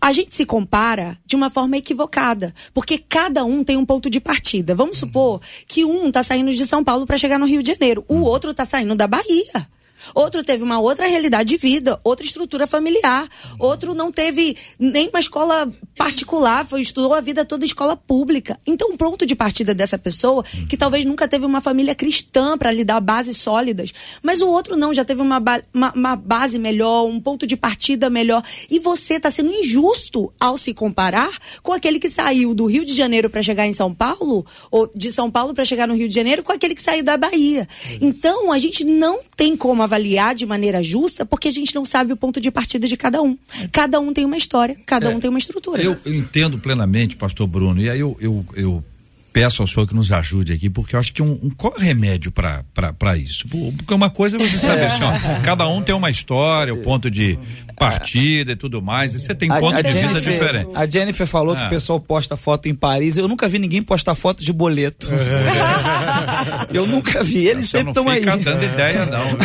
A 0.00 0.12
gente 0.12 0.34
se 0.34 0.46
compara 0.46 1.18
de 1.26 1.34
uma 1.34 1.50
forma 1.50 1.76
equivocada, 1.76 2.54
porque 2.72 2.98
cada 2.98 3.44
um 3.44 3.64
tem 3.64 3.76
um 3.76 3.84
ponto 3.84 4.08
de 4.08 4.20
partida. 4.20 4.74
Vamos 4.74 4.98
supor 4.98 5.40
que 5.66 5.84
um 5.84 6.08
está 6.08 6.22
saindo 6.22 6.52
de 6.52 6.66
São 6.66 6.84
Paulo 6.84 7.06
para 7.06 7.18
chegar 7.18 7.38
no 7.38 7.46
Rio 7.46 7.62
de 7.62 7.72
Janeiro, 7.72 8.04
o 8.08 8.20
outro 8.20 8.52
está 8.52 8.64
saindo 8.64 8.94
da 8.94 9.06
Bahia. 9.06 9.68
Outro 10.14 10.42
teve 10.42 10.62
uma 10.62 10.78
outra 10.78 11.06
realidade 11.06 11.48
de 11.48 11.56
vida, 11.56 12.00
outra 12.04 12.24
estrutura 12.24 12.66
familiar. 12.66 13.28
Outro 13.58 13.94
não 13.94 14.10
teve 14.10 14.56
nem 14.78 15.08
uma 15.08 15.20
escola 15.20 15.70
particular, 15.96 16.66
foi 16.66 16.80
estudou 16.80 17.14
a 17.14 17.20
vida 17.20 17.44
toda 17.44 17.64
em 17.64 17.66
escola 17.66 17.96
pública. 17.96 18.58
Então, 18.66 18.90
um 18.90 18.96
ponto 18.96 19.26
de 19.26 19.34
partida 19.34 19.74
dessa 19.74 19.98
pessoa, 19.98 20.44
que 20.68 20.76
talvez 20.76 21.04
nunca 21.04 21.26
teve 21.26 21.44
uma 21.44 21.60
família 21.60 21.94
cristã 21.94 22.56
para 22.56 22.70
lhe 22.70 22.84
dar 22.84 23.00
bases 23.00 23.36
sólidas, 23.36 23.92
mas 24.22 24.40
o 24.40 24.48
outro 24.48 24.76
não, 24.76 24.94
já 24.94 25.04
teve 25.04 25.20
uma, 25.20 25.40
ba 25.40 25.60
uma, 25.72 25.92
uma, 25.92 26.16
base 26.16 26.58
melhor, 26.58 27.06
um 27.06 27.20
ponto 27.20 27.46
de 27.46 27.56
partida 27.56 28.08
melhor. 28.08 28.42
E 28.70 28.78
você 28.78 29.14
está 29.14 29.30
sendo 29.30 29.52
injusto 29.52 30.32
ao 30.40 30.56
se 30.56 30.72
comparar 30.72 31.30
com 31.62 31.72
aquele 31.72 31.98
que 31.98 32.08
saiu 32.08 32.54
do 32.54 32.66
Rio 32.66 32.84
de 32.84 32.94
Janeiro 32.94 33.28
para 33.28 33.42
chegar 33.42 33.66
em 33.66 33.72
São 33.72 33.94
Paulo, 33.94 34.46
ou 34.70 34.90
de 34.94 35.10
São 35.10 35.30
Paulo 35.30 35.54
para 35.54 35.64
chegar 35.64 35.88
no 35.88 35.94
Rio 35.94 36.08
de 36.08 36.14
Janeiro, 36.14 36.42
com 36.42 36.52
aquele 36.52 36.74
que 36.74 36.82
saiu 36.82 37.02
da 37.02 37.16
Bahia. 37.16 37.68
Então, 38.00 38.52
a 38.52 38.58
gente 38.58 38.84
não 38.84 39.20
tem 39.36 39.56
como 39.56 39.82
avaliar 39.88 40.34
de 40.34 40.46
maneira 40.46 40.82
justa, 40.82 41.26
porque 41.26 41.48
a 41.48 41.50
gente 41.50 41.74
não 41.74 41.84
sabe 41.84 42.12
o 42.12 42.16
ponto 42.16 42.40
de 42.40 42.50
partida 42.50 42.86
de 42.86 42.96
cada 42.96 43.20
um. 43.22 43.36
Cada 43.72 43.98
um 43.98 44.12
tem 44.12 44.24
uma 44.24 44.36
história, 44.36 44.76
cada 44.86 45.10
é, 45.10 45.14
um 45.14 45.18
tem 45.18 45.28
uma 45.28 45.38
estrutura. 45.38 45.82
Eu, 45.82 45.96
eu, 46.04 46.14
entendo 46.14 46.58
plenamente, 46.58 47.16
pastor 47.16 47.46
Bruno, 47.46 47.80
e 47.80 47.90
aí 47.90 47.98
eu, 47.98 48.16
eu, 48.20 48.46
eu 48.54 48.84
peço 49.32 49.62
ao 49.62 49.68
senhor 49.68 49.86
que 49.86 49.94
nos 49.94 50.12
ajude 50.12 50.52
aqui, 50.52 50.68
porque 50.68 50.94
eu 50.94 51.00
acho 51.00 51.12
que 51.12 51.22
um, 51.22 51.38
um 51.42 51.50
qual 51.50 51.74
é 51.74 51.78
o 51.78 51.80
remédio 51.80 52.30
para 52.30 53.16
isso? 53.16 53.46
Porque 53.48 53.94
uma 53.94 54.10
coisa 54.10 54.36
é 54.36 54.38
você 54.38 54.58
saber 54.58 54.86
assim, 54.86 55.02
ó, 55.02 55.40
cada 55.42 55.66
um 55.68 55.82
tem 55.82 55.94
uma 55.94 56.10
história, 56.10 56.72
o 56.72 56.78
ponto 56.78 57.10
de 57.10 57.38
partida 57.78 58.52
e 58.52 58.56
tudo 58.56 58.82
mais, 58.82 59.14
e 59.14 59.20
você 59.20 59.34
tem 59.34 59.48
ponto 59.48 59.76
a, 59.76 59.82
de 59.82 59.90
Jennifer, 59.90 60.14
vista 60.16 60.30
diferente. 60.30 60.70
A 60.74 60.86
Jennifer 60.86 61.26
falou 61.26 61.54
ah. 61.54 61.60
que 61.60 61.66
o 61.66 61.70
pessoal 61.70 62.00
posta 62.00 62.36
foto 62.36 62.68
em 62.68 62.74
Paris, 62.74 63.16
eu 63.16 63.28
nunca 63.28 63.48
vi 63.48 63.58
ninguém 63.58 63.80
postar 63.80 64.14
foto 64.14 64.44
de 64.44 64.52
boleto. 64.52 65.08
eu 66.72 66.86
nunca 66.86 67.22
vi, 67.22 67.46
eles 67.46 67.68
sempre 67.68 67.90
estão 67.90 68.08
aí. 68.08 68.24
Não 68.24 68.38
dando 68.38 68.64
ideia 68.64 69.06
não. 69.06 69.36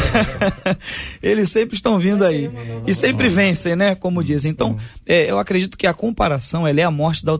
eles 1.21 1.49
sempre 1.49 1.75
estão 1.75 1.99
vindo 1.99 2.25
aí. 2.25 2.49
E 2.87 2.93
sempre 2.93 3.29
vencem, 3.29 3.75
né, 3.75 3.95
como 3.95 4.23
dizem. 4.23 4.51
Então, 4.51 4.77
é, 5.05 5.29
eu 5.29 5.37
acredito 5.39 5.77
que 5.77 5.87
a 5.87 5.93
comparação, 5.93 6.67
ela 6.67 6.79
é 6.79 6.83
a 6.83 6.91
morte 6.91 7.23
da 7.23 7.31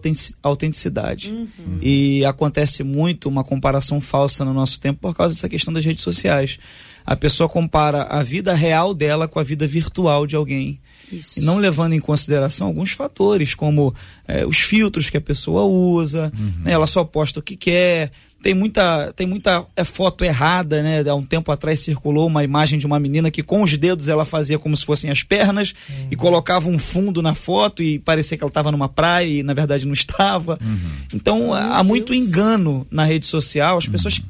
autenticidade. 0.41 1.31
Uhum. 1.31 1.79
E 1.81 2.23
acontece 2.25 2.83
muito 2.83 3.27
uma 3.27 3.43
comparação 3.43 3.99
falsa 3.99 4.45
no 4.45 4.53
nosso 4.53 4.79
tempo 4.79 4.99
por 5.01 5.15
causa 5.15 5.33
dessa 5.33 5.49
questão 5.49 5.73
das 5.73 5.83
redes 5.83 6.03
sociais. 6.03 6.59
A 7.05 7.15
pessoa 7.15 7.49
compara 7.49 8.03
a 8.03 8.23
vida 8.23 8.53
real 8.53 8.93
dela 8.93 9.27
com 9.27 9.39
a 9.39 9.43
vida 9.43 9.67
virtual 9.67 10.25
de 10.25 10.35
alguém. 10.35 10.79
Isso. 11.11 11.39
E 11.39 11.43
não 11.43 11.57
levando 11.57 11.93
em 11.93 11.99
consideração 11.99 12.67
alguns 12.67 12.91
fatores, 12.91 13.53
como 13.53 13.93
é, 14.27 14.45
os 14.45 14.59
filtros 14.59 15.09
que 15.09 15.17
a 15.17 15.21
pessoa 15.21 15.63
usa, 15.63 16.31
uhum. 16.37 16.63
né, 16.63 16.71
ela 16.71 16.87
só 16.87 17.03
posta 17.03 17.39
o 17.39 17.43
que 17.43 17.55
quer, 17.55 18.11
tem 18.43 18.53
muita, 18.53 19.13
tem 19.13 19.25
muita 19.25 19.65
é, 19.73 19.85
foto 19.85 20.25
errada, 20.25 20.83
né? 20.83 21.01
Há 21.07 21.15
um 21.15 21.23
tempo 21.23 21.49
atrás 21.49 21.79
circulou 21.79 22.27
uma 22.27 22.43
imagem 22.43 22.77
de 22.77 22.85
uma 22.85 22.99
menina 22.99 23.31
que 23.31 23.41
com 23.41 23.63
os 23.63 23.77
dedos 23.77 24.09
ela 24.09 24.25
fazia 24.25 24.59
como 24.59 24.75
se 24.75 24.85
fossem 24.85 25.09
as 25.09 25.23
pernas 25.23 25.73
uhum. 25.89 26.07
e 26.11 26.15
colocava 26.17 26.67
um 26.67 26.77
fundo 26.77 27.21
na 27.21 27.33
foto 27.33 27.81
e 27.81 27.99
parecia 27.99 28.37
que 28.37 28.43
ela 28.43 28.49
estava 28.49 28.69
numa 28.69 28.89
praia 28.89 29.25
e 29.25 29.43
na 29.43 29.53
verdade 29.53 29.85
não 29.85 29.93
estava. 29.95 30.59
Uhum. 30.61 30.77
Então 31.13 31.53
há 31.53 31.81
muito 31.85 32.13
engano 32.13 32.85
na 32.91 33.05
rede 33.05 33.25
social, 33.25 33.77
as 33.77 33.87
pessoas 33.87 34.17
uhum. 34.17 34.25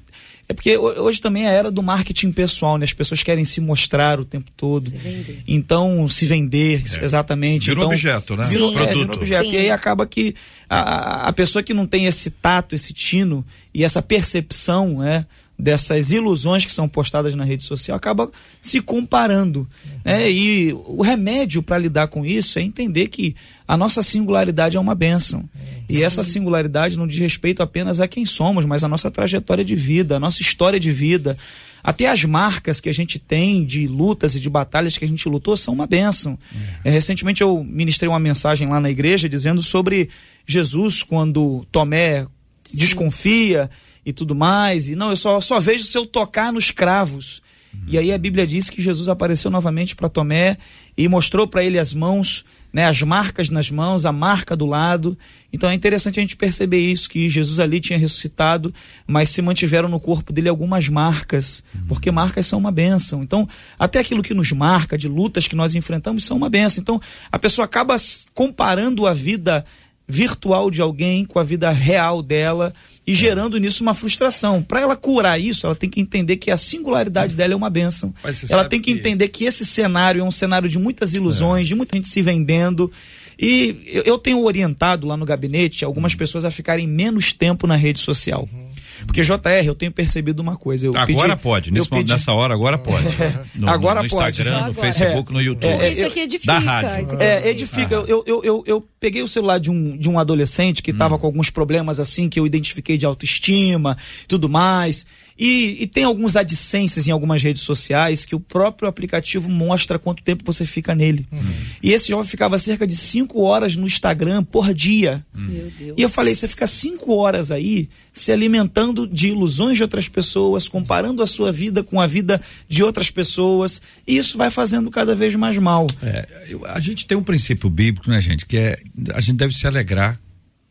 É 0.48 0.54
porque 0.54 0.78
hoje 0.78 1.22
também 1.22 1.46
é 1.46 1.50
a 1.50 1.52
era 1.52 1.72
do 1.72 1.82
marketing 1.82 2.32
pessoal, 2.32 2.78
né? 2.78 2.84
As 2.84 2.92
pessoas 2.92 3.24
querem 3.24 3.46
se 3.46 3.62
mostrar 3.62 4.20
o 4.20 4.26
tempo 4.26 4.52
todo. 4.58 4.90
Se 4.90 4.98
vender. 4.98 5.42
Então, 5.48 6.10
se 6.10 6.26
vender, 6.26 6.84
é. 7.00 7.06
exatamente. 7.06 7.68
Vira 7.68 7.80
então, 7.80 7.90
um 7.90 7.94
objeto, 7.94 8.36
né? 8.36 8.46
Vira, 8.48 8.68
Sim. 8.68 8.78
É, 8.78 8.94
vira 8.94 9.12
um 9.12 9.16
objeto. 9.16 9.50
Sim. 9.50 9.56
E 9.56 9.58
aí 9.58 9.72
acaba 9.72 10.06
que 10.06 10.36
a, 10.70 11.28
a 11.30 11.34
pessoa 11.34 11.64
que 11.64 11.74
não 11.74 11.88
tem 11.88 12.06
esse 12.06 12.30
tato, 12.30 12.76
esse 12.76 12.92
tino 12.94 13.46
e 13.74 13.84
essa 13.84 14.02
percepção, 14.02 15.00
né? 15.00 15.26
Dessas 15.58 16.12
ilusões 16.12 16.66
que 16.66 16.74
são 16.74 16.90
postadas 16.90 17.36
na 17.36 17.44
rede 17.44 17.64
social, 17.64 17.96
acaba 17.96 18.30
se 18.62 18.82
comparando. 18.82 19.68
Né? 20.04 20.30
E 20.32 20.74
o 20.74 21.02
remédio 21.02 21.62
para 21.62 21.78
lidar 21.78 22.08
com 22.08 22.26
isso 22.26 22.60
é 22.60 22.62
entender 22.62 23.08
que 23.08 23.36
a 23.68 23.78
nossa 23.78 24.04
singularidade 24.04 24.76
é 24.76 24.80
uma 24.80 24.96
bênção. 24.96 25.48
E 25.88 25.98
Sim. 25.98 26.04
essa 26.04 26.24
singularidade 26.24 26.98
não 26.98 27.08
diz 27.08 27.20
respeito 27.20 27.62
apenas 27.62 28.00
a 28.00 28.08
quem 28.08 28.26
somos, 28.26 28.66
mas 28.66 28.84
a 28.84 28.88
nossa 28.88 29.10
trajetória 29.12 29.64
de 29.64 29.76
vida, 29.76 30.18
a 30.18 30.20
nossa 30.20 30.42
história 30.42 30.80
de 30.80 30.92
vida. 30.92 31.38
Até 31.84 32.08
as 32.08 32.24
marcas 32.24 32.80
que 32.80 32.90
a 32.90 32.94
gente 32.94 33.20
tem 33.20 33.66
de 33.66 33.88
lutas 33.88 34.36
e 34.36 34.40
de 34.40 34.50
batalhas 34.50 34.98
que 34.98 35.04
a 35.04 35.08
gente 35.08 35.28
lutou 35.28 35.56
são 35.58 35.74
uma 35.74 35.86
bênção. 35.86 36.40
É. 36.84 36.90
recentemente 36.90 37.42
eu 37.42 37.64
ministrei 37.64 38.10
uma 38.10 38.20
mensagem 38.20 38.70
lá 38.70 38.80
na 38.80 38.90
igreja 38.90 39.28
dizendo 39.28 39.62
sobre 39.62 40.10
Jesus 40.48 41.04
quando 41.04 41.66
Tomé 41.72 42.26
Sim. 42.64 42.78
desconfia 42.78 43.70
e 44.06 44.12
tudo 44.14 44.36
mais. 44.36 44.88
E 44.88 44.96
não, 44.96 45.10
eu 45.10 45.16
só, 45.16 45.40
só 45.40 45.60
vejo 45.60 45.84
se 45.84 45.98
eu 45.98 46.06
tocar 46.06 46.52
nos 46.52 46.72
cravos. 46.72 47.42
Uhum. 47.74 47.82
E 47.88 47.98
aí 47.98 48.12
a 48.12 48.18
Bíblia 48.18 48.46
diz 48.46 48.70
que 48.70 48.82
Jesus 48.82 49.10
apareceu 49.10 49.50
novamente 49.50 49.96
para 49.96 50.10
Tomé 50.10 50.58
e 50.96 51.08
mostrou 51.08 51.48
para 51.48 51.64
ele 51.64 51.80
as 51.80 51.94
mãos, 51.94 52.46
né, 52.72 52.86
as 52.86 53.02
marcas 53.02 53.50
nas 53.50 53.72
mãos, 53.72 54.06
a 54.06 54.12
marca 54.12 54.56
do 54.56 54.66
lado. 54.66 55.18
Então 55.52 55.70
é 55.70 55.74
interessante 55.74 56.20
a 56.20 56.22
gente 56.22 56.36
perceber 56.36 56.80
isso, 56.80 57.10
que 57.10 57.30
Jesus 57.30 57.60
ali 57.60 57.80
tinha 57.80 57.98
ressuscitado, 57.98 58.74
mas 59.08 59.30
se 59.30 59.42
mantiveram 59.42 59.90
no 59.90 60.00
corpo 60.00 60.32
dele 60.32 60.50
algumas 60.50 60.88
marcas, 60.88 61.64
uhum. 61.74 61.88
porque 61.88 62.12
marcas 62.12 62.46
são 62.46 62.60
uma 62.60 62.72
bênção. 62.72 63.24
Então, 63.24 63.48
até 63.78 64.00
aquilo 64.00 64.24
que 64.24 64.34
nos 64.34 64.52
marca, 64.52 64.98
de 64.98 65.08
lutas 65.08 65.48
que 65.48 65.56
nós 65.56 65.74
enfrentamos, 65.74 66.24
são 66.24 66.38
uma 66.38 66.50
bênção. 66.50 66.82
Então, 66.82 67.00
a 67.32 67.40
pessoa 67.40 67.66
acaba 67.66 67.96
comparando 68.34 69.08
a 69.08 69.14
vida 69.14 69.66
virtual 70.08 70.70
de 70.70 70.82
alguém 70.82 71.26
com 71.26 71.40
a 71.40 71.44
vida 71.44 71.72
real 71.72 72.22
dela 72.22 72.74
e 73.06 73.14
gerando 73.14 73.58
nisso 73.58 73.84
uma 73.84 73.94
frustração. 73.94 74.62
Para 74.62 74.82
ela 74.82 74.96
curar 74.96 75.40
isso, 75.40 75.66
ela 75.66 75.76
tem 75.76 75.90
que 75.90 76.00
entender 76.00 76.38
que 76.38 76.50
a 76.50 76.58
singularidade 76.58 77.36
dela 77.36 77.54
é 77.54 77.56
uma 77.56 77.70
bênção. 77.70 78.14
Ela 78.50 78.66
tem 78.66 78.80
que, 78.80 78.94
que, 78.94 79.00
entender 79.00 79.28
que 79.28 79.46
esse 79.46 79.66
cenário 79.66 80.22
é 80.22 80.24
um 80.24 80.32
cenário 80.32 80.70
de 80.70 80.80
muitas 80.80 81.14
ilusões, 81.14 81.66
é. 81.66 81.68
de 81.68 81.76
muita 81.76 81.98
gente 81.98 82.08
se 82.08 82.22
vendendo. 82.22 82.92
E 83.38 84.02
eu 84.06 84.18
tenho 84.18 84.42
orientado 84.44 85.08
lá 85.08 85.18
no 85.18 85.26
gabinete 85.26 85.84
algumas 85.84 86.16
pessoas 86.16 86.46
a 86.46 86.52
ficarem 86.52 86.88
menos 86.88 87.34
tempo 87.34 87.68
na 87.68 87.76
rede 87.76 88.00
social. 88.00 88.48
Uhum. 88.52 88.73
Porque, 89.06 89.22
JR, 89.22 89.66
eu 89.66 89.76
tenho 89.76 89.92
percebido 89.92 90.42
uma 90.42 90.56
coisa. 90.56 90.88
agora 90.88 91.06
pedi, 91.06 91.42
pode, 91.42 91.72
nesse 91.72 91.90
pedi... 91.90 92.12
nessa 92.12 92.34
hora, 92.34 92.54
agora 92.54 92.78
pode. 92.78 93.08
No, 93.56 93.70
agora 93.70 94.02
no, 94.02 94.04
no 94.04 94.10
pode. 94.10 94.42
Instagram, 94.42 94.68
no 94.68 94.74
Facebook, 94.74 95.32
é, 95.32 95.34
no 95.34 95.42
YouTube. 95.42 95.84
É, 95.84 95.92
isso 95.92 96.06
aqui 96.06 96.20
edifica. 96.22 96.54
Da 96.54 96.60
rádio. 96.60 97.22
É, 97.22 97.50
edifica. 97.50 98.00
Ah. 98.00 98.06
Eu, 98.08 98.24
eu, 98.26 98.44
eu, 98.44 98.64
eu, 98.66 98.88
peguei 99.00 99.22
o 99.22 99.28
celular 99.28 99.60
de 99.60 99.70
um, 99.70 99.96
de 99.98 100.10
um 100.10 100.18
adolescente 100.18 100.82
que 100.82 100.92
estava 100.92 101.16
hum. 101.16 101.20
com 101.20 101.28
alguns 101.28 101.50
problemas 101.50 102.00
assim, 102.00 102.30
que 102.30 102.40
eu 102.40 102.46
identifiquei 102.46 102.98
de 102.98 103.06
autoestima 103.06 103.98
tudo 104.28 104.50
mais. 104.50 105.06
E, 105.38 105.78
e, 105.82 105.88
tem 105.88 106.04
alguns 106.04 106.36
adicências 106.36 107.08
em 107.08 107.12
algumas 107.12 107.42
redes 107.42 107.64
sociais 107.64 108.26
que 108.26 108.36
o 108.36 108.40
próprio 108.40 108.88
aplicativo 108.88 109.50
mostra 109.50 109.98
quanto 109.98 110.22
tempo 110.22 110.44
você 110.46 110.66
fica 110.66 110.94
nele. 110.94 111.26
Uhum. 111.32 111.54
E 111.82 111.92
esse 111.92 112.10
jovem 112.10 112.30
ficava 112.30 112.58
cerca 112.58 112.86
de 112.86 112.96
5 112.96 113.42
horas 113.42 113.76
no 113.76 113.88
Instagram 113.88 114.44
por 114.44 114.74
dia. 114.74 115.26
Uhum. 115.36 115.72
E 115.98 116.02
eu 116.02 116.10
falei: 116.10 116.36
você 116.36 116.48
fica 116.48 116.68
5 116.68 117.14
horas 117.16 117.50
aí 117.50 117.90
se 118.14 118.32
alimentando 118.32 119.08
de 119.08 119.30
ilusões 119.30 119.78
de 119.78 119.84
outras 119.84 120.08
pessoas, 120.08 120.68
comparando 120.68 121.24
a 121.24 121.28
sua 121.28 121.52
vida 121.52 121.84
com 121.84 122.00
a 122.00 122.06
vida 122.06 122.40
de 122.68 122.84
outras 122.84 123.10
pessoas, 123.10 123.82
e 124.08 124.18
isso 124.18 124.38
vai 124.38 124.52
fazendo 124.52 124.92
cada 124.92 125.16
vez 125.16 125.34
mais 125.36 125.58
mal. 125.58 125.88
É, 126.04 126.28
a 126.68 126.80
gente 126.80 127.08
tem 127.08 127.18
um 127.18 127.24
princípio 127.24 127.70
bíblico, 127.70 128.10
né, 128.10 128.22
gente, 128.22 128.46
que 128.46 128.58
é 128.58 128.78
a 129.14 129.20
gente 129.20 129.38
deve 129.38 129.54
se 129.54 129.66
alegrar 129.66 130.20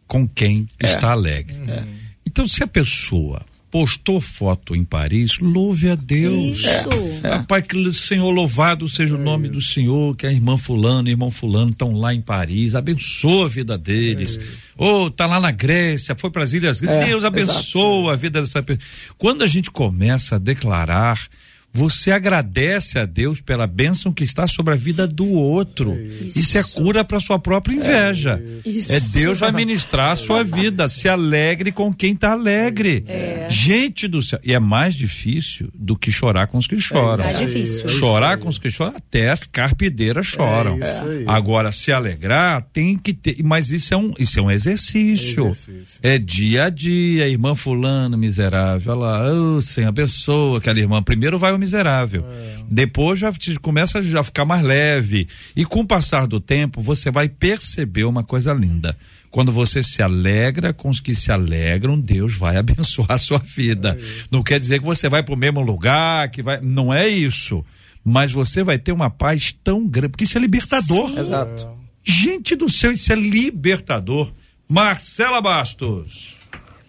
com 0.07 0.29
quem 0.29 0.69
é. 0.79 0.87
está 0.87 1.11
alegre. 1.11 1.57
É. 1.69 1.83
Então, 2.25 2.47
se 2.47 2.63
a 2.63 2.67
pessoa 2.67 3.45
postou 3.73 4.21
foto 4.21 4.77
em 4.77 4.85
Paris, 4.85 5.39
louve 5.39 5.89
a 5.89 5.95
Deus. 5.95 6.59
Isso. 6.59 6.89
É. 7.23 7.39
Pai, 7.49 7.63
que 7.63 7.75
o 7.75 7.91
Senhor 7.91 8.31
louvado 8.31 8.87
seja 8.87 9.17
o 9.17 9.19
nome 9.19 9.49
do 9.49 9.63
Senhor, 9.63 10.15
que 10.15 10.27
a 10.27 10.31
irmã 10.31 10.59
fulano, 10.59 11.09
irmão 11.09 11.31
fulano 11.31 11.71
estão 11.71 11.93
lá 11.93 12.13
em 12.13 12.21
Paris, 12.21 12.75
abençoa 12.75 13.47
a 13.47 13.49
vida 13.49 13.79
deles. 13.79 14.39
Ou 14.77 15.07
oh, 15.07 15.11
tá 15.11 15.27
lá 15.27 15.41
na 15.41 15.51
Grécia, 15.51 16.15
foi 16.15 16.31
para 16.31 16.45
as 16.45 16.53
Ilhas 16.53 16.83
é, 16.83 17.07
Deus 17.07 17.25
abençoa 17.25 17.55
exato. 17.55 18.11
a 18.11 18.17
vida 18.17 18.43
dessa 18.43 18.63
pessoa. 18.63 18.87
Quando 19.17 19.43
a 19.43 19.47
gente 19.47 19.71
começa 19.71 20.37
a 20.37 20.39
declarar 20.39 21.19
você 21.73 22.11
agradece 22.11 22.99
a 22.99 23.07
Deus 23.07 23.41
pela 23.41 23.67
bênção 23.67 24.13
que 24.13 24.23
está 24.23 24.47
sobre 24.47 24.75
a 24.75 24.77
vida 24.77 25.07
do 25.07 25.27
outro. 25.27 25.95
Isso, 25.95 26.39
Isso 26.39 26.59
é 26.59 26.63
cura 26.63 27.03
para 27.03 27.19
sua 27.19 27.39
própria 27.39 27.75
inveja. 27.75 28.43
É, 28.67 28.97
é, 28.97 29.01
Deus 29.01 29.39
vai 29.39 29.51
ministrar 29.53 30.11
a 30.11 30.17
sua 30.17 30.45
vida. 30.45 30.87
Se 30.87 31.09
alegre 31.09 31.73
com 31.73 31.93
quem 31.93 32.13
está 32.13 32.33
alegre. 32.33 33.05
É. 33.09 33.47
Gente 33.49 34.07
do 34.07 34.21
céu. 34.21 34.39
E 34.45 34.53
é 34.53 34.59
mais 34.59 34.95
difícil 34.95 35.71
do 35.75 35.97
que 35.97 36.13
chorar 36.13 36.47
com 36.47 36.59
os 36.59 36.67
que 36.67 36.79
choram. 36.79 37.25
É, 37.25 37.33
difícil. 37.33 37.89
Chorar 37.89 38.37
com 38.37 38.51
os 38.51 38.59
que 38.59 38.71
choram, 38.71 38.95
até 38.97 39.31
as 39.31 39.47
carpideiras 39.47 40.27
choram. 40.27 40.79
É 40.83 41.25
Agora, 41.27 41.73
se 41.73 41.91
alegrar, 41.91 42.67
tem 42.71 42.99
que 42.99 43.15
ter. 43.15 43.37
Mas 43.43 43.71
isso 43.71 43.95
é 43.95 43.97
um, 43.97 44.13
isso 44.19 44.39
é 44.39 44.43
um 44.43 44.51
exercício. 44.51 45.47
exercício. 45.47 46.01
É 46.03 46.19
dia 46.19 46.65
a 46.65 46.71
dia. 46.71 47.29
Irmã 47.29 47.55
Fulano, 47.55 48.19
miserável. 48.19 48.93
Olha 48.93 49.01
lá, 49.01 49.33
oh, 49.33 49.61
Senhor, 49.63 49.89
abençoa 49.89 50.59
aquela 50.59 50.79
irmã. 50.79 51.03
Primeiro 51.03 51.39
vai 51.39 51.53
o 51.53 51.62
miserável. 51.63 52.25
É. 52.29 52.57
Depois 52.69 53.19
já 53.19 53.33
começa 53.61 53.99
a 53.99 54.03
já 54.03 54.23
ficar 54.23 54.45
mais 54.45 54.63
leve. 54.63 55.29
E 55.55 55.65
com 55.65 55.81
o 55.81 55.87
passar 55.87 56.27
do 56.27 56.41
tempo, 56.41 56.81
você 56.81 57.11
vai 57.11 57.29
perceber 57.29 58.05
uma 58.05 58.25
coisa 58.25 58.53
linda. 58.53 58.97
Quando 59.31 59.51
você 59.51 59.83
se 59.83 60.03
alegra 60.03 60.73
com 60.73 60.91
os 60.91 61.01
que 61.01 61.15
se 61.15 61.33
alegram, 61.33 61.99
Deus 61.99 62.35
vai 62.35 62.57
abençoar 62.59 63.13
a 63.13 63.19
sua 63.19 63.39
vida. 63.39 63.99
É 63.99 64.25
não 64.31 64.43
quer 64.43 64.59
dizer 64.59 64.81
que 64.81 64.85
você 64.85 65.09
vai 65.09 65.23
para 65.23 65.35
o 65.35 65.39
mesmo 65.39 65.61
lugar, 65.61 66.29
que 66.31 66.43
vai. 66.43 66.61
Não 66.61 66.93
é 66.93 67.09
isso. 67.09 67.65
Mas 68.05 68.33
você 68.33 68.65
vai 68.65 68.79
ter 68.79 68.93
uma 68.93 69.09
paz 69.09 69.55
tão 69.65 69.87
grande, 69.87 70.11
porque 70.11 70.25
isso 70.25 70.37
é 70.37 70.41
libertador. 70.41 71.09
Sim. 71.09 71.21
Exato. 71.21 71.67
Gente 72.05 72.57
do 72.57 72.69
céu, 72.69 72.91
isso 72.91 73.13
é 73.13 73.17
libertador. 73.17 74.33
Marcela 74.69 75.41
Bastos 75.41 76.42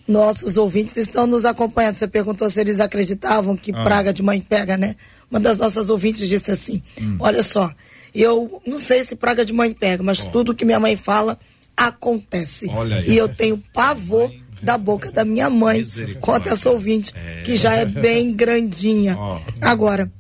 nossos 0.07 0.57
ouvintes 0.57 0.97
estão 0.97 1.25
nos 1.25 1.45
acompanhando. 1.45 1.97
Você 1.97 2.07
perguntou 2.07 2.49
se 2.49 2.59
eles 2.59 2.79
acreditavam 2.79 3.55
que 3.55 3.71
ah. 3.73 3.83
praga 3.83 4.13
de 4.13 4.21
mãe 4.21 4.39
pega, 4.39 4.77
né? 4.77 4.95
Uma 5.29 5.39
das 5.39 5.57
nossas 5.57 5.89
ouvintes 5.89 6.27
disse 6.27 6.51
assim: 6.51 6.81
hum. 6.99 7.17
Olha 7.19 7.41
só, 7.41 7.73
eu 8.13 8.61
não 8.65 8.77
sei 8.77 9.03
se 9.03 9.15
praga 9.15 9.45
de 9.45 9.53
mãe 9.53 9.73
pega, 9.73 10.03
mas 10.03 10.25
oh. 10.25 10.29
tudo 10.29 10.53
que 10.53 10.65
minha 10.65 10.79
mãe 10.79 10.95
fala 10.95 11.37
acontece. 11.75 12.67
E 13.07 13.17
eu 13.17 13.27
tenho 13.27 13.61
pavor 13.73 14.31
da 14.61 14.77
boca 14.77 15.11
da 15.11 15.25
minha 15.25 15.49
mãe 15.49 15.83
conta 16.21 16.51
essa 16.51 16.69
ouvinte, 16.69 17.13
é. 17.15 17.41
que 17.41 17.55
já 17.55 17.73
é 17.73 17.85
bem 17.85 18.33
grandinha. 18.33 19.17
Oh. 19.17 19.39
Agora, 19.61 20.11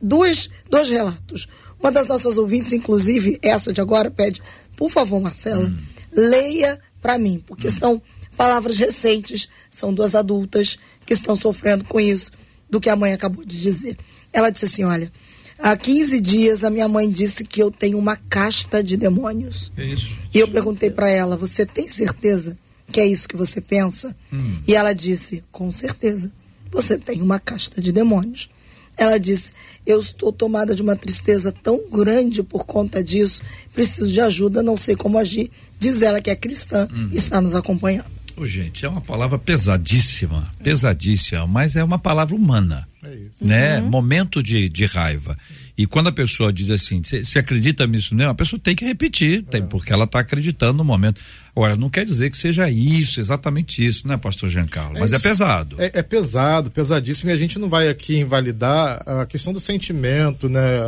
dois, 0.00 0.48
dois 0.70 0.88
relatos. 0.88 1.48
Uma 1.78 1.92
das 1.92 2.06
nossas 2.06 2.36
ouvintes, 2.36 2.72
inclusive, 2.72 3.38
essa 3.42 3.72
de 3.72 3.80
agora, 3.80 4.10
pede, 4.10 4.40
por 4.76 4.90
favor, 4.90 5.20
Marcela, 5.20 5.66
hum. 5.66 5.76
leia 6.12 6.78
para 7.00 7.18
mim, 7.18 7.42
porque 7.46 7.68
hum. 7.68 7.72
são 7.72 8.02
palavras 8.38 8.78
recentes, 8.78 9.48
são 9.68 9.92
duas 9.92 10.14
adultas 10.14 10.78
que 11.04 11.12
estão 11.12 11.34
sofrendo 11.34 11.84
com 11.84 11.98
isso, 11.98 12.30
do 12.70 12.80
que 12.80 12.88
a 12.88 12.94
mãe 12.94 13.12
acabou 13.12 13.44
de 13.44 13.60
dizer. 13.60 13.98
Ela 14.32 14.50
disse 14.50 14.66
assim: 14.66 14.84
olha, 14.84 15.10
há 15.58 15.76
15 15.76 16.20
dias 16.20 16.62
a 16.62 16.70
minha 16.70 16.86
mãe 16.86 17.10
disse 17.10 17.44
que 17.44 17.60
eu 17.60 17.70
tenho 17.70 17.98
uma 17.98 18.16
casta 18.16 18.82
de 18.82 18.96
demônios. 18.96 19.72
É 19.76 19.84
isso. 19.84 20.08
E 20.32 20.38
eu 20.38 20.46
perguntei 20.46 20.88
para 20.88 21.10
ela: 21.10 21.36
você 21.36 21.66
tem 21.66 21.88
certeza 21.88 22.56
que 22.92 23.00
é 23.00 23.06
isso 23.06 23.28
que 23.28 23.36
você 23.36 23.60
pensa? 23.60 24.16
Hum. 24.32 24.60
E 24.66 24.74
ela 24.76 24.92
disse: 24.92 25.42
com 25.50 25.68
certeza, 25.70 26.30
você 26.70 26.96
tem 26.96 27.20
uma 27.20 27.40
casta 27.40 27.82
de 27.82 27.90
demônios. 27.90 28.48
Ela 28.96 29.18
disse: 29.18 29.52
Eu 29.84 29.98
estou 29.98 30.32
tomada 30.32 30.76
de 30.76 30.82
uma 30.82 30.94
tristeza 30.94 31.52
tão 31.52 31.80
grande 31.90 32.42
por 32.42 32.64
conta 32.64 33.02
disso, 33.02 33.42
preciso 33.72 34.12
de 34.12 34.20
ajuda, 34.20 34.62
não 34.62 34.76
sei 34.76 34.94
como 34.94 35.18
agir. 35.18 35.50
Diz 35.78 36.02
ela 36.02 36.20
que 36.20 36.30
é 36.30 36.36
cristã 36.36 36.88
e 37.12 37.16
está 37.16 37.40
nos 37.40 37.54
acompanhando. 37.54 38.17
Oh, 38.40 38.46
gente, 38.46 38.86
é 38.86 38.88
uma 38.88 39.00
palavra 39.00 39.38
pesadíssima, 39.38 40.52
pesadíssima, 40.62 41.46
mas 41.46 41.74
é 41.74 41.82
uma 41.82 41.98
palavra 41.98 42.36
humana, 42.36 42.86
é 43.02 43.14
isso. 43.14 43.30
né? 43.40 43.80
Uhum. 43.80 43.88
Momento 43.88 44.42
de, 44.42 44.68
de 44.68 44.86
raiva. 44.86 45.36
E 45.76 45.86
quando 45.86 46.08
a 46.08 46.12
pessoa 46.12 46.52
diz 46.52 46.70
assim, 46.70 47.02
você 47.02 47.38
acredita 47.38 47.86
nisso? 47.86 48.14
Não, 48.14 48.30
a 48.30 48.34
pessoa 48.34 48.60
tem 48.60 48.74
que 48.74 48.84
repetir, 48.84 49.44
tem, 49.44 49.62
é. 49.62 49.64
porque 49.64 49.92
ela 49.92 50.04
está 50.04 50.20
acreditando 50.20 50.78
no 50.78 50.84
momento. 50.84 51.20
Agora, 51.58 51.74
não 51.74 51.90
quer 51.90 52.04
dizer 52.04 52.30
que 52.30 52.38
seja 52.38 52.70
isso, 52.70 53.18
exatamente 53.18 53.84
isso, 53.84 54.06
né, 54.06 54.16
pastor 54.16 54.48
Giancarlo? 54.48 54.96
É 54.96 55.00
Mas 55.00 55.12
é 55.12 55.16
isso. 55.16 55.26
é 55.26 55.28
pesado. 55.28 55.76
É, 55.80 55.90
é, 55.92 56.02
pesado, 56.04 56.70
pesadíssimo, 56.70 57.30
e 57.30 57.32
a 57.32 57.36
gente 57.36 57.58
não 57.58 57.68
vai 57.68 57.88
aqui 57.88 58.16
invalidar 58.16 59.02
a 59.04 59.26
questão 59.26 59.52
do 59.52 59.58
sentimento, 59.58 60.48
né? 60.48 60.78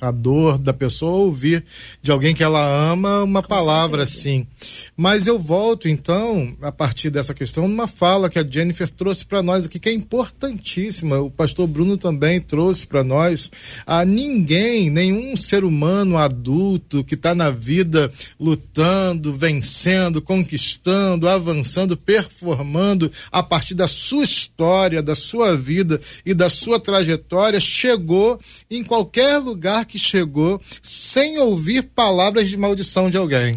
A, 0.00 0.06
a 0.06 0.10
dor 0.12 0.56
da 0.56 0.72
pessoa 0.72 1.24
ouvir 1.24 1.64
de 2.00 2.12
alguém 2.12 2.32
que 2.32 2.44
ela 2.44 2.64
ama 2.64 3.24
uma 3.24 3.42
Com 3.42 3.48
palavra 3.48 4.06
certeza. 4.06 4.20
assim. 4.20 4.46
Mas 4.96 5.26
eu 5.26 5.36
volto, 5.36 5.88
então, 5.88 6.56
a 6.62 6.70
partir 6.70 7.10
dessa 7.10 7.34
questão, 7.34 7.66
numa 7.66 7.88
fala 7.88 8.30
que 8.30 8.38
a 8.38 8.46
Jennifer 8.48 8.88
trouxe 8.88 9.26
para 9.26 9.42
nós 9.42 9.64
aqui, 9.66 9.80
que 9.80 9.88
é 9.88 9.92
importantíssima. 9.92 11.18
O 11.18 11.28
pastor 11.28 11.66
Bruno 11.66 11.96
também 11.96 12.40
trouxe 12.40 12.86
para 12.86 13.02
nós. 13.02 13.50
A 13.84 14.04
ninguém, 14.04 14.90
nenhum 14.90 15.34
ser 15.34 15.64
humano 15.64 16.16
adulto 16.16 17.02
que 17.02 17.16
está 17.16 17.34
na 17.34 17.50
vida 17.50 18.12
lutando, 18.38 19.32
vencendo, 19.32 20.19
conquistando, 20.20 21.28
avançando, 21.28 21.96
performando 21.96 23.10
a 23.30 23.42
partir 23.42 23.74
da 23.74 23.88
sua 23.88 24.24
história, 24.24 25.02
da 25.02 25.14
sua 25.14 25.56
vida 25.56 26.00
e 26.24 26.34
da 26.34 26.48
sua 26.48 26.78
trajetória, 26.78 27.60
chegou 27.60 28.38
em 28.70 28.82
qualquer 28.84 29.38
lugar 29.38 29.84
que 29.84 29.98
chegou 29.98 30.60
sem 30.82 31.38
ouvir 31.38 31.82
palavras 31.82 32.48
de 32.48 32.56
maldição 32.56 33.10
de 33.10 33.16
alguém. 33.16 33.56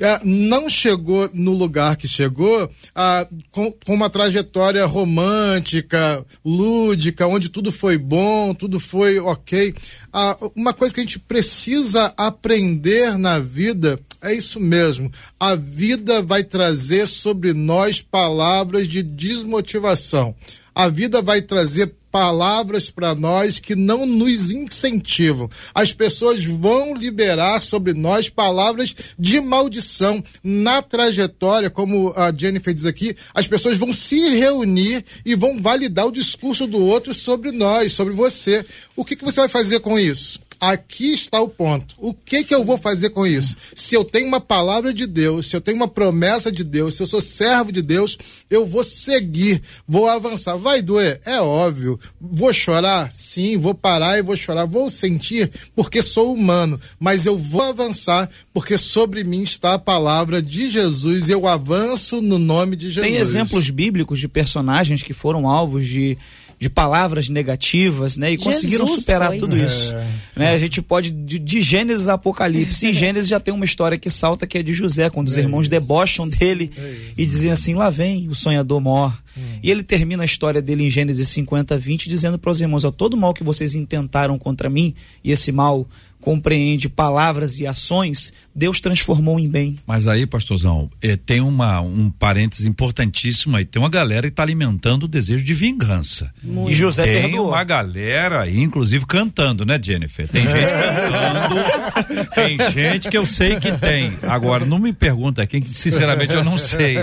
É, 0.00 0.20
não 0.24 0.68
chegou 0.68 1.30
no 1.32 1.52
lugar 1.52 1.96
que 1.96 2.08
chegou 2.08 2.70
ah, 2.94 3.26
com, 3.50 3.72
com 3.72 3.94
uma 3.94 4.10
trajetória 4.10 4.84
romântica, 4.86 6.24
lúdica, 6.44 7.26
onde 7.26 7.48
tudo 7.48 7.70
foi 7.70 7.98
bom, 7.98 8.54
tudo 8.54 8.80
foi 8.80 9.18
ok. 9.18 9.74
Ah, 10.12 10.36
uma 10.54 10.72
coisa 10.72 10.94
que 10.94 11.00
a 11.00 11.04
gente 11.04 11.18
precisa 11.18 12.12
aprender 12.16 13.18
na 13.18 13.38
vida 13.38 14.00
é 14.22 14.34
isso 14.34 14.58
mesmo. 14.58 15.10
A 15.38 15.54
vida 15.54 16.22
vai 16.22 16.42
trazer 16.42 17.06
sobre 17.06 17.52
nós 17.52 18.02
palavras 18.02 18.88
de 18.88 19.02
desmotivação. 19.02 20.34
A 20.74 20.88
vida 20.88 21.20
vai 21.20 21.42
trazer 21.42 21.92
palavras 22.10 22.90
para 22.90 23.14
nós 23.14 23.58
que 23.58 23.74
não 23.74 24.06
nos 24.06 24.50
incentivam. 24.50 25.48
As 25.74 25.92
pessoas 25.92 26.44
vão 26.44 26.94
liberar 26.94 27.60
sobre 27.62 27.92
nós 27.92 28.28
palavras 28.28 28.94
de 29.18 29.40
maldição 29.40 30.22
na 30.42 30.80
trajetória, 30.80 31.70
como 31.70 32.12
a 32.16 32.32
Jennifer 32.32 32.72
diz 32.72 32.86
aqui, 32.86 33.14
as 33.34 33.46
pessoas 33.46 33.76
vão 33.76 33.92
se 33.92 34.36
reunir 34.36 35.04
e 35.24 35.34
vão 35.34 35.60
validar 35.60 36.06
o 36.06 36.12
discurso 36.12 36.66
do 36.66 36.78
outro 36.78 37.12
sobre 37.12 37.52
nós, 37.52 37.92
sobre 37.92 38.14
você. 38.14 38.64
O 38.96 39.04
que, 39.04 39.16
que 39.16 39.24
você 39.24 39.40
vai 39.40 39.48
fazer 39.48 39.80
com 39.80 39.98
isso? 39.98 40.40
Aqui 40.60 41.12
está 41.12 41.40
o 41.40 41.48
ponto. 41.48 41.94
O 41.98 42.12
que 42.12 42.42
que 42.42 42.54
eu 42.54 42.64
vou 42.64 42.76
fazer 42.76 43.10
com 43.10 43.26
isso? 43.26 43.56
Se 43.74 43.94
eu 43.94 44.04
tenho 44.04 44.26
uma 44.26 44.40
palavra 44.40 44.92
de 44.92 45.06
Deus, 45.06 45.46
se 45.48 45.54
eu 45.54 45.60
tenho 45.60 45.76
uma 45.76 45.86
promessa 45.86 46.50
de 46.50 46.64
Deus, 46.64 46.94
se 46.94 47.02
eu 47.02 47.06
sou 47.06 47.20
servo 47.20 47.70
de 47.70 47.80
Deus, 47.80 48.18
eu 48.50 48.66
vou 48.66 48.82
seguir, 48.82 49.62
vou 49.86 50.08
avançar. 50.08 50.56
Vai 50.56 50.82
doer? 50.82 51.20
É 51.24 51.40
óbvio. 51.40 51.98
Vou 52.20 52.52
chorar? 52.52 53.10
Sim, 53.12 53.56
vou 53.56 53.74
parar 53.74 54.18
e 54.18 54.22
vou 54.22 54.36
chorar. 54.36 54.64
Vou 54.64 54.90
sentir 54.90 55.50
porque 55.76 56.02
sou 56.02 56.34
humano, 56.34 56.80
mas 56.98 57.24
eu 57.24 57.38
vou 57.38 57.62
avançar 57.62 58.28
porque 58.52 58.76
sobre 58.76 59.22
mim 59.22 59.42
está 59.42 59.74
a 59.74 59.78
palavra 59.78 60.42
de 60.42 60.70
Jesus 60.70 61.28
e 61.28 61.32
eu 61.32 61.46
avanço 61.46 62.20
no 62.20 62.38
nome 62.38 62.74
de 62.74 62.90
Jesus. 62.90 63.06
Tem 63.06 63.20
exemplos 63.20 63.70
bíblicos 63.70 64.18
de 64.18 64.26
personagens 64.26 65.02
que 65.02 65.12
foram 65.12 65.48
alvos 65.48 65.86
de 65.86 66.18
de 66.58 66.68
palavras 66.68 67.28
negativas, 67.28 68.16
né? 68.16 68.32
E 68.32 68.36
Jesus 68.36 68.56
conseguiram 68.56 68.86
superar 68.86 69.28
foi. 69.30 69.38
tudo 69.38 69.56
isso. 69.56 69.92
É. 69.92 70.06
Né? 70.34 70.54
A 70.54 70.58
gente 70.58 70.82
pode, 70.82 71.10
de, 71.10 71.38
de 71.38 71.62
Gênesis 71.62 72.08
a 72.08 72.14
Apocalipse. 72.14 72.86
Em 72.86 72.92
Gênesis 72.94 73.28
já 73.28 73.38
tem 73.38 73.54
uma 73.54 73.64
história 73.64 73.96
que 73.96 74.10
salta 74.10 74.46
que 74.46 74.58
é 74.58 74.62
de 74.62 74.72
José, 74.72 75.08
quando 75.08 75.28
os 75.28 75.36
é 75.36 75.40
irmãos 75.40 75.62
isso. 75.62 75.70
debocham 75.70 76.28
dele 76.28 76.70
é 76.76 76.94
e 77.16 77.24
dizem 77.24 77.52
assim: 77.52 77.74
lá 77.74 77.90
vem 77.90 78.28
o 78.28 78.34
sonhador 78.34 78.80
mor. 78.80 79.16
Hum. 79.36 79.40
E 79.62 79.70
ele 79.70 79.84
termina 79.84 80.24
a 80.24 80.26
história 80.26 80.60
dele 80.60 80.84
em 80.84 80.90
Gênesis 80.90 81.28
50, 81.28 81.78
20, 81.78 82.08
dizendo 82.08 82.38
para 82.38 82.50
os 82.50 82.60
irmãos: 82.60 82.84
ó, 82.84 82.90
todo 82.90 83.16
mal 83.16 83.32
que 83.32 83.44
vocês 83.44 83.74
intentaram 83.74 84.36
contra 84.36 84.68
mim, 84.68 84.94
e 85.22 85.30
esse 85.30 85.52
mal 85.52 85.86
compreende 86.28 86.90
palavras 86.90 87.58
e 87.58 87.66
ações, 87.66 88.34
Deus 88.54 88.82
transformou 88.82 89.40
em 89.40 89.48
bem. 89.48 89.78
Mas 89.86 90.06
aí, 90.06 90.26
pastorzão, 90.26 90.90
eh, 91.00 91.16
tem 91.16 91.40
uma, 91.40 91.80
um 91.80 92.10
parênteses 92.10 92.66
importantíssimo 92.66 93.56
aí. 93.56 93.64
Tem 93.64 93.80
uma 93.80 93.88
galera 93.88 94.22
que 94.26 94.32
está 94.34 94.42
alimentando 94.42 95.04
o 95.04 95.08
desejo 95.08 95.42
de 95.42 95.54
vingança. 95.54 96.30
Muito. 96.42 96.70
E 96.70 96.74
José 96.74 97.04
Tem 97.04 97.22
perdoou. 97.22 97.48
uma 97.48 97.64
galera 97.64 98.42
aí, 98.42 98.60
inclusive, 98.60 99.06
cantando, 99.06 99.64
né, 99.64 99.80
Jennifer? 99.82 100.28
Tem 100.28 100.42
gente 100.52 100.68
cantando, 101.08 102.30
tem 102.34 102.70
gente 102.72 103.08
que 103.08 103.16
eu 103.16 103.24
sei 103.24 103.56
que 103.56 103.72
tem. 103.72 104.18
Agora, 104.24 104.66
não 104.66 104.78
me 104.78 104.92
pergunta 104.92 105.46
quem, 105.46 105.62
sinceramente, 105.62 106.34
eu 106.34 106.44
não 106.44 106.58
sei. 106.58 106.96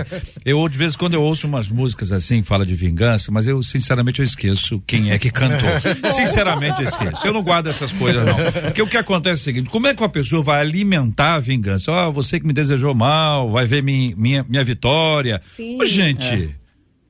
Eu, 0.44 0.68
de 0.68 0.78
vez 0.78 0.94
em 0.94 0.98
quando, 0.98 1.14
eu 1.14 1.22
ouço 1.22 1.48
umas 1.48 1.68
músicas 1.68 2.12
assim, 2.12 2.42
que 2.42 2.46
fala 2.46 2.64
de 2.64 2.76
vingança, 2.76 3.32
mas 3.32 3.44
eu, 3.44 3.60
sinceramente, 3.60 4.20
eu 4.20 4.24
esqueço 4.24 4.80
quem 4.86 5.10
é 5.10 5.18
que 5.18 5.30
cantou. 5.30 5.68
sinceramente, 6.14 6.80
eu 6.80 6.86
esqueço. 6.86 7.26
Eu 7.26 7.32
não 7.32 7.42
guardo 7.42 7.66
essas 7.66 7.90
coisas, 7.90 8.24
não. 8.24 8.36
Porque 8.62 8.80
o 8.80 8.86
que 8.86 8.96
acontece 8.96 9.15
é 9.24 9.32
o 9.32 9.36
seguinte: 9.36 9.70
como 9.70 9.86
é 9.86 9.94
que 9.94 10.02
uma 10.02 10.08
pessoa 10.08 10.42
vai 10.42 10.60
alimentar 10.60 11.34
a 11.34 11.40
vingança? 11.40 11.92
Ó, 11.92 12.08
oh, 12.08 12.12
você 12.12 12.40
que 12.40 12.46
me 12.46 12.52
desejou 12.52 12.94
mal, 12.94 13.50
vai 13.50 13.66
ver 13.66 13.82
minha, 13.82 14.14
minha, 14.16 14.46
minha 14.48 14.64
vitória. 14.64 15.40
Sim. 15.56 15.80
Ô, 15.80 15.86
gente. 15.86 16.32
É. 16.32 16.48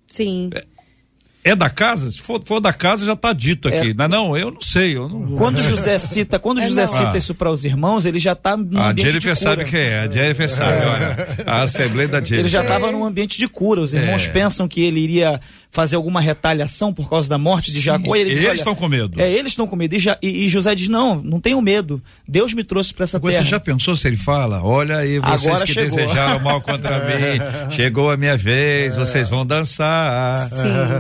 Sim. 0.09 0.51
É, 0.55 0.65
é 1.51 1.55
da 1.55 1.71
casa? 1.71 2.11
Se 2.11 2.21
for, 2.21 2.43
for 2.45 2.59
da 2.59 2.73
casa, 2.73 3.05
já 3.05 3.13
está 3.13 3.33
dito 3.33 3.69
aqui. 3.69 3.91
É. 3.91 3.95
Não, 3.95 4.09
não, 4.09 4.37
eu 4.37 4.51
não 4.51 4.61
sei. 4.61 4.97
Eu 4.97 5.09
não... 5.09 5.37
Quando 5.37 5.61
José 5.63 5.97
cita, 5.97 6.39
quando 6.41 6.61
é, 6.61 6.67
José 6.67 6.81
não. 6.81 6.89
cita 6.89 7.13
ah. 7.15 7.19
isso 7.19 7.35
para 7.37 7.51
os 7.51 7.65
irmãos, 7.65 8.05
ele 8.05 8.19
já 8.19 8.33
está 8.33 8.57
no 8.57 8.79
a 8.79 8.91
ambiente 8.91 9.07
Jennifer 9.07 9.33
de 9.33 9.39
cura. 9.39 9.51
sabe 9.57 9.65
quem 9.71 9.81
é, 9.81 10.01
a 10.01 10.11
Jennifer 10.11 10.51
sabe, 10.51 10.87
olha. 10.87 11.45
A 11.47 11.63
Assembleia 11.63 12.09
da 12.09 12.19
Jennifer. 12.19 12.41
Ele 12.41 12.49
já 12.49 12.63
estava 12.63 12.91
num 12.91 13.05
ambiente 13.05 13.39
de 13.39 13.47
cura. 13.47 13.81
Os 13.81 13.95
irmãos 13.95 14.27
pensam 14.27 14.67
que 14.67 14.81
ele 14.81 14.99
iria 14.99 15.41
fazer 15.77 15.97
alguma 15.97 16.23
retaliação 16.23 16.91
por 16.91 17.07
causa 17.07 17.29
da 17.29 17.37
morte 17.37 17.71
de 17.71 17.77
Sim, 17.77 17.83
Jacó. 17.83 18.17
Ele 18.17 18.31
eles 18.31 18.59
estão 18.59 18.75
com 18.75 18.89
medo. 18.89 19.21
É, 19.21 19.31
eles 19.31 19.53
estão 19.53 19.67
com 19.67 19.77
medo. 19.77 19.95
E, 19.95 19.99
já, 19.99 20.19
e, 20.23 20.47
e, 20.47 20.49
José 20.49 20.75
diz: 20.75 20.89
não, 20.89 21.17
não 21.17 21.39
tenho 21.39 21.61
medo. 21.61 22.03
Deus 22.27 22.55
me 22.55 22.65
trouxe 22.65 22.95
para 22.95 23.05
essa 23.05 23.19
Agora, 23.19 23.35
terra. 23.35 23.45
Você 23.45 23.51
já 23.51 23.61
pensou 23.61 23.95
se 23.95 24.09
ele 24.09 24.17
fala? 24.17 24.63
Olha 24.63 24.97
aí, 24.97 25.19
vocês 25.19 25.47
Agora 25.47 25.67
que 25.67 25.75
chegou. 25.75 25.99
desejaram 25.99 26.41
mal 26.41 26.63
contra 26.63 26.99
mim, 27.05 27.73
chegou 27.73 28.11
a 28.11 28.17
minha 28.17 28.39
vez, 28.39 28.97
vocês 28.97 29.29
vão 29.29 29.45
dançar. 29.45 30.49
Sim. 30.49 30.55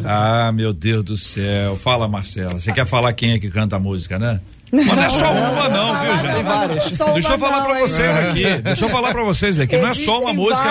Ah, 0.04 0.52
meu 0.52 0.74
Deus 0.74 1.02
do 1.02 1.16
céu. 1.16 1.78
Fala, 1.78 2.06
Marcela. 2.06 2.50
Você 2.50 2.70
quer 2.70 2.86
falar 2.86 3.14
quem 3.14 3.32
é 3.32 3.38
que 3.38 3.48
canta 3.48 3.76
a 3.76 3.78
música, 3.78 4.18
né? 4.18 4.42
Mas 4.84 4.96
não 4.96 5.02
é 5.04 5.10
só 5.10 5.32
uma 5.32 5.68
não, 5.68 6.00
viu, 6.00 6.12
gente? 6.18 6.34
Tem 6.34 6.42
várias. 6.42 6.84
Deixa 7.14 7.32
eu 7.32 7.38
falar 7.38 7.64
pra 7.64 7.80
vocês 7.80 8.16
aqui. 8.16 8.44
Deixa 8.62 8.84
eu 8.84 8.88
falar 8.88 9.12
pra 9.12 9.22
vocês 9.24 9.58
aqui. 9.58 9.76
Não 9.76 9.88
é 9.88 9.94
só 9.94 10.20
uma 10.20 10.32
música. 10.32 10.68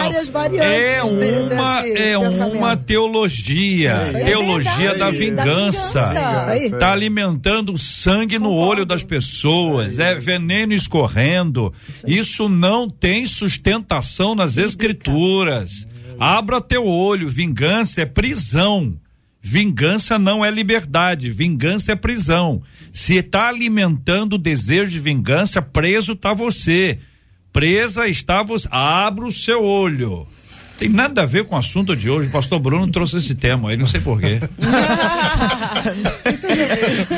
É 0.61 1.03
uma, 1.03 1.87
é 1.87 2.17
uma 2.17 2.77
teologia. 2.77 3.91
É 3.91 4.25
Teologia 4.25 4.95
da 4.95 5.09
vingança. 5.09 6.11
Tá 6.79 6.91
alimentando 6.91 7.77
sangue 7.77 8.37
no 8.39 8.51
olho 8.51 8.85
das 8.85 9.03
pessoas. 9.03 9.99
É 9.99 10.15
veneno 10.15 10.73
escorrendo. 10.73 11.73
Isso 12.05 12.49
não 12.49 12.89
tem 12.89 13.25
sustentação 13.25 14.35
nas 14.35 14.57
escrituras. 14.57 15.87
Abra 16.19 16.61
teu 16.61 16.85
olho. 16.85 17.27
Vingança 17.27 18.01
é 18.01 18.05
prisão. 18.05 18.95
Vingança 19.47 20.17
não 20.17 20.43
é 20.43 20.49
liberdade, 20.49 21.29
vingança 21.29 21.91
é 21.91 21.95
prisão. 21.95 22.63
Se 22.91 23.17
está 23.17 23.47
alimentando 23.47 24.33
o 24.33 24.39
desejo 24.39 24.89
de 24.89 24.99
vingança, 24.99 25.61
preso 25.61 26.13
está 26.13 26.33
você. 26.33 26.97
Presa 27.53 28.07
está 28.07 28.41
você. 28.41 28.67
Abra 28.71 29.23
o 29.23 29.31
seu 29.31 29.63
olho. 29.63 30.27
Tem 30.79 30.89
nada 30.89 31.21
a 31.21 31.25
ver 31.27 31.45
com 31.45 31.53
o 31.53 31.59
assunto 31.59 31.95
de 31.95 32.09
hoje. 32.09 32.27
O 32.27 32.31
pastor 32.31 32.59
Bruno 32.59 32.91
trouxe 32.91 33.17
esse 33.17 33.35
tema 33.35 33.69
aí, 33.69 33.77
não 33.77 33.85
sei 33.85 34.01
porquê. 34.01 34.39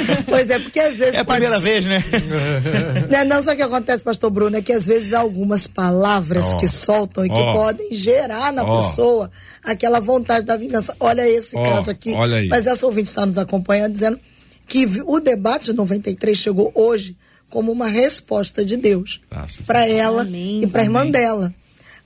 Pois 0.38 0.50
é, 0.50 0.60
porque 0.60 0.80
às 0.80 0.98
vezes. 0.98 1.16
É 1.16 1.20
a 1.20 1.26
pode- 1.26 1.40
primeira 1.42 1.60
vez, 1.60 1.86
né? 1.86 2.04
Né, 3.10 3.24
Não, 3.24 3.42
sabe 3.42 3.54
o 3.54 3.56
que 3.58 3.62
acontece, 3.64 4.04
pastor 4.04 4.30
Bruno? 4.30 4.56
É 4.58 4.62
que 4.62 4.72
às 4.74 4.86
vezes 4.86 5.14
há 5.14 5.20
algumas 5.20 5.66
palavras 5.68 6.44
Ó. 6.46 6.58
que 6.58 6.68
soltam 6.68 7.26
e 7.26 7.30
que 7.30 7.40
Ó. 7.40 7.54
podem 7.54 7.92
gerar 7.94 8.52
na 8.54 8.64
Ó. 8.64 8.82
pessoa 8.90 9.32
aquela 9.64 10.00
vontade 10.00 10.46
da 10.46 10.56
vingança. 10.58 10.96
Olha 11.00 11.28
esse 11.28 11.56
caso 11.56 11.90
aqui. 11.90 12.14
olha 12.14 12.38
aí. 12.38 12.48
Mas 12.48 12.68
essa 12.68 12.86
ouvinte 12.86 13.10
está 13.10 13.26
nos 13.26 13.38
acompanhando 13.38 13.94
dizendo 13.94 14.20
que 14.68 14.86
o 15.06 15.20
debate 15.20 15.66
de 15.66 15.74
93 15.74 16.38
chegou 16.38 16.72
hoje 16.76 17.16
como 17.50 17.72
uma 17.72 17.88
resposta 17.88 18.66
de 18.66 18.76
Deus 18.76 19.22
Graças 19.32 19.60
a 19.62 19.64
para 19.64 19.88
ela 19.88 20.24
Amém, 20.24 20.62
e 20.64 20.68
para 20.68 20.82
a 20.82 20.84
irmã 20.86 21.00
amém. 21.02 21.12
dela. 21.14 21.54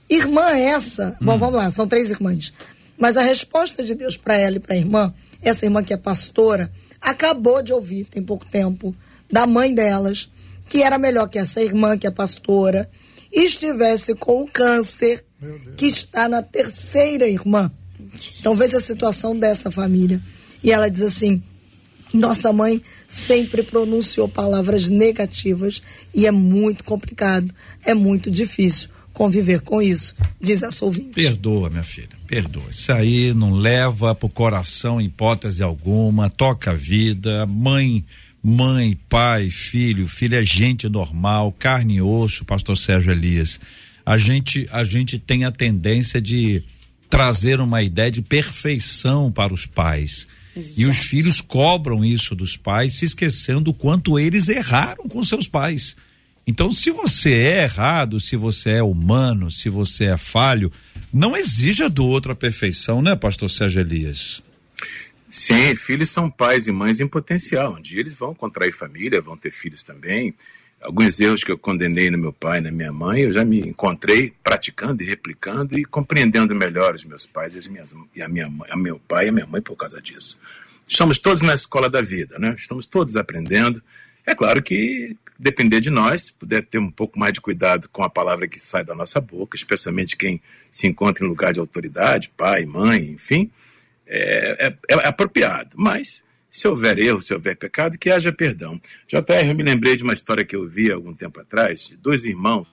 Irmã 0.08 0.48
essa, 0.56 1.16
Hum. 1.20 1.24
bom, 1.26 1.38
vamos 1.38 1.54
lá, 1.56 1.70
são 1.70 1.86
três 1.88 2.10
irmãs. 2.10 2.52
Mas 2.98 3.16
a 3.16 3.22
resposta 3.22 3.82
de 3.82 3.94
Deus 3.94 4.16
para 4.16 4.36
ela 4.36 4.56
e 4.56 4.60
para 4.60 4.74
a 4.74 4.78
irmã, 4.78 5.12
essa 5.42 5.64
irmã 5.64 5.82
que 5.82 5.92
é 5.92 5.96
pastora, 5.96 6.70
acabou 7.02 7.62
de 7.62 7.72
ouvir, 7.72 8.04
tem 8.04 8.22
pouco 8.22 8.46
tempo, 8.46 8.94
da 9.30 9.46
mãe 9.46 9.74
delas, 9.74 10.30
que 10.68 10.82
era 10.82 10.96
melhor 10.96 11.28
que 11.28 11.38
essa 11.38 11.60
irmã, 11.60 11.98
que 11.98 12.06
é 12.06 12.10
pastora, 12.10 12.88
estivesse 13.32 14.14
com 14.14 14.42
o 14.42 14.46
câncer, 14.46 15.24
que 15.76 15.86
está 15.86 16.28
na 16.28 16.42
terceira 16.42 17.28
irmã. 17.28 17.70
Então 18.38 18.54
veja 18.54 18.78
a 18.78 18.82
situação 18.82 19.36
dessa 19.36 19.70
família. 19.70 20.22
E 20.62 20.70
ela 20.70 20.88
diz 20.88 21.02
assim: 21.02 21.42
nossa 22.14 22.52
mãe 22.52 22.80
sempre 23.08 23.62
pronunciou 23.62 24.28
palavras 24.28 24.88
negativas 24.88 25.82
e 26.14 26.26
é 26.26 26.30
muito 26.30 26.84
complicado, 26.84 27.52
é 27.84 27.94
muito 27.94 28.30
difícil 28.30 28.88
conviver 29.22 29.60
com 29.60 29.80
isso, 29.80 30.16
diz 30.40 30.64
essa 30.64 30.84
ouvinte. 30.84 31.10
Perdoa, 31.10 31.70
minha 31.70 31.84
filha, 31.84 32.08
perdoa. 32.26 32.64
Isso 32.68 32.90
aí 32.90 33.32
não 33.32 33.52
leva 33.52 34.16
pro 34.16 34.28
coração 34.28 35.00
hipótese 35.00 35.62
alguma, 35.62 36.28
toca 36.28 36.72
a 36.72 36.74
vida, 36.74 37.46
mãe, 37.46 38.04
mãe, 38.42 38.98
pai, 39.08 39.48
filho, 39.48 40.08
filho 40.08 40.36
é 40.36 40.42
gente 40.42 40.88
normal, 40.88 41.52
carne 41.52 41.98
e 41.98 42.02
osso, 42.02 42.44
pastor 42.44 42.76
Sérgio 42.76 43.12
Elias. 43.12 43.60
A 44.04 44.18
gente, 44.18 44.68
a 44.72 44.82
gente 44.82 45.20
tem 45.20 45.44
a 45.44 45.52
tendência 45.52 46.20
de 46.20 46.60
trazer 47.08 47.60
uma 47.60 47.80
ideia 47.80 48.10
de 48.10 48.22
perfeição 48.22 49.30
para 49.30 49.54
os 49.54 49.66
pais. 49.66 50.26
E 50.76 50.84
os 50.84 50.98
filhos 50.98 51.40
cobram 51.40 52.04
isso 52.04 52.34
dos 52.34 52.56
pais, 52.56 52.96
se 52.96 53.04
esquecendo 53.04 53.70
o 53.70 53.74
quanto 53.74 54.18
eles 54.18 54.48
erraram 54.48 55.08
com 55.08 55.22
seus 55.22 55.46
pais. 55.46 55.94
Então, 56.46 56.72
se 56.72 56.90
você 56.90 57.32
é 57.32 57.62
errado, 57.62 58.18
se 58.18 58.36
você 58.36 58.70
é 58.70 58.82
humano, 58.82 59.50
se 59.50 59.68
você 59.68 60.06
é 60.06 60.16
falho, 60.16 60.72
não 61.12 61.36
exija 61.36 61.88
do 61.88 62.06
outro 62.06 62.32
a 62.32 62.34
perfeição, 62.34 63.00
né, 63.00 63.14
pastor 63.14 63.48
Sérgio 63.48 63.80
Elias? 63.80 64.42
Sim, 65.30 65.74
filhos 65.74 66.10
são 66.10 66.28
pais 66.30 66.66
e 66.66 66.72
mães 66.72 67.00
em 67.00 67.06
potencial. 67.06 67.74
Um 67.74 67.80
dia 67.80 68.00
eles 68.00 68.12
vão 68.12 68.34
contrair 68.34 68.72
família, 68.72 69.22
vão 69.22 69.36
ter 69.36 69.50
filhos 69.50 69.82
também. 69.82 70.34
Alguns 70.82 71.20
erros 71.20 71.44
que 71.44 71.52
eu 71.52 71.56
condenei 71.56 72.10
no 72.10 72.18
meu 72.18 72.32
pai 72.32 72.58
e 72.58 72.60
na 72.60 72.72
minha 72.72 72.92
mãe, 72.92 73.20
eu 73.22 73.32
já 73.32 73.44
me 73.44 73.60
encontrei 73.60 74.32
praticando 74.42 75.02
e 75.02 75.06
replicando 75.06 75.78
e 75.78 75.84
compreendendo 75.84 76.54
melhor 76.54 76.94
os 76.94 77.04
meus 77.04 77.24
pais 77.24 77.54
e, 77.54 77.58
as 77.58 77.68
minhas, 77.68 77.94
e 78.14 78.20
a 78.20 78.28
minha 78.28 78.48
mãe, 78.50 78.68
a 78.70 78.76
meu 78.76 78.98
pai 78.98 79.26
e 79.26 79.28
a 79.28 79.32
minha 79.32 79.46
mãe 79.46 79.62
por 79.62 79.76
causa 79.76 80.02
disso. 80.02 80.40
Estamos 80.88 81.18
todos 81.18 81.40
na 81.40 81.54
escola 81.54 81.88
da 81.88 82.02
vida, 82.02 82.38
né? 82.38 82.54
Estamos 82.58 82.84
todos 82.84 83.16
aprendendo. 83.16 83.80
É 84.26 84.34
claro 84.34 84.62
que 84.62 85.16
depender 85.38 85.80
de 85.80 85.90
nós, 85.90 86.30
puder 86.30 86.64
ter 86.64 86.78
um 86.78 86.90
pouco 86.90 87.18
mais 87.18 87.32
de 87.32 87.40
cuidado 87.40 87.88
com 87.88 88.02
a 88.02 88.10
palavra 88.10 88.46
que 88.46 88.60
sai 88.60 88.84
da 88.84 88.94
nossa 88.94 89.20
boca, 89.20 89.56
especialmente 89.56 90.16
quem 90.16 90.40
se 90.70 90.86
encontra 90.86 91.24
em 91.24 91.28
lugar 91.28 91.52
de 91.52 91.60
autoridade, 91.60 92.30
pai, 92.36 92.64
mãe, 92.64 93.10
enfim, 93.10 93.50
é, 94.06 94.68
é, 94.68 94.76
é 94.88 95.08
apropriado. 95.08 95.76
Mas, 95.76 96.22
se 96.50 96.68
houver 96.68 96.98
erro, 96.98 97.22
se 97.22 97.32
houver 97.32 97.56
pecado, 97.56 97.98
que 97.98 98.10
haja 98.10 98.32
perdão. 98.32 98.80
JR, 99.08 99.48
eu 99.48 99.54
me 99.54 99.62
lembrei 99.62 99.96
de 99.96 100.02
uma 100.02 100.12
história 100.12 100.44
que 100.44 100.54
eu 100.54 100.68
vi 100.68 100.92
algum 100.92 101.14
tempo 101.14 101.40
atrás, 101.40 101.88
de 101.88 101.96
dois 101.96 102.24
irmãos 102.24 102.68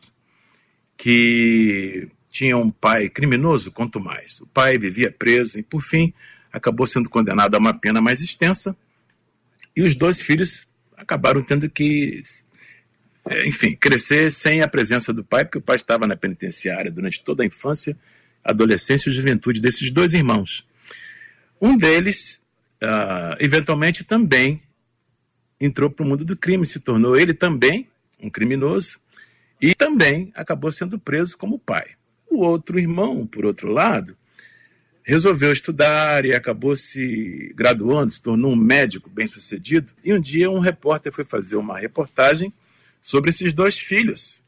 que 0.97 2.09
tinham 2.29 2.61
um 2.61 2.69
pai 2.69 3.09
criminoso, 3.09 3.71
quanto 3.71 3.99
mais. 3.99 4.39
O 4.41 4.47
pai 4.47 4.77
vivia 4.77 5.11
preso 5.11 5.57
e, 5.57 5.63
por 5.63 5.81
fim, 5.81 6.13
acabou 6.51 6.85
sendo 6.85 7.09
condenado 7.09 7.55
a 7.55 7.57
uma 7.57 7.73
pena 7.73 8.01
mais 8.01 8.21
extensa. 8.21 8.75
E 9.75 9.81
os 9.81 9.95
dois 9.95 10.21
filhos 10.21 10.67
acabaram 10.95 11.41
tendo 11.41 11.69
que, 11.69 12.21
enfim, 13.45 13.75
crescer 13.75 14.31
sem 14.31 14.61
a 14.61 14.67
presença 14.67 15.13
do 15.13 15.23
pai, 15.23 15.43
porque 15.43 15.57
o 15.57 15.61
pai 15.61 15.75
estava 15.75 16.07
na 16.07 16.15
penitenciária 16.15 16.91
durante 16.91 17.23
toda 17.23 17.43
a 17.43 17.45
infância, 17.45 17.97
adolescência 18.43 19.09
e 19.09 19.13
juventude 19.13 19.59
desses 19.59 19.91
dois 19.91 20.13
irmãos. 20.13 20.65
Um 21.61 21.77
deles, 21.77 22.41
uh, 22.81 23.35
eventualmente, 23.39 24.03
também 24.03 24.61
entrou 25.59 25.89
para 25.89 26.05
o 26.05 26.07
mundo 26.07 26.23
do 26.23 26.37
crime, 26.37 26.65
se 26.65 26.79
tornou 26.79 27.17
ele 27.17 27.33
também 27.33 27.87
um 28.21 28.29
criminoso 28.29 28.99
e 29.61 29.75
também 29.75 30.31
acabou 30.33 30.71
sendo 30.71 30.97
preso 30.97 31.37
como 31.37 31.59
pai. 31.59 31.91
O 32.29 32.39
outro 32.43 32.79
irmão, 32.79 33.27
por 33.27 33.45
outro 33.45 33.69
lado, 33.69 34.15
resolveu 35.03 35.51
estudar 35.51 36.25
e 36.25 36.33
acabou 36.33 36.77
se 36.77 37.51
graduando, 37.55 38.11
se 38.11 38.21
tornou 38.21 38.51
um 38.51 38.55
médico 38.55 39.09
bem-sucedido. 39.09 39.91
E 40.03 40.13
um 40.13 40.19
dia 40.19 40.49
um 40.49 40.59
repórter 40.59 41.11
foi 41.11 41.25
fazer 41.25 41.57
uma 41.57 41.77
reportagem 41.77 42.53
sobre 43.01 43.29
esses 43.29 43.53
dois 43.53 43.77
filhos 43.77 44.41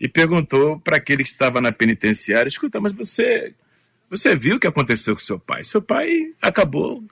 e 0.00 0.08
perguntou 0.08 0.78
para 0.80 0.96
aquele 0.96 1.22
que 1.22 1.30
estava 1.30 1.60
na 1.60 1.72
penitenciária: 1.72 2.48
escuta, 2.48 2.80
mas 2.80 2.92
você 2.92 3.54
você 4.10 4.34
viu 4.34 4.56
o 4.56 4.60
que 4.60 4.66
aconteceu 4.66 5.14
com 5.14 5.20
seu 5.20 5.38
pai? 5.38 5.64
Seu 5.64 5.82
pai 5.82 6.32
acabou, 6.40 7.04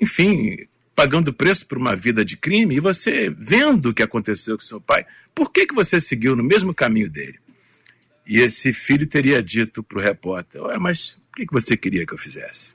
enfim, 0.00 0.66
pagando 0.94 1.34
preço 1.34 1.66
por 1.66 1.76
uma 1.76 1.94
vida 1.94 2.24
de 2.24 2.36
crime, 2.36 2.76
e 2.76 2.80
você 2.80 3.28
vendo 3.28 3.90
o 3.90 3.94
que 3.94 4.02
aconteceu 4.02 4.56
com 4.56 4.64
seu 4.64 4.80
pai, 4.80 5.04
por 5.34 5.52
que, 5.52 5.66
que 5.66 5.74
você 5.74 6.00
seguiu 6.00 6.34
no 6.34 6.42
mesmo 6.42 6.74
caminho 6.74 7.10
dele? 7.10 7.38
E 8.26 8.40
esse 8.40 8.72
filho 8.72 9.06
teria 9.06 9.42
dito 9.42 9.82
para 9.82 9.98
o 9.98 10.00
repórter: 10.00 10.62
Ué, 10.62 10.78
mas 10.78 11.12
o 11.30 11.36
que, 11.36 11.46
que 11.46 11.52
você 11.52 11.76
queria 11.76 12.06
que 12.06 12.14
eu 12.14 12.18
fizesse? 12.18 12.74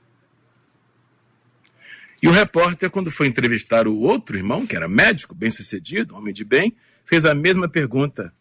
E 2.22 2.28
o 2.28 2.32
repórter, 2.32 2.90
quando 2.90 3.10
foi 3.10 3.26
entrevistar 3.26 3.86
o 3.86 3.96
outro 3.96 4.36
irmão, 4.36 4.66
que 4.66 4.74
era 4.74 4.88
médico, 4.88 5.34
bem 5.34 5.50
sucedido, 5.50 6.16
homem 6.16 6.32
de 6.32 6.44
bem, 6.44 6.74
fez 7.06 7.24
a 7.24 7.34
mesma 7.34 7.68
pergunta 7.68 8.34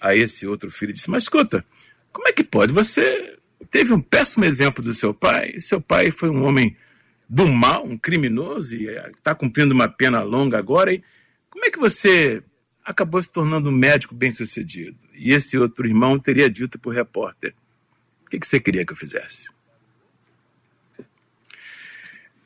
a 0.00 0.14
esse 0.14 0.46
outro 0.46 0.70
filho. 0.70 0.92
Disse: 0.92 1.08
Mas 1.08 1.22
escuta, 1.22 1.64
como 2.12 2.28
é 2.28 2.32
que 2.32 2.44
pode? 2.44 2.72
Você 2.72 3.38
teve 3.70 3.92
um 3.92 4.00
péssimo 4.00 4.44
exemplo 4.44 4.84
do 4.84 4.92
seu 4.92 5.14
pai. 5.14 5.58
Seu 5.60 5.80
pai 5.80 6.10
foi 6.10 6.28
um 6.28 6.44
homem 6.44 6.76
do 7.28 7.46
mal, 7.46 7.86
um 7.86 7.96
criminoso, 7.96 8.74
e 8.74 8.88
está 8.88 9.34
cumprindo 9.34 9.72
uma 9.72 9.88
pena 9.88 10.22
longa 10.22 10.58
agora. 10.58 10.92
E 10.92 11.02
como 11.48 11.64
é 11.64 11.70
que 11.70 11.78
você 11.78 12.42
acabou 12.84 13.22
se 13.22 13.30
tornando 13.30 13.70
um 13.70 13.72
médico 13.72 14.14
bem-sucedido? 14.14 14.98
E 15.14 15.32
esse 15.32 15.56
outro 15.56 15.86
irmão 15.86 16.18
teria 16.18 16.50
dito 16.50 16.78
para 16.78 16.90
o 16.90 16.92
repórter: 16.92 17.54
O 18.26 18.28
que, 18.28 18.40
que 18.40 18.46
você 18.46 18.60
queria 18.60 18.84
que 18.84 18.92
eu 18.92 18.96
fizesse? 18.96 19.48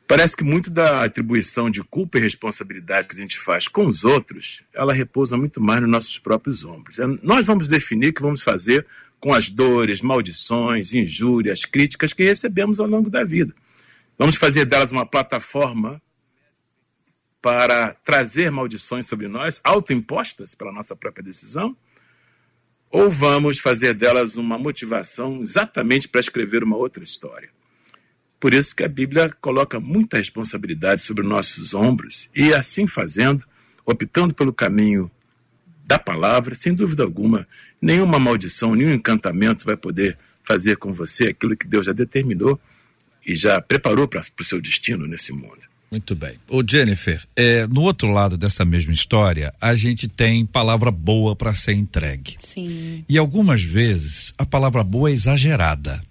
Parece 0.07 0.37
que 0.37 0.43
muito 0.43 0.69
da 0.69 1.03
atribuição 1.03 1.69
de 1.69 1.83
culpa 1.83 2.17
e 2.17 2.21
responsabilidade 2.21 3.09
que 3.09 3.15
a 3.15 3.19
gente 3.19 3.37
faz 3.37 3.67
com 3.67 3.85
os 3.85 4.05
outros, 4.05 4.63
ela 4.73 4.93
repousa 4.93 5.35
muito 5.35 5.59
mais 5.59 5.81
nos 5.81 5.89
nossos 5.89 6.17
próprios 6.17 6.63
ombros. 6.63 6.97
É, 6.97 7.05
nós 7.21 7.45
vamos 7.45 7.67
definir 7.67 8.09
o 8.09 8.13
que 8.13 8.21
vamos 8.21 8.41
fazer 8.41 8.87
com 9.19 9.33
as 9.33 9.49
dores, 9.49 10.01
maldições, 10.01 10.93
injúrias, 10.93 11.65
críticas 11.65 12.13
que 12.13 12.23
recebemos 12.23 12.79
ao 12.79 12.87
longo 12.87 13.09
da 13.09 13.23
vida. 13.25 13.53
Vamos 14.17 14.37
fazer 14.37 14.63
delas 14.63 14.93
uma 14.93 15.05
plataforma 15.05 16.01
para 17.41 17.93
trazer 17.93 18.49
maldições 18.49 19.07
sobre 19.07 19.27
nós, 19.27 19.59
autoimpostas 19.63 20.55
pela 20.55 20.71
nossa 20.71 20.95
própria 20.95 21.23
decisão? 21.23 21.75
Ou 22.89 23.11
vamos 23.11 23.59
fazer 23.59 23.93
delas 23.93 24.37
uma 24.37 24.57
motivação 24.57 25.41
exatamente 25.41 26.07
para 26.07 26.21
escrever 26.21 26.63
uma 26.63 26.77
outra 26.77 27.03
história? 27.03 27.49
Por 28.39 28.53
isso 28.53 28.75
que 28.75 28.83
a 28.83 28.87
Bíblia 28.87 29.33
coloca 29.41 29.79
muita 29.79 30.17
responsabilidade 30.17 31.01
sobre 31.01 31.25
nossos 31.25 31.73
ombros 31.73 32.29
e, 32.35 32.53
assim 32.53 32.85
fazendo, 32.85 33.45
optando 33.85 34.33
pelo 34.33 34.53
caminho 34.53 35.09
da 35.85 35.97
palavra, 35.97 36.53
sem 36.53 36.73
dúvida 36.73 37.03
alguma, 37.03 37.47
nenhuma 37.81 38.19
maldição, 38.19 38.75
nenhum 38.75 38.93
encantamento 38.93 39.65
vai 39.65 39.77
poder 39.77 40.17
fazer 40.43 40.77
com 40.77 40.93
você 40.93 41.29
aquilo 41.29 41.57
que 41.57 41.67
Deus 41.67 41.85
já 41.85 41.93
determinou 41.93 42.59
e 43.25 43.35
já 43.35 43.59
preparou 43.61 44.07
para 44.07 44.21
o 44.39 44.43
seu 44.43 44.61
destino 44.61 45.07
nesse 45.07 45.33
mundo. 45.33 45.67
Muito 45.89 46.15
bem. 46.15 46.33
Ô 46.49 46.61
Jennifer, 46.67 47.21
é, 47.35 47.65
no 47.67 47.81
outro 47.81 48.09
lado 48.11 48.37
dessa 48.37 48.65
mesma 48.65 48.93
história, 48.93 49.53
a 49.59 49.73
gente 49.75 50.07
tem 50.07 50.45
palavra 50.45 50.91
boa 50.91 51.33
para 51.33 51.53
ser 51.53 51.73
entregue. 51.73 52.35
Sim. 52.39 53.05
E 53.07 53.17
algumas 53.17 53.61
vezes 53.61 54.33
a 54.37 54.45
palavra 54.45 54.83
boa 54.83 55.09
é 55.09 55.13
exagerada. 55.13 56.01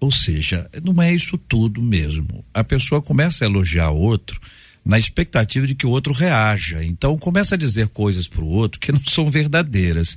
Ou 0.00 0.10
seja, 0.10 0.68
não 0.82 1.02
é 1.02 1.12
isso 1.12 1.36
tudo 1.36 1.82
mesmo. 1.82 2.44
A 2.54 2.62
pessoa 2.62 3.02
começa 3.02 3.44
a 3.44 3.48
elogiar 3.48 3.90
outro 3.90 4.40
na 4.84 4.98
expectativa 4.98 5.66
de 5.66 5.74
que 5.74 5.86
o 5.86 5.90
outro 5.90 6.12
reaja. 6.12 6.82
Então 6.82 7.18
começa 7.18 7.54
a 7.54 7.58
dizer 7.58 7.88
coisas 7.88 8.26
para 8.26 8.42
o 8.42 8.48
outro 8.48 8.80
que 8.80 8.92
não 8.92 9.00
são 9.04 9.30
verdadeiras. 9.30 10.16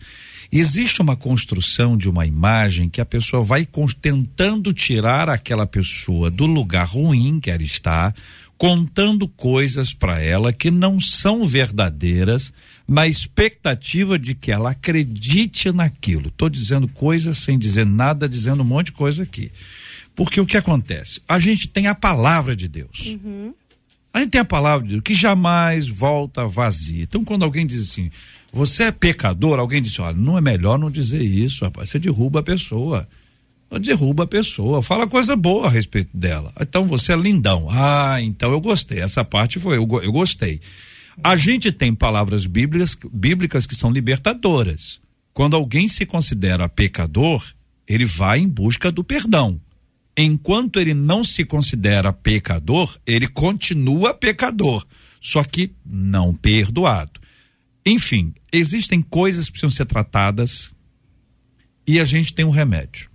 Existe 0.51 1.01
uma 1.01 1.15
construção 1.15 1.97
de 1.97 2.09
uma 2.09 2.25
imagem 2.25 2.89
que 2.89 3.01
a 3.01 3.05
pessoa 3.05 3.43
vai 3.43 3.67
tentando 4.01 4.71
tirar 4.73 5.29
aquela 5.29 5.65
pessoa 5.65 6.29
do 6.29 6.45
lugar 6.45 6.88
ruim 6.88 7.39
que 7.39 7.49
ela 7.49 7.63
está, 7.63 8.13
contando 8.62 9.28
coisas 9.28 9.91
para 9.91 10.22
ela 10.22 10.53
que 10.53 10.70
não 10.70 10.99
são 10.99 11.45
verdadeiras, 11.45 12.53
na 12.88 13.07
expectativa 13.07 14.20
de 14.20 14.36
que 14.36 14.51
ela 14.51 14.70
acredite 14.70 15.72
naquilo. 15.72 16.28
Estou 16.28 16.47
dizendo 16.47 16.88
coisas 16.88 17.39
sem 17.39 17.57
dizer 17.57 17.88
nada, 17.88 18.30
dizendo 18.30 18.62
um 18.62 18.66
monte 18.66 18.88
de 18.88 18.91
coisa 18.91 19.24
aqui. 19.24 19.51
Porque 20.14 20.39
o 20.39 20.45
que 20.45 20.57
acontece? 20.57 21.20
A 21.28 21.39
gente 21.39 21.70
tem 21.70 21.88
a 21.88 21.95
palavra 21.95 22.55
de 22.55 22.68
Deus. 22.68 23.07
Uhum. 23.07 23.51
A 24.14 24.20
gente 24.20 24.30
tem 24.30 24.41
a 24.41 24.45
palavra 24.45 24.86
de 24.86 24.93
Deus 24.93 25.03
que 25.03 25.16
jamais 25.16 25.88
volta 25.88 26.47
vazia. 26.47 27.01
Então, 27.01 27.24
quando 27.24 27.41
alguém 27.41 27.66
diz 27.66 27.89
assim, 27.89 28.12
você 28.53 28.84
é 28.84 28.91
pecador, 28.91 29.57
alguém 29.57 29.82
diz, 29.82 29.97
olha, 29.97 30.16
não 30.16 30.38
é 30.38 30.41
melhor 30.41 30.78
não 30.78 30.91
dizer 30.91 31.24
isso, 31.24 31.66
rapaz, 31.66 31.89
você 31.89 31.97
derruba 31.97 32.41
a 32.41 32.43
pessoa. 32.43 33.09
Derruba 33.80 34.24
a 34.24 34.28
pessoa, 34.28 34.82
fala 34.82 35.07
coisa 35.07 35.36
boa 35.36 35.67
a 35.67 35.69
respeito 35.69 36.15
dela. 36.15 36.51
Então 36.59 36.86
você 36.86 37.13
é 37.13 37.15
lindão. 37.15 37.67
Ah, 37.69 38.22
então 38.22 38.51
eu 38.51 38.59
gostei. 38.59 38.99
Essa 38.99 39.24
parte 39.24 39.59
foi, 39.59 39.78
eu, 39.78 39.88
eu 40.01 40.11
gostei. 40.11 40.59
A 41.24 41.36
gente 41.36 41.72
tem 41.72 41.93
palavras 41.93 42.45
bíblicas, 42.45 42.97
bíblicas 43.11 43.65
que 43.65 43.76
são 43.76 43.91
libertadoras. 43.91 44.99
Quando 45.34 45.55
alguém 45.55 45.88
se 45.88 46.05
considera 46.05 46.67
pecador, 46.67 47.43
ele 47.88 48.05
vai 48.05 48.39
em 48.39 48.49
busca 48.49 48.91
do 48.91 49.03
perdão 49.03 49.59
enquanto 50.17 50.80
ele 50.80 50.93
não 50.93 51.24
se 51.24 51.43
considera 51.43 52.13
pecador, 52.13 52.97
ele 53.05 53.28
continua 53.28 54.13
pecador, 54.13 54.86
só 55.19 55.43
que 55.43 55.74
não 55.86 56.34
perdoado. 56.34 57.19
Enfim, 57.86 58.34
existem 58.51 59.01
coisas 59.01 59.45
que 59.45 59.53
precisam 59.53 59.72
ser 59.72 59.86
tratadas 59.86 60.72
e 61.88 61.99
a 61.99 62.05
gente 62.05 62.34
tem 62.34 62.45
um 62.45 62.51
remédio. 62.51 63.09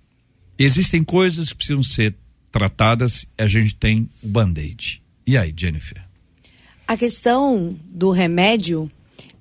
Existem 0.59 1.05
coisas 1.05 1.51
que 1.51 1.57
precisam 1.57 1.83
ser 1.83 2.15
tratadas 2.51 3.27
e 3.39 3.43
a 3.43 3.47
gente 3.47 3.75
tem 3.75 4.09
o 4.23 4.29
band-aid. 4.29 5.03
E 5.27 5.37
aí, 5.37 5.55
Jennifer? 5.57 6.03
A 6.87 6.97
questão 6.97 7.77
do 7.85 8.11
remédio 8.11 8.91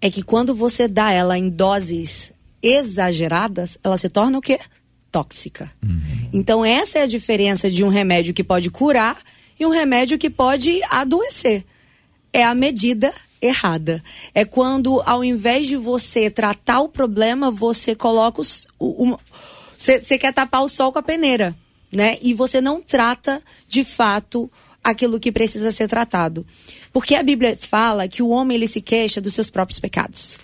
é 0.01 0.09
que 0.09 0.23
quando 0.23 0.53
você 0.53 0.87
dá 0.87 1.11
ela 1.11 1.37
em 1.37 1.49
doses 1.49 2.33
exageradas, 2.61 3.77
ela 3.83 3.97
se 3.97 4.09
torna 4.09 4.37
o 4.37 4.41
quê? 4.41 4.59
tóxica. 5.15 5.71
Uhum. 5.81 6.29
Então, 6.33 6.65
essa 6.65 6.99
é 6.99 7.03
a 7.03 7.07
diferença 7.07 7.71
de 7.71 7.85
um 7.85 7.87
remédio 7.87 8.33
que 8.33 8.43
pode 8.43 8.69
curar 8.69 9.17
e 9.57 9.65
um 9.65 9.69
remédio 9.69 10.17
que 10.17 10.29
pode 10.29 10.81
adoecer. 10.89 11.63
É 12.33 12.43
a 12.43 12.53
medida 12.53 13.13
errada. 13.41 14.03
É 14.33 14.43
quando, 14.43 15.01
ao 15.05 15.23
invés 15.23 15.69
de 15.69 15.77
você 15.77 16.29
tratar 16.29 16.81
o 16.81 16.89
problema, 16.89 17.49
você 17.49 17.95
coloca 17.95 18.41
os. 18.41 18.67
Você 19.85 20.17
quer 20.17 20.33
tapar 20.33 20.63
o 20.63 20.67
sol 20.67 20.91
com 20.91 20.99
a 20.99 21.03
peneira, 21.03 21.55
né? 21.91 22.17
E 22.21 22.33
você 22.33 22.59
não 22.59 22.81
trata 22.81 23.41
de 23.67 23.83
fato 23.83 24.51
aquilo 24.83 25.19
que 25.19 25.31
precisa 25.31 25.71
ser 25.71 25.87
tratado. 25.87 26.45
Porque 26.91 27.15
a 27.15 27.23
Bíblia 27.23 27.57
fala 27.59 28.07
que 28.07 28.23
o 28.23 28.29
homem 28.29 28.55
ele 28.55 28.67
se 28.67 28.81
queixa 28.81 29.21
dos 29.21 29.33
seus 29.33 29.49
próprios 29.49 29.79
pecados. 29.79 30.39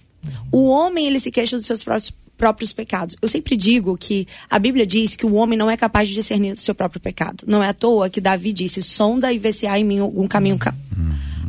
O 0.51 0.67
homem 0.67 1.07
ele 1.07 1.19
se 1.19 1.31
queixa 1.31 1.57
dos 1.57 1.65
seus 1.65 1.83
próprios 1.83 2.13
próprios 2.37 2.73
pecados. 2.73 3.15
Eu 3.21 3.27
sempre 3.27 3.55
digo 3.55 3.95
que 3.95 4.27
a 4.49 4.57
Bíblia 4.57 4.83
diz 4.83 5.15
que 5.15 5.27
o 5.27 5.33
homem 5.35 5.57
não 5.57 5.69
é 5.69 5.77
capaz 5.77 6.09
de 6.09 6.15
discernir 6.15 6.53
o 6.53 6.57
seu 6.57 6.73
próprio 6.73 6.99
pecado. 6.99 7.43
Não 7.45 7.61
é 7.61 7.69
à 7.69 7.73
toa 7.73 8.09
que 8.09 8.19
Davi 8.19 8.51
disse: 8.51 8.81
sonda 8.81 9.31
e 9.31 9.37
vê 9.37 9.53
se 9.53 9.67
há 9.67 9.77
em 9.77 9.83
mim 9.83 9.99
algum 9.99 10.27
caminho. 10.27 10.57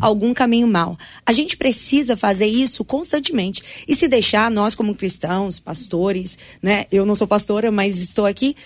Algum 0.02 0.34
caminho 0.34 0.66
mal. 0.66 0.98
A 1.24 1.32
gente 1.32 1.56
precisa 1.56 2.16
fazer 2.16 2.46
isso 2.46 2.84
constantemente. 2.84 3.62
E 3.86 3.94
se 3.94 4.08
deixar, 4.08 4.50
nós, 4.50 4.74
como 4.74 4.94
cristãos, 4.94 5.60
pastores, 5.60 6.36
né? 6.62 6.86
Eu 6.90 7.06
não 7.06 7.14
sou 7.14 7.26
pastora, 7.26 7.70
mas 7.70 7.98
estou 7.98 8.26
aqui 8.26 8.56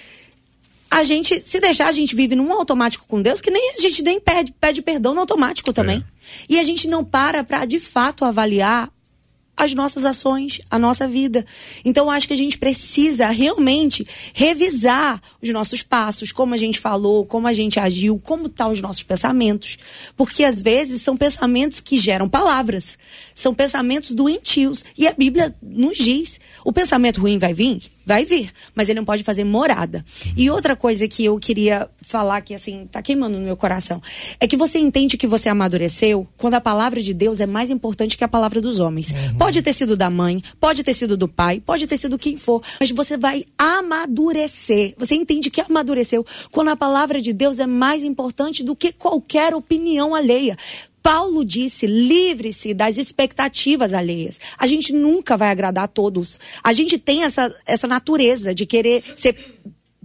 a 0.90 1.02
gente, 1.04 1.40
se 1.40 1.60
deixar, 1.60 1.88
a 1.88 1.92
gente 1.92 2.14
vive 2.14 2.36
num 2.36 2.52
automático 2.52 3.04
com 3.08 3.20
Deus 3.20 3.40
que 3.40 3.50
nem 3.50 3.74
a 3.76 3.80
gente 3.80 4.02
nem 4.02 4.20
pede, 4.20 4.52
pede 4.52 4.80
perdão 4.80 5.14
no 5.14 5.20
automático 5.20 5.72
também. 5.72 5.98
É. 5.98 6.02
E 6.48 6.60
a 6.60 6.62
gente 6.62 6.88
não 6.88 7.04
para 7.04 7.44
para 7.44 7.64
de 7.64 7.80
fato 7.80 8.24
avaliar 8.24 8.88
as 9.56 9.72
nossas 9.72 10.04
ações, 10.04 10.60
a 10.70 10.78
nossa 10.78 11.08
vida. 11.08 11.46
Então, 11.84 12.10
acho 12.10 12.28
que 12.28 12.34
a 12.34 12.36
gente 12.36 12.58
precisa 12.58 13.28
realmente 13.28 14.06
revisar 14.34 15.20
os 15.42 15.48
nossos 15.48 15.82
passos, 15.82 16.30
como 16.30 16.54
a 16.54 16.56
gente 16.56 16.78
falou, 16.78 17.24
como 17.24 17.46
a 17.46 17.52
gente 17.52 17.80
agiu, 17.80 18.20
como 18.22 18.46
estão 18.46 18.66
tá 18.66 18.72
os 18.72 18.80
nossos 18.80 19.02
pensamentos. 19.02 19.78
Porque 20.16 20.44
às 20.44 20.60
vezes 20.60 21.02
são 21.02 21.16
pensamentos 21.16 21.80
que 21.80 21.98
geram 21.98 22.28
palavras, 22.28 22.98
são 23.34 23.54
pensamentos 23.54 24.10
doentios. 24.10 24.84
E 24.96 25.08
a 25.08 25.12
Bíblia 25.12 25.54
nos 25.62 25.96
diz: 25.96 26.38
o 26.64 26.72
pensamento 26.72 27.20
ruim 27.20 27.38
vai 27.38 27.54
vir? 27.54 27.95
Vai 28.06 28.24
vir, 28.24 28.52
mas 28.72 28.88
ele 28.88 29.00
não 29.00 29.04
pode 29.04 29.24
fazer 29.24 29.42
morada. 29.42 30.04
E 30.36 30.48
outra 30.48 30.76
coisa 30.76 31.08
que 31.08 31.24
eu 31.24 31.36
queria 31.40 31.90
falar 32.00 32.40
que 32.40 32.54
assim, 32.54 32.86
tá 32.86 33.02
queimando 33.02 33.36
no 33.36 33.44
meu 33.44 33.56
coração, 33.56 34.00
é 34.38 34.46
que 34.46 34.56
você 34.56 34.78
entende 34.78 35.16
que 35.16 35.26
você 35.26 35.48
amadureceu 35.48 36.24
quando 36.36 36.54
a 36.54 36.60
palavra 36.60 37.02
de 37.02 37.12
Deus 37.12 37.40
é 37.40 37.46
mais 37.46 37.68
importante 37.68 38.16
que 38.16 38.22
a 38.22 38.28
palavra 38.28 38.60
dos 38.60 38.78
homens. 38.78 39.10
Uhum. 39.10 39.38
Pode 39.38 39.60
ter 39.60 39.72
sido 39.72 39.96
da 39.96 40.08
mãe, 40.08 40.40
pode 40.60 40.84
ter 40.84 40.94
sido 40.94 41.16
do 41.16 41.26
pai, 41.26 41.58
pode 41.58 41.84
ter 41.88 41.96
sido 41.96 42.16
quem 42.16 42.36
for, 42.36 42.62
mas 42.78 42.92
você 42.92 43.16
vai 43.16 43.44
amadurecer. 43.58 44.94
Você 44.96 45.16
entende 45.16 45.50
que 45.50 45.60
amadureceu 45.60 46.24
quando 46.52 46.68
a 46.68 46.76
palavra 46.76 47.20
de 47.20 47.32
Deus 47.32 47.58
é 47.58 47.66
mais 47.66 48.04
importante 48.04 48.62
do 48.62 48.76
que 48.76 48.92
qualquer 48.92 49.52
opinião 49.52 50.14
alheia. 50.14 50.56
Paulo 51.06 51.44
disse: 51.44 51.86
livre-se 51.86 52.74
das 52.74 52.98
expectativas 52.98 53.92
alheias. 53.92 54.40
A 54.58 54.66
gente 54.66 54.92
nunca 54.92 55.36
vai 55.36 55.50
agradar 55.50 55.84
a 55.84 55.88
todos. 55.88 56.40
A 56.64 56.72
gente 56.72 56.98
tem 56.98 57.22
essa, 57.22 57.54
essa 57.64 57.86
natureza 57.86 58.52
de 58.52 58.66
querer 58.66 59.04
ser 59.14 59.36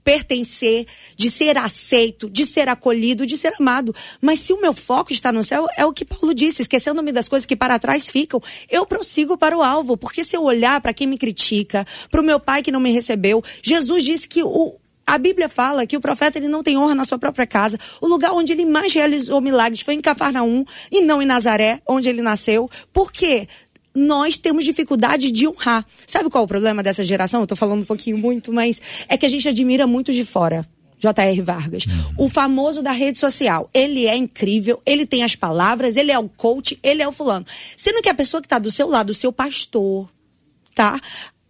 pertencer, 0.04 0.86
de 1.16 1.30
ser 1.30 1.58
aceito, 1.58 2.30
de 2.30 2.46
ser 2.46 2.70
acolhido, 2.70 3.26
de 3.26 3.36
ser 3.36 3.54
amado. 3.60 3.96
Mas 4.20 4.40
se 4.40 4.54
o 4.54 4.62
meu 4.62 4.74
foco 4.74 5.12
está 5.12 5.32
no 5.32 5.44
céu, 5.44 5.68
é 5.76 5.86
o 5.86 5.94
que 5.94 6.06
Paulo 6.06 6.34
disse, 6.34 6.62
esquecendo-me 6.62 7.12
das 7.12 7.30
coisas 7.30 7.46
que 7.46 7.56
para 7.56 7.80
trás 7.80 8.10
ficam, 8.10 8.42
eu 8.70 8.86
prossigo 8.86 9.38
para 9.38 9.58
o 9.58 9.62
alvo, 9.62 9.96
porque 9.96 10.24
se 10.24 10.36
eu 10.36 10.44
olhar 10.44 10.82
para 10.82 10.94
quem 10.94 11.08
me 11.08 11.18
critica, 11.18 11.86
para 12.10 12.22
o 12.22 12.24
meu 12.24 12.40
pai 12.40 12.64
que 12.64 12.72
não 12.72 12.80
me 12.80 12.92
recebeu, 12.92 13.44
Jesus 13.62 14.04
disse 14.04 14.28
que 14.28 14.44
o, 14.44 14.76
a 15.06 15.18
Bíblia 15.18 15.50
fala 15.50 15.86
que 15.86 15.98
o 15.98 16.02
profeta 16.02 16.38
ele 16.38 16.48
não 16.48 16.64
tem 16.64 16.78
honra 16.78 16.96
na 16.96 17.06
sua 17.06 17.20
própria 17.20 17.46
casa. 17.46 17.78
O 18.00 18.08
lugar 18.08 18.32
onde 18.32 18.52
ele 18.52 18.66
mais 18.66 18.94
realizou 18.94 19.42
milagres 19.42 19.82
foi 19.82 19.94
em 19.94 20.02
Cafarnaum 20.02 20.64
e 20.92 21.02
não 21.02 21.22
em 21.22 21.26
Nazaré, 21.26 21.82
onde 21.88 22.08
ele 22.08 22.22
nasceu. 22.22 22.70
Por 22.94 23.12
quê? 23.12 23.48
nós 23.94 24.38
temos 24.38 24.64
dificuldade 24.64 25.32
de 25.32 25.48
honrar. 25.48 25.86
Sabe 26.08 26.30
qual 26.30 26.44
é 26.44 26.46
o 26.46 26.48
problema 26.48 26.82
dessa 26.82 27.04
geração? 27.04 27.42
Eu 27.42 27.48
tô 27.48 27.58
falando 27.58 27.82
um 27.82 27.86
pouquinho 27.86 28.18
muito, 28.18 28.54
mas 28.54 28.82
é 29.08 29.18
que 29.18 29.26
a 29.26 29.30
gente 29.30 29.48
admira 29.48 29.86
muito 29.86 30.14
de 30.14 30.24
fora. 30.24 30.66
J.R. 30.98 31.42
Vargas. 31.42 31.86
O 32.16 32.30
famoso 32.30 32.84
da 32.84 32.92
rede 32.92 33.18
social. 33.18 33.68
Ele 33.74 34.06
é 34.06 34.16
incrível, 34.16 34.80
ele 34.86 35.06
tem 35.06 35.24
as 35.24 35.36
palavras, 35.36 35.98
ele 35.98 36.12
é 36.12 36.20
o 36.20 36.30
coach, 36.30 36.78
ele 36.84 37.02
é 37.02 37.08
o 37.08 37.12
fulano. 37.12 37.46
Sendo 37.76 38.02
que 38.02 38.10
a 38.10 38.14
pessoa 38.14 38.40
que 38.40 38.46
está 38.46 38.60
do 38.60 38.70
seu 38.70 38.88
lado, 38.88 39.10
o 39.10 39.16
seu 39.16 39.34
pastor, 39.34 40.08
tá? 40.76 41.02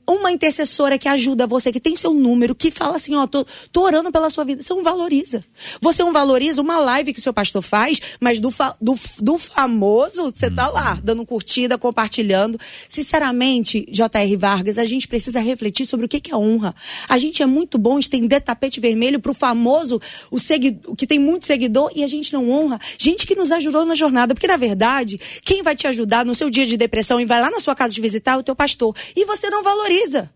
Uma 0.08 0.32
intercessora 0.32 0.98
que 0.98 1.08
ajuda 1.08 1.48
você, 1.48 1.72
que 1.72 1.80
tem 1.80 1.96
seu 1.96 2.14
número, 2.14 2.56
que 2.56 2.72
fala 2.72 2.98
assim, 2.98 3.16
ó, 3.16 3.26
tô, 3.28 3.46
tô 3.72 3.82
orando 3.82 4.12
pela 4.12 4.30
sua 4.30 4.44
vida. 4.44 4.62
Você 4.62 4.74
não 4.74 4.84
valoriza. 4.84 5.44
Você 5.80 6.04
não 6.04 6.12
valoriza 6.12 6.62
uma 6.62 6.80
live 6.80 7.14
que 7.14 7.20
o 7.20 7.22
seu 7.22 7.34
pastor 7.34 7.62
faz, 7.62 8.02
mas 8.20 8.40
do, 8.40 8.52
fa, 8.52 8.76
do, 8.82 8.98
do 9.20 9.38
famoso, 9.38 10.32
você 10.34 10.50
tá 10.50 10.68
lá, 10.68 11.00
dando 11.04 11.26
curtida, 11.26 11.78
compartilhando. 11.78 12.60
Sinceramente, 12.90 13.86
J.R. 13.90 14.36
Vargas, 14.38 14.78
a 14.78 14.86
gente 14.86 15.08
precisa 15.08 15.40
refletir 15.40 15.86
sobre 15.86 16.06
o 16.06 16.10
que, 16.10 16.20
que 16.20 16.32
é 16.32 16.36
honra. 16.36 16.76
A 17.08 17.18
gente 17.18 17.44
é 17.44 17.46
muito 17.46 17.78
bom 17.78 18.00
estender 18.00 18.42
tapete 18.42 18.80
vermelho 18.80 19.20
pro 19.20 19.34
famoso, 19.34 20.02
o 20.30 20.40
seguidor, 20.40 20.96
que 20.96 21.08
tem 21.08 21.20
muito 21.20 21.46
seguidor, 21.46 21.92
e 21.96 22.04
a 22.04 22.08
gente 22.08 22.34
não 22.34 22.50
honra 22.50 22.80
gente 22.98 23.26
que 23.26 23.36
nos 23.36 23.52
ajudou 23.52 23.86
na 23.86 23.96
jornada. 23.96 24.34
Porque, 24.34 24.48
na 24.48 24.58
verdade, 24.58 25.18
quem 25.44 25.62
vai 25.64 25.76
te 25.76 25.88
ajudar 25.88 26.26
no 26.26 26.34
seu 26.36 26.50
dia 26.50 26.66
de 26.66 26.76
depressão 26.76 27.20
e 27.20 27.26
vai 27.26 27.40
lá 27.40 27.50
na 27.50 27.60
sua 27.60 27.76
casa 27.76 27.94
te 27.94 28.02
visitar 28.02 28.34
é 28.34 28.38
o 28.38 28.44
teu 28.44 28.56
pastor. 28.56 28.96
E 29.16 29.26
você 29.26 29.50
não 29.50 29.64
valoriza 29.64 29.91
precisa. 29.92 30.32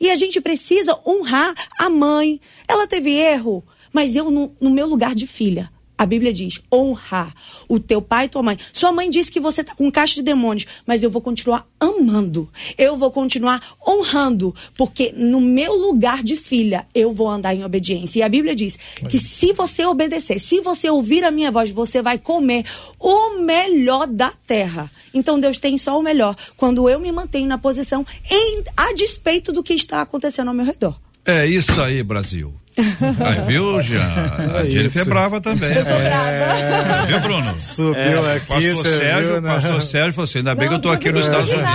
E 0.00 0.10
a 0.10 0.14
gente 0.14 0.40
precisa 0.40 0.98
honrar 1.06 1.54
a 1.78 1.90
mãe. 1.90 2.40
Ela 2.66 2.86
teve 2.86 3.12
erro, 3.12 3.62
mas 3.92 4.16
eu, 4.16 4.30
no, 4.30 4.56
no 4.58 4.70
meu 4.70 4.86
lugar 4.86 5.14
de 5.14 5.26
filha, 5.26 5.70
a 6.00 6.06
Bíblia 6.06 6.32
diz: 6.32 6.58
honrar 6.72 7.34
o 7.68 7.78
teu 7.78 8.00
pai 8.00 8.24
e 8.24 8.28
tua 8.30 8.42
mãe. 8.42 8.58
Sua 8.72 8.90
mãe 8.90 9.10
disse 9.10 9.30
que 9.30 9.38
você 9.38 9.60
está 9.60 9.74
com 9.74 9.90
caixa 9.90 10.14
de 10.14 10.22
demônios, 10.22 10.66
mas 10.86 11.02
eu 11.02 11.10
vou 11.10 11.20
continuar 11.20 11.68
amando. 11.78 12.48
Eu 12.78 12.96
vou 12.96 13.10
continuar 13.10 13.62
honrando, 13.86 14.54
porque 14.78 15.12
no 15.14 15.42
meu 15.42 15.76
lugar 15.76 16.22
de 16.22 16.36
filha 16.36 16.86
eu 16.94 17.12
vou 17.12 17.28
andar 17.28 17.54
em 17.54 17.64
obediência. 17.64 18.20
E 18.20 18.22
a 18.22 18.30
Bíblia 18.30 18.54
diz 18.54 18.78
que 19.10 19.18
se 19.18 19.52
você 19.52 19.84
obedecer, 19.84 20.40
se 20.40 20.62
você 20.62 20.88
ouvir 20.88 21.22
a 21.22 21.30
minha 21.30 21.50
voz, 21.50 21.68
você 21.68 22.00
vai 22.00 22.16
comer 22.16 22.64
o 22.98 23.38
melhor 23.40 24.06
da 24.06 24.32
terra. 24.46 24.90
Então 25.12 25.38
Deus 25.38 25.58
tem 25.58 25.76
só 25.76 25.98
o 25.98 26.02
melhor 26.02 26.34
quando 26.56 26.88
eu 26.88 26.98
me 26.98 27.12
mantenho 27.12 27.46
na 27.46 27.58
posição 27.58 28.06
em, 28.30 28.64
a 28.74 28.94
despeito 28.94 29.52
do 29.52 29.62
que 29.62 29.74
está 29.74 30.00
acontecendo 30.00 30.48
ao 30.48 30.54
meu 30.54 30.64
redor. 30.64 30.98
É 31.26 31.46
isso 31.46 31.78
aí, 31.82 32.02
Brasil. 32.02 32.59
Aí, 32.78 33.40
viu, 33.46 33.80
Jean? 33.80 34.00
A 34.00 34.66
é 34.66 34.70
Jennifer 34.70 35.02
é 35.02 35.04
brava 35.04 35.40
também. 35.40 35.70
Eu 35.74 35.84
sou 35.84 35.92
é... 35.92 37.06
Viu, 37.06 37.20
Bruno? 37.20 37.58
Subiu 37.58 38.26
é, 38.26 38.36
aqui, 38.36 38.46
pastor 38.46 38.84
Sérgio, 38.84 39.32
viu, 39.32 39.40
né? 39.40 39.54
pastor 39.54 39.82
Sérgio 39.82 40.12
falou 40.12 40.24
assim, 40.24 40.38
ainda 40.38 40.54
bem 40.54 40.68
não, 40.68 40.70
que 40.70 40.76
eu 40.76 40.82
tô 40.82 40.90
aqui 40.90 41.10
nos 41.10 41.24
Estados 41.24 41.52
Unidos. 41.52 41.70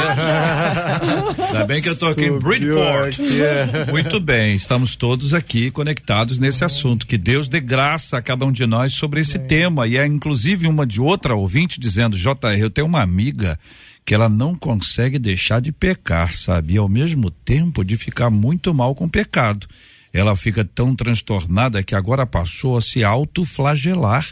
ainda 1.47 1.65
bem 1.65 1.81
que 1.81 1.89
eu 1.89 1.95
tô 1.97 2.07
aqui 2.07 2.25
em 2.25 2.39
Bridgeport. 2.39 3.19
Aqui, 3.19 3.41
é. 3.41 3.91
Muito 3.91 4.19
bem, 4.19 4.55
estamos 4.55 4.95
todos 4.95 5.33
aqui 5.33 5.69
conectados 5.69 6.39
nesse 6.39 6.63
assunto. 6.63 7.05
Que 7.05 7.17
Deus 7.17 7.49
dê 7.49 7.59
graça 7.59 8.17
a 8.17 8.21
cada 8.21 8.45
um 8.45 8.51
de 8.51 8.65
nós 8.65 8.93
sobre 8.93 9.19
esse 9.19 9.37
é. 9.37 9.39
tema. 9.39 9.87
E 9.87 9.97
é 9.97 10.05
inclusive 10.05 10.67
uma 10.67 10.85
de 10.85 11.01
outra 11.01 11.35
ouvinte 11.35 11.79
dizendo, 11.79 12.17
JR, 12.17 12.57
eu 12.57 12.69
tenho 12.69 12.87
uma 12.87 13.01
amiga 13.01 13.59
que 14.05 14.13
ela 14.13 14.29
não 14.29 14.55
consegue 14.55 15.17
deixar 15.19 15.59
de 15.59 15.71
pecar, 15.71 16.37
sabe? 16.37 16.75
E 16.75 16.77
ao 16.77 16.87
mesmo 16.87 17.29
tempo 17.29 17.83
de 17.83 17.97
ficar 17.97 18.29
muito 18.29 18.73
mal 18.73 18.93
com 18.95 19.05
o 19.05 19.09
pecado 19.09 19.67
ela 20.15 20.33
fica 20.33 20.63
tão 20.63 20.95
transtornada 20.95 21.83
que 21.83 21.93
agora 21.93 22.25
passou 22.25 22.77
a 22.77 22.81
se 22.81 23.03
autoflagelar. 23.03 24.25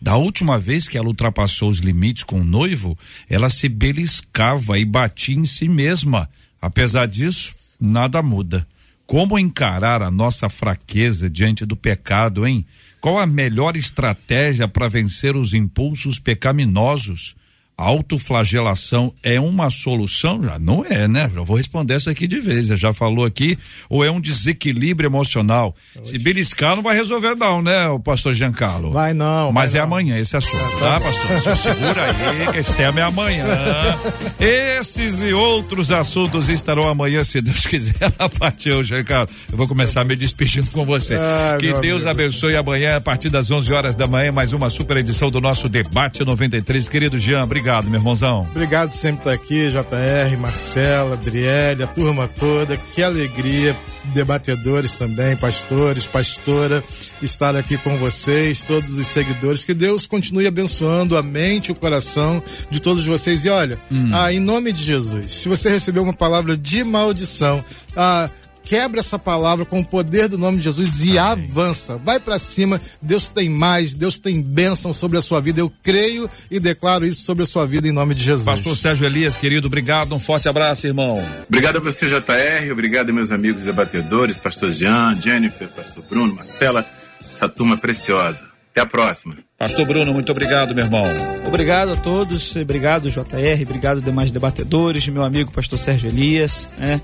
Da 0.00 0.14
última 0.16 0.60
vez 0.60 0.86
que 0.86 0.96
ela 0.96 1.08
ultrapassou 1.08 1.68
os 1.68 1.78
limites 1.78 2.22
com 2.22 2.40
o 2.40 2.44
noivo, 2.44 2.96
ela 3.28 3.50
se 3.50 3.68
beliscava 3.68 4.78
e 4.78 4.84
batia 4.84 5.34
em 5.34 5.44
si 5.44 5.66
mesma. 5.66 6.30
Apesar 6.62 7.06
disso, 7.08 7.52
nada 7.80 8.22
muda. 8.22 8.64
Como 9.06 9.36
encarar 9.36 10.02
a 10.02 10.10
nossa 10.10 10.48
fraqueza 10.48 11.28
diante 11.28 11.66
do 11.66 11.74
pecado, 11.74 12.46
hein? 12.46 12.64
Qual 13.00 13.18
a 13.18 13.26
melhor 13.26 13.76
estratégia 13.76 14.68
para 14.68 14.88
vencer 14.88 15.36
os 15.36 15.52
impulsos 15.52 16.20
pecaminosos? 16.20 17.34
Autoflagelação 17.76 19.12
é 19.22 19.40
uma 19.40 19.68
solução? 19.68 20.42
Já 20.42 20.58
não 20.58 20.84
é, 20.84 21.08
né? 21.08 21.30
Já 21.34 21.42
vou 21.42 21.56
responder 21.56 21.94
essa 21.94 22.10
aqui 22.10 22.26
de 22.26 22.40
vez. 22.40 22.68
Já 22.68 22.92
falou 22.92 23.24
aqui, 23.24 23.58
ou 23.88 24.04
é 24.04 24.10
um 24.10 24.20
desequilíbrio 24.20 25.08
emocional? 25.08 25.74
Se 26.02 26.18
beliscar 26.18 26.76
não 26.76 26.82
vai 26.82 26.96
resolver 26.96 27.34
não, 27.34 27.60
né, 27.60 27.88
o 27.88 27.98
pastor 27.98 28.32
Giancarlo? 28.32 28.92
Vai 28.92 29.12
não. 29.12 29.50
Mas 29.52 29.72
vai 29.72 29.80
é 29.80 29.84
não. 29.84 29.92
amanhã 29.92 30.18
esse 30.18 30.36
assunto, 30.36 30.78
tá, 30.78 31.00
pastor? 31.00 31.40
Só 31.40 31.56
segura 31.56 32.04
aí 32.04 32.52
que 32.52 32.58
esse 32.58 32.74
tema 32.74 33.00
é 33.00 33.02
amanhã. 33.02 33.44
Esses 34.38 35.20
e 35.22 35.32
outros 35.32 35.90
assuntos 35.90 36.48
estarão 36.48 36.88
amanhã, 36.88 37.24
se 37.24 37.40
Deus 37.40 37.66
quiser, 37.66 38.12
a 38.18 38.28
partir 38.28 38.72
hoje, 38.72 38.90
Giancarlo. 38.90 39.28
Eu 39.50 39.56
vou 39.56 39.66
começar 39.66 40.04
me 40.04 40.14
despedindo 40.14 40.70
com 40.70 40.84
você. 40.84 41.14
Ai, 41.14 41.58
que 41.58 41.72
Deus 41.74 42.04
amigo. 42.04 42.10
abençoe 42.10 42.56
amanhã, 42.56 42.96
a 42.96 43.00
partir 43.00 43.30
das 43.30 43.50
11 43.50 43.72
horas 43.72 43.96
da 43.96 44.06
manhã, 44.06 44.30
mais 44.30 44.52
uma 44.52 44.68
super 44.70 44.98
edição 44.98 45.30
do 45.30 45.40
nosso 45.40 45.68
Debate 45.68 46.24
93. 46.24 46.88
Querido 46.88 47.18
Jean, 47.18 47.44
obrigado 47.44 47.63
obrigado, 47.64 47.88
meu 47.88 47.98
irmãozão. 47.98 48.46
Obrigado 48.50 48.90
sempre 48.90 49.20
estar 49.20 49.32
aqui, 49.32 49.70
JR, 49.70 50.38
Marcela, 50.38 51.14
Adriele, 51.14 51.82
a 51.82 51.86
turma 51.86 52.28
toda. 52.28 52.76
Que 52.76 53.02
alegria, 53.02 53.74
debatedores 54.12 54.98
também, 54.98 55.34
pastores, 55.34 56.06
pastora, 56.06 56.84
estar 57.22 57.56
aqui 57.56 57.78
com 57.78 57.96
vocês, 57.96 58.62
todos 58.62 58.98
os 58.98 59.06
seguidores. 59.06 59.64
Que 59.64 59.72
Deus 59.72 60.06
continue 60.06 60.46
abençoando 60.46 61.16
a 61.16 61.22
mente 61.22 61.68
e 61.68 61.72
o 61.72 61.74
coração 61.74 62.42
de 62.68 62.82
todos 62.82 63.06
vocês. 63.06 63.46
E 63.46 63.48
olha, 63.48 63.78
hum. 63.90 64.10
ah, 64.12 64.30
em 64.30 64.40
nome 64.40 64.70
de 64.70 64.84
Jesus, 64.84 65.32
se 65.32 65.48
você 65.48 65.70
recebeu 65.70 66.02
uma 66.02 66.12
palavra 66.12 66.58
de 66.58 66.84
maldição, 66.84 67.64
ah, 67.96 68.28
quebra 68.64 69.00
essa 69.00 69.18
palavra 69.18 69.64
com 69.64 69.80
o 69.80 69.84
poder 69.84 70.28
do 70.28 70.38
nome 70.38 70.56
de 70.58 70.64
Jesus 70.64 71.04
e 71.04 71.18
Amém. 71.18 71.46
avança. 71.50 71.96
Vai 71.98 72.18
para 72.18 72.38
cima. 72.38 72.80
Deus 73.00 73.28
tem 73.28 73.48
mais, 73.48 73.94
Deus 73.94 74.18
tem 74.18 74.40
bênção 74.40 74.92
sobre 74.94 75.18
a 75.18 75.22
sua 75.22 75.40
vida. 75.40 75.60
Eu 75.60 75.72
creio 75.82 76.28
e 76.50 76.58
declaro 76.58 77.06
isso 77.06 77.22
sobre 77.22 77.44
a 77.44 77.46
sua 77.46 77.66
vida 77.66 77.86
em 77.86 77.92
nome 77.92 78.14
de 78.14 78.24
Jesus. 78.24 78.44
Pastor 78.44 78.76
Sérgio 78.76 79.06
Elias, 79.06 79.36
querido, 79.36 79.66
obrigado. 79.66 80.14
Um 80.14 80.18
forte 80.18 80.48
abraço, 80.48 80.86
irmão. 80.86 81.22
Obrigado 81.46 81.76
a 81.76 81.80
você, 81.80 82.08
JR. 82.08 82.72
Obrigado, 82.72 83.12
meus 83.12 83.30
amigos 83.30 83.64
debatedores, 83.64 84.36
pastor 84.36 84.72
Jean, 84.72 85.20
Jennifer, 85.20 85.68
pastor 85.68 86.02
Bruno, 86.08 86.34
Marcela, 86.34 86.84
essa 87.32 87.48
turma 87.48 87.76
preciosa. 87.76 88.54
Até 88.70 88.80
a 88.80 88.86
próxima. 88.86 89.36
Pastor 89.56 89.86
Bruno, 89.86 90.12
muito 90.12 90.32
obrigado, 90.32 90.74
meu 90.74 90.84
irmão. 90.84 91.06
Obrigado 91.46 91.92
a 91.92 91.96
todos, 91.96 92.56
obrigado 92.56 93.08
JR, 93.08 93.62
obrigado 93.62 94.02
demais 94.02 94.32
debatedores, 94.32 95.06
meu 95.06 95.22
amigo 95.22 95.52
pastor 95.52 95.78
Sérgio 95.78 96.10
Elias, 96.10 96.68
né? 96.76 97.00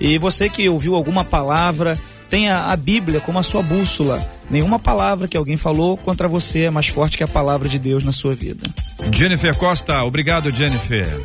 E 0.00 0.18
você 0.18 0.48
que 0.48 0.68
ouviu 0.68 0.94
alguma 0.94 1.24
palavra, 1.24 1.98
tenha 2.28 2.64
a 2.64 2.76
Bíblia 2.76 3.20
como 3.20 3.38
a 3.38 3.42
sua 3.42 3.62
bússola. 3.62 4.20
Nenhuma 4.50 4.78
palavra 4.78 5.28
que 5.28 5.36
alguém 5.36 5.56
falou 5.56 5.96
contra 5.96 6.28
você 6.28 6.64
é 6.64 6.70
mais 6.70 6.88
forte 6.88 7.16
que 7.16 7.24
a 7.24 7.28
palavra 7.28 7.68
de 7.68 7.78
Deus 7.78 8.02
na 8.02 8.12
sua 8.12 8.34
vida. 8.34 8.68
Jennifer 9.12 9.56
Costa, 9.56 10.02
obrigado, 10.04 10.50
Jennifer. 10.50 11.20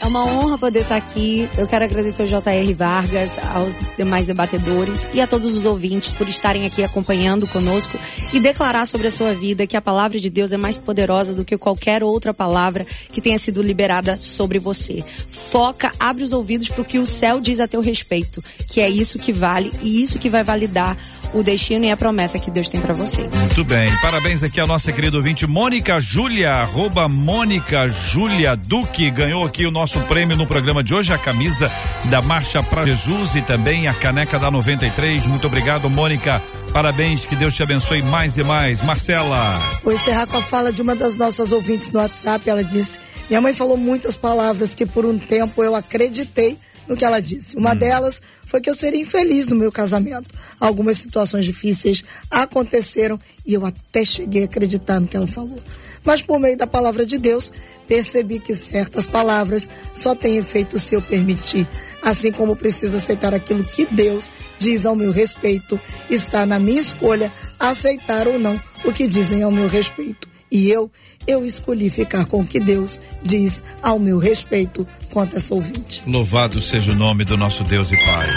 É 0.00 0.06
uma 0.06 0.24
honra 0.24 0.56
poder 0.56 0.80
estar 0.80 0.96
aqui. 0.96 1.46
Eu 1.58 1.66
quero 1.66 1.84
agradecer 1.84 2.22
ao 2.22 2.28
JR 2.28 2.74
Vargas, 2.74 3.38
aos 3.54 3.78
demais 3.98 4.26
debatedores 4.26 5.06
e 5.12 5.20
a 5.20 5.26
todos 5.26 5.54
os 5.54 5.66
ouvintes 5.66 6.10
por 6.10 6.26
estarem 6.26 6.64
aqui 6.64 6.82
acompanhando 6.82 7.46
conosco 7.46 7.98
e 8.32 8.40
declarar 8.40 8.86
sobre 8.86 9.08
a 9.08 9.10
sua 9.10 9.34
vida 9.34 9.66
que 9.66 9.76
a 9.76 9.80
palavra 9.80 10.18
de 10.18 10.30
Deus 10.30 10.52
é 10.52 10.56
mais 10.56 10.78
poderosa 10.78 11.34
do 11.34 11.44
que 11.44 11.58
qualquer 11.58 12.02
outra 12.02 12.32
palavra 12.32 12.86
que 13.12 13.20
tenha 13.20 13.38
sido 13.38 13.62
liberada 13.62 14.16
sobre 14.16 14.58
você. 14.58 15.04
Foca, 15.28 15.92
abre 16.00 16.24
os 16.24 16.32
ouvidos 16.32 16.70
para 16.70 16.80
o 16.80 16.84
que 16.84 16.98
o 16.98 17.04
céu 17.04 17.38
diz 17.38 17.60
a 17.60 17.68
teu 17.68 17.82
respeito, 17.82 18.42
que 18.68 18.80
é 18.80 18.88
isso 18.88 19.18
que 19.18 19.34
vale 19.34 19.70
e 19.82 20.02
isso 20.02 20.18
que 20.18 20.30
vai 20.30 20.42
validar 20.42 20.96
o 21.32 21.42
destino 21.42 21.84
e 21.84 21.90
a 21.90 21.96
promessa 21.96 22.38
que 22.38 22.50
Deus 22.50 22.68
tem 22.68 22.80
para 22.80 22.94
você. 22.94 23.22
Muito 23.22 23.64
bem. 23.64 23.90
Parabéns 24.02 24.42
aqui 24.42 24.60
à 24.60 24.66
nossa 24.66 24.92
querida 24.92 25.16
ouvinte 25.16 25.46
Mônica 25.46 25.98
Júlia, 26.00 26.52
arroba 26.52 27.08
Mônica 27.08 27.88
Júlia 27.88 28.56
Duque, 28.56 29.10
ganhou 29.10 29.44
aqui 29.44 29.66
o 29.66 29.70
nosso 29.70 30.00
prêmio 30.00 30.36
no 30.36 30.46
programa 30.46 30.82
de 30.82 30.94
hoje, 30.94 31.12
a 31.12 31.18
camisa 31.18 31.70
da 32.06 32.20
Marcha 32.20 32.62
para 32.62 32.84
Jesus 32.84 33.34
e 33.34 33.42
também 33.42 33.88
a 33.88 33.94
caneca 33.94 34.38
da 34.38 34.50
93. 34.50 35.26
Muito 35.26 35.46
obrigado, 35.46 35.88
Mônica. 35.88 36.42
Parabéns, 36.72 37.24
que 37.24 37.34
Deus 37.34 37.54
te 37.54 37.62
abençoe 37.62 38.02
mais 38.02 38.36
e 38.36 38.44
mais. 38.44 38.80
Marcela. 38.80 39.58
Vou 39.82 39.92
encerrar 39.92 40.26
com 40.26 40.36
a 40.36 40.42
fala 40.42 40.72
de 40.72 40.80
uma 40.80 40.94
das 40.94 41.16
nossas 41.16 41.50
ouvintes 41.52 41.90
no 41.90 41.98
WhatsApp. 41.98 42.48
Ela 42.48 42.62
disse: 42.62 43.00
Minha 43.28 43.40
mãe 43.40 43.52
falou 43.52 43.76
muitas 43.76 44.16
palavras 44.16 44.74
que 44.74 44.86
por 44.86 45.04
um 45.04 45.18
tempo 45.18 45.64
eu 45.64 45.74
acreditei 45.74 46.56
no 46.90 46.96
que 46.96 47.04
ela 47.04 47.22
disse. 47.22 47.56
Uma 47.56 47.70
hum. 47.72 47.76
delas 47.76 48.20
foi 48.44 48.60
que 48.60 48.68
eu 48.68 48.74
seria 48.74 49.00
infeliz 49.00 49.46
no 49.46 49.54
meu 49.54 49.70
casamento. 49.70 50.28
Algumas 50.58 50.98
situações 50.98 51.44
difíceis 51.44 52.02
aconteceram 52.28 53.18
e 53.46 53.54
eu 53.54 53.64
até 53.64 54.04
cheguei 54.04 54.42
a 54.42 54.46
acreditar 54.46 54.98
no 54.98 55.06
que 55.06 55.16
ela 55.16 55.28
falou. 55.28 55.62
Mas 56.04 56.20
por 56.20 56.40
meio 56.40 56.56
da 56.56 56.66
palavra 56.66 57.06
de 57.06 57.16
Deus, 57.16 57.52
percebi 57.86 58.40
que 58.40 58.56
certas 58.56 59.06
palavras 59.06 59.68
só 59.94 60.16
têm 60.16 60.38
efeito 60.38 60.80
se 60.80 60.96
eu 60.96 61.02
permitir. 61.02 61.68
Assim 62.02 62.32
como 62.32 62.56
preciso 62.56 62.96
aceitar 62.96 63.34
aquilo 63.34 63.62
que 63.62 63.86
Deus 63.86 64.32
diz 64.58 64.84
ao 64.84 64.96
meu 64.96 65.12
respeito, 65.12 65.78
está 66.08 66.44
na 66.44 66.58
minha 66.58 66.80
escolha 66.80 67.30
aceitar 67.58 68.26
ou 68.26 68.38
não 68.38 68.60
o 68.84 68.92
que 68.92 69.06
dizem 69.06 69.42
ao 69.42 69.50
meu 69.50 69.68
respeito. 69.68 70.29
E 70.50 70.70
eu, 70.70 70.90
eu 71.26 71.44
escolhi 71.44 71.88
ficar 71.90 72.24
com 72.24 72.40
o 72.40 72.46
que 72.46 72.58
Deus 72.58 73.00
diz 73.22 73.62
ao 73.82 73.98
meu 73.98 74.18
respeito 74.18 74.86
quanto 75.10 75.36
essa 75.36 75.54
ouvinte. 75.54 76.02
Louvado 76.06 76.60
seja 76.60 76.92
o 76.92 76.94
nome 76.94 77.24
do 77.24 77.36
nosso 77.36 77.62
Deus 77.64 77.92
e 77.92 77.96
Pai. 77.96 78.28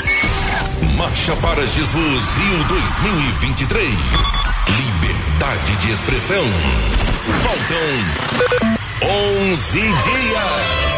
Marcha 0.97 1.35
para 1.37 1.65
Jesus 1.65 2.23
Rio 2.33 2.67
2023. 2.67 3.89
Liberdade 4.67 5.75
de 5.77 5.91
expressão. 5.91 6.43
Faltam 7.41 8.33
11 9.53 9.79
dias. 9.79 10.92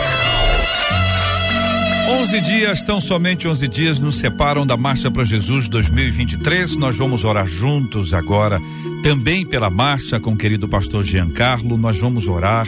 11 2.07 2.41
dias, 2.41 2.83
tão 2.83 3.01
somente 3.01 3.47
11 3.47 3.67
dias 3.67 3.99
nos 3.99 4.17
separam 4.17 4.65
da 4.65 4.77
Marcha 4.77 5.09
para 5.09 5.23
Jesus 5.23 5.67
2023. 5.67 6.75
Nós 6.75 6.95
vamos 6.95 7.23
orar 7.23 7.47
juntos 7.47 8.13
agora 8.13 8.61
também 9.01 9.45
pela 9.45 9.69
marcha 9.69 10.19
com 10.19 10.33
o 10.33 10.37
querido 10.37 10.67
pastor 10.67 11.03
Giancarlo, 11.03 11.77
nós 11.77 11.97
vamos 11.97 12.27
orar 12.27 12.67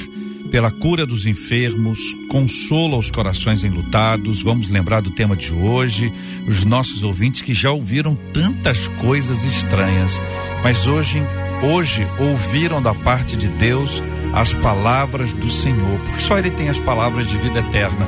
pela 0.51 0.71
cura 0.71 1.05
dos 1.05 1.25
enfermos, 1.25 1.99
consolo 2.29 2.95
aos 2.95 3.11
corações 3.11 3.63
enlutados. 3.63 4.41
Vamos 4.41 4.69
lembrar 4.69 5.01
do 5.01 5.11
tema 5.11 5.35
de 5.35 5.51
hoje, 5.53 6.11
os 6.47 6.63
nossos 6.63 7.03
ouvintes 7.03 7.41
que 7.41 7.53
já 7.53 7.71
ouviram 7.71 8.15
tantas 8.33 8.87
coisas 8.87 9.43
estranhas, 9.43 10.19
mas 10.63 10.87
hoje, 10.87 11.21
hoje 11.61 12.07
ouviram 12.19 12.81
da 12.81 12.93
parte 12.93 13.35
de 13.35 13.47
Deus 13.47 14.03
as 14.33 14.53
palavras 14.53 15.33
do 15.33 15.49
Senhor, 15.49 15.99
porque 15.99 16.21
só 16.21 16.37
Ele 16.37 16.51
tem 16.51 16.69
as 16.69 16.79
palavras 16.79 17.27
de 17.27 17.37
vida 17.37 17.59
eterna. 17.59 18.07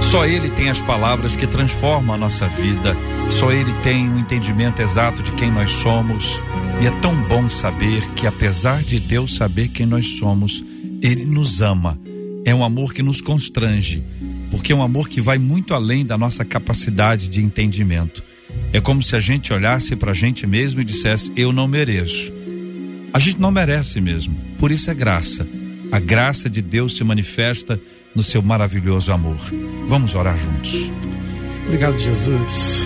Só 0.00 0.24
Ele 0.24 0.50
tem 0.50 0.68
as 0.68 0.80
palavras 0.80 1.34
que 1.34 1.46
transformam 1.46 2.14
a 2.14 2.18
nossa 2.18 2.46
vida. 2.46 2.96
Só 3.30 3.50
Ele 3.50 3.72
tem 3.82 4.08
o 4.08 4.12
um 4.12 4.18
entendimento 4.18 4.80
exato 4.80 5.22
de 5.22 5.32
quem 5.32 5.50
nós 5.50 5.70
somos. 5.72 6.40
E 6.80 6.86
é 6.86 6.90
tão 7.00 7.14
bom 7.22 7.48
saber 7.48 8.06
que, 8.12 8.26
apesar 8.26 8.82
de 8.82 9.00
Deus 9.00 9.34
saber 9.34 9.68
quem 9.68 9.86
nós 9.86 10.18
somos, 10.18 10.64
Ele 11.02 11.24
nos 11.24 11.60
ama. 11.60 11.98
É 12.44 12.54
um 12.54 12.62
amor 12.62 12.92
que 12.92 13.02
nos 13.02 13.20
constrange, 13.20 14.04
porque 14.50 14.72
é 14.72 14.76
um 14.76 14.82
amor 14.82 15.08
que 15.08 15.20
vai 15.20 15.38
muito 15.38 15.74
além 15.74 16.06
da 16.06 16.16
nossa 16.16 16.44
capacidade 16.44 17.28
de 17.28 17.42
entendimento. 17.42 18.22
É 18.72 18.80
como 18.80 19.02
se 19.02 19.16
a 19.16 19.20
gente 19.20 19.52
olhasse 19.52 19.96
para 19.96 20.12
a 20.12 20.14
gente 20.14 20.46
mesmo 20.46 20.80
e 20.80 20.84
dissesse: 20.84 21.32
Eu 21.34 21.52
não 21.52 21.66
mereço. 21.66 22.32
A 23.16 23.18
gente 23.18 23.40
não 23.40 23.50
merece 23.50 23.98
mesmo, 23.98 24.36
por 24.58 24.70
isso 24.70 24.90
é 24.90 24.94
graça. 24.94 25.48
A 25.90 25.98
graça 25.98 26.50
de 26.50 26.60
Deus 26.60 26.98
se 26.98 27.02
manifesta 27.02 27.80
no 28.14 28.22
seu 28.22 28.42
maravilhoso 28.42 29.10
amor. 29.10 29.38
Vamos 29.86 30.14
orar 30.14 30.36
juntos. 30.36 30.92
Obrigado, 31.64 31.96
Jesus. 31.96 32.84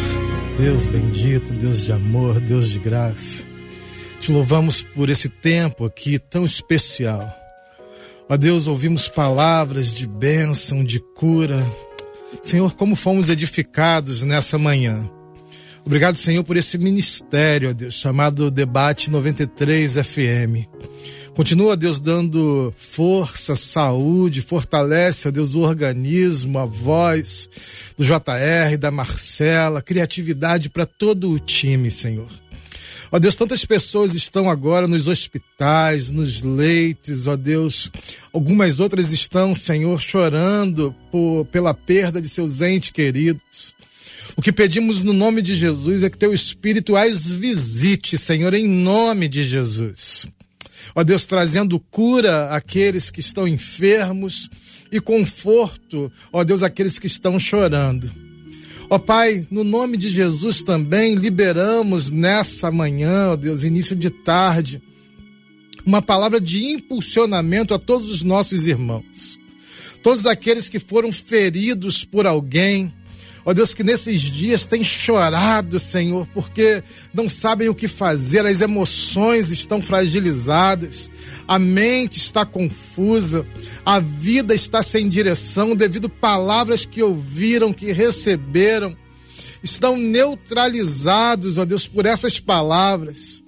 Deus 0.57 0.87
bendito, 0.87 1.53
Deus 1.53 1.85
de 1.85 1.91
amor, 1.91 2.39
Deus 2.39 2.71
de 2.71 2.79
graça. 2.79 3.43
Te 4.21 4.31
louvamos 4.31 4.83
por 4.83 5.11
esse 5.11 5.29
tempo 5.29 5.85
aqui 5.85 6.17
tão 6.17 6.45
especial. 6.45 7.29
Ó 8.29 8.37
Deus, 8.37 8.69
ouvimos 8.69 9.09
palavras 9.09 9.93
de 9.93 10.07
bênção, 10.07 10.85
de 10.85 11.01
cura. 11.17 11.61
Senhor, 12.41 12.77
como 12.77 12.95
fomos 12.95 13.29
edificados 13.31 14.23
nessa 14.23 14.57
manhã. 14.57 15.11
Obrigado, 15.85 16.17
Senhor, 16.17 16.45
por 16.45 16.57
esse 16.57 16.77
ministério, 16.79 17.71
ó 17.71 17.73
Deus, 17.73 17.95
chamado 17.95 18.51
Debate 18.51 19.11
93 19.11 19.95
FM. 19.97 20.69
Continua, 21.35 21.77
Deus, 21.77 22.01
dando 22.01 22.73
força, 22.77 23.57
saúde, 23.57 24.43
fortalece, 24.43 25.29
ó 25.29 25.31
Deus, 25.31 25.55
o 25.55 25.61
organismo, 25.61 26.59
a 26.59 26.67
voz 26.67 27.49
do 27.97 28.05
JR, 28.05 28.77
da 28.79 28.91
Marcela, 28.91 29.81
criatividade 29.81 30.69
para 30.69 30.85
todo 30.85 31.31
o 31.31 31.39
time, 31.39 31.91
Senhor. 31.91 32.29
Ó 33.13 33.19
Deus, 33.19 33.35
tantas 33.35 33.65
pessoas 33.65 34.15
estão 34.15 34.49
agora 34.49 34.87
nos 34.87 35.09
hospitais, 35.09 36.11
nos 36.11 36.43
leitos, 36.43 37.27
ó 37.27 37.37
Deus. 37.37 37.91
Algumas 38.33 38.79
outras 38.79 39.11
estão, 39.11 39.55
Senhor, 39.55 40.01
chorando 40.01 40.95
por, 41.11 41.45
pela 41.47 41.75
perda 41.75 42.21
de 42.23 42.29
seus 42.29 42.61
entes 42.61 42.91
queridos. 42.91 43.75
O 44.37 44.43
que 44.43 44.53
pedimos 44.53 45.03
no 45.03 45.13
nome 45.13 45.43
de 45.43 45.55
Jesus 45.55 46.03
é 46.03 46.11
que 46.11 46.17
teu 46.17 46.33
Espírito 46.33 46.97
as 46.97 47.27
visite, 47.27 48.17
Senhor, 48.17 48.55
em 48.55 48.67
nome 48.67 49.29
de 49.29 49.43
Jesus. 49.43 50.27
Ó 50.95 51.03
Deus, 51.05 51.25
trazendo 51.25 51.79
cura 51.79 52.51
àqueles 52.51 53.11
que 53.11 53.21
estão 53.21 53.47
enfermos 53.47 54.49
e 54.91 55.01
conforto, 55.01 56.11
ó 56.33 56.43
Deus, 56.43 56.63
àqueles 56.63 56.99
que 56.99 57.07
estão 57.07 57.39
chorando. 57.39 58.11
Ó 58.89 58.99
Pai, 58.99 59.47
no 59.51 59.63
nome 59.63 59.97
de 59.97 60.11
Jesus 60.11 60.63
também 60.65 61.15
liberamos 61.15 62.11
nessa 62.11 62.73
manhã, 62.73 63.31
ó 63.31 63.37
Deus, 63.37 63.63
início 63.63 63.95
de 63.95 64.11
tarde, 64.11 64.83
uma 65.87 66.03
palavra 66.03 66.41
de 66.41 66.65
impulsionamento 66.65 67.73
a 67.73 67.79
todos 67.79 68.11
os 68.11 68.23
nossos 68.23 68.67
irmãos. 68.67 69.39
Todos 70.03 70.27
aqueles 70.27 70.69
que 70.69 70.79
foram 70.79 71.13
feridos 71.13 72.05
por 72.05 72.27
alguém, 72.27 72.93
Ó 73.51 73.53
Deus, 73.53 73.75
que 73.75 73.83
nesses 73.83 74.21
dias 74.21 74.65
tem 74.65 74.85
chorado, 74.85 75.81
Senhor, 75.81 76.25
porque 76.33 76.85
não 77.13 77.29
sabem 77.29 77.69
o 77.69 77.75
que 77.75 77.89
fazer, 77.89 78.47
as 78.47 78.61
emoções 78.61 79.51
estão 79.51 79.83
fragilizadas, 79.83 81.11
a 81.49 81.59
mente 81.59 82.17
está 82.17 82.47
confusa, 82.47 83.45
a 83.85 83.99
vida 83.99 84.55
está 84.55 84.85
sem 84.85 85.09
direção 85.09 85.75
devido 85.75 86.09
palavras 86.09 86.85
que 86.85 87.03
ouviram, 87.03 87.73
que 87.73 87.91
receberam, 87.91 88.97
estão 89.65 89.97
neutralizados, 89.97 91.59
ó 91.59 91.65
Deus, 91.65 91.89
por 91.89 92.07
essas 92.07 92.39
palavras. 92.39 93.43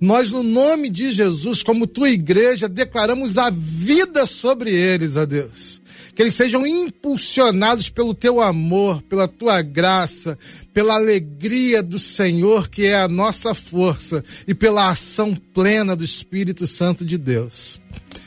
Nós, 0.00 0.30
no 0.30 0.42
nome 0.42 0.88
de 0.88 1.12
Jesus, 1.12 1.62
como 1.62 1.86
tua 1.86 2.08
igreja, 2.08 2.70
declaramos 2.70 3.36
a 3.36 3.50
vida 3.50 4.24
sobre 4.24 4.74
eles, 4.74 5.14
ó 5.14 5.26
Deus 5.26 5.81
que 6.14 6.22
eles 6.22 6.34
sejam 6.34 6.66
impulsionados 6.66 7.88
pelo 7.88 8.14
teu 8.14 8.40
amor, 8.40 9.02
pela 9.02 9.26
tua 9.26 9.62
graça, 9.62 10.38
pela 10.72 10.94
alegria 10.94 11.82
do 11.82 11.98
Senhor, 11.98 12.68
que 12.68 12.86
é 12.86 12.96
a 12.96 13.08
nossa 13.08 13.54
força, 13.54 14.22
e 14.46 14.54
pela 14.54 14.88
ação 14.88 15.34
plena 15.34 15.96
do 15.96 16.04
Espírito 16.04 16.66
Santo 16.66 17.04
de 17.04 17.16
Deus. 17.16 17.80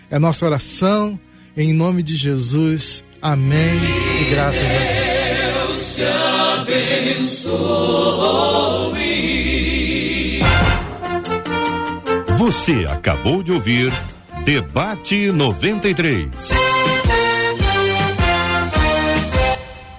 É 0.09 0.17
nossa 0.17 0.45
oração, 0.45 1.19
em 1.55 1.73
nome 1.73 2.03
de 2.03 2.15
Jesus. 2.15 3.03
Amém. 3.21 3.79
E 4.21 4.29
graças 4.31 4.61
a 4.61 4.67
Deus. 4.67 5.05
Você 12.37 12.85
acabou 12.87 13.41
de 13.41 13.51
ouvir 13.51 13.91
Debate 14.43 15.31
93. 15.31 16.84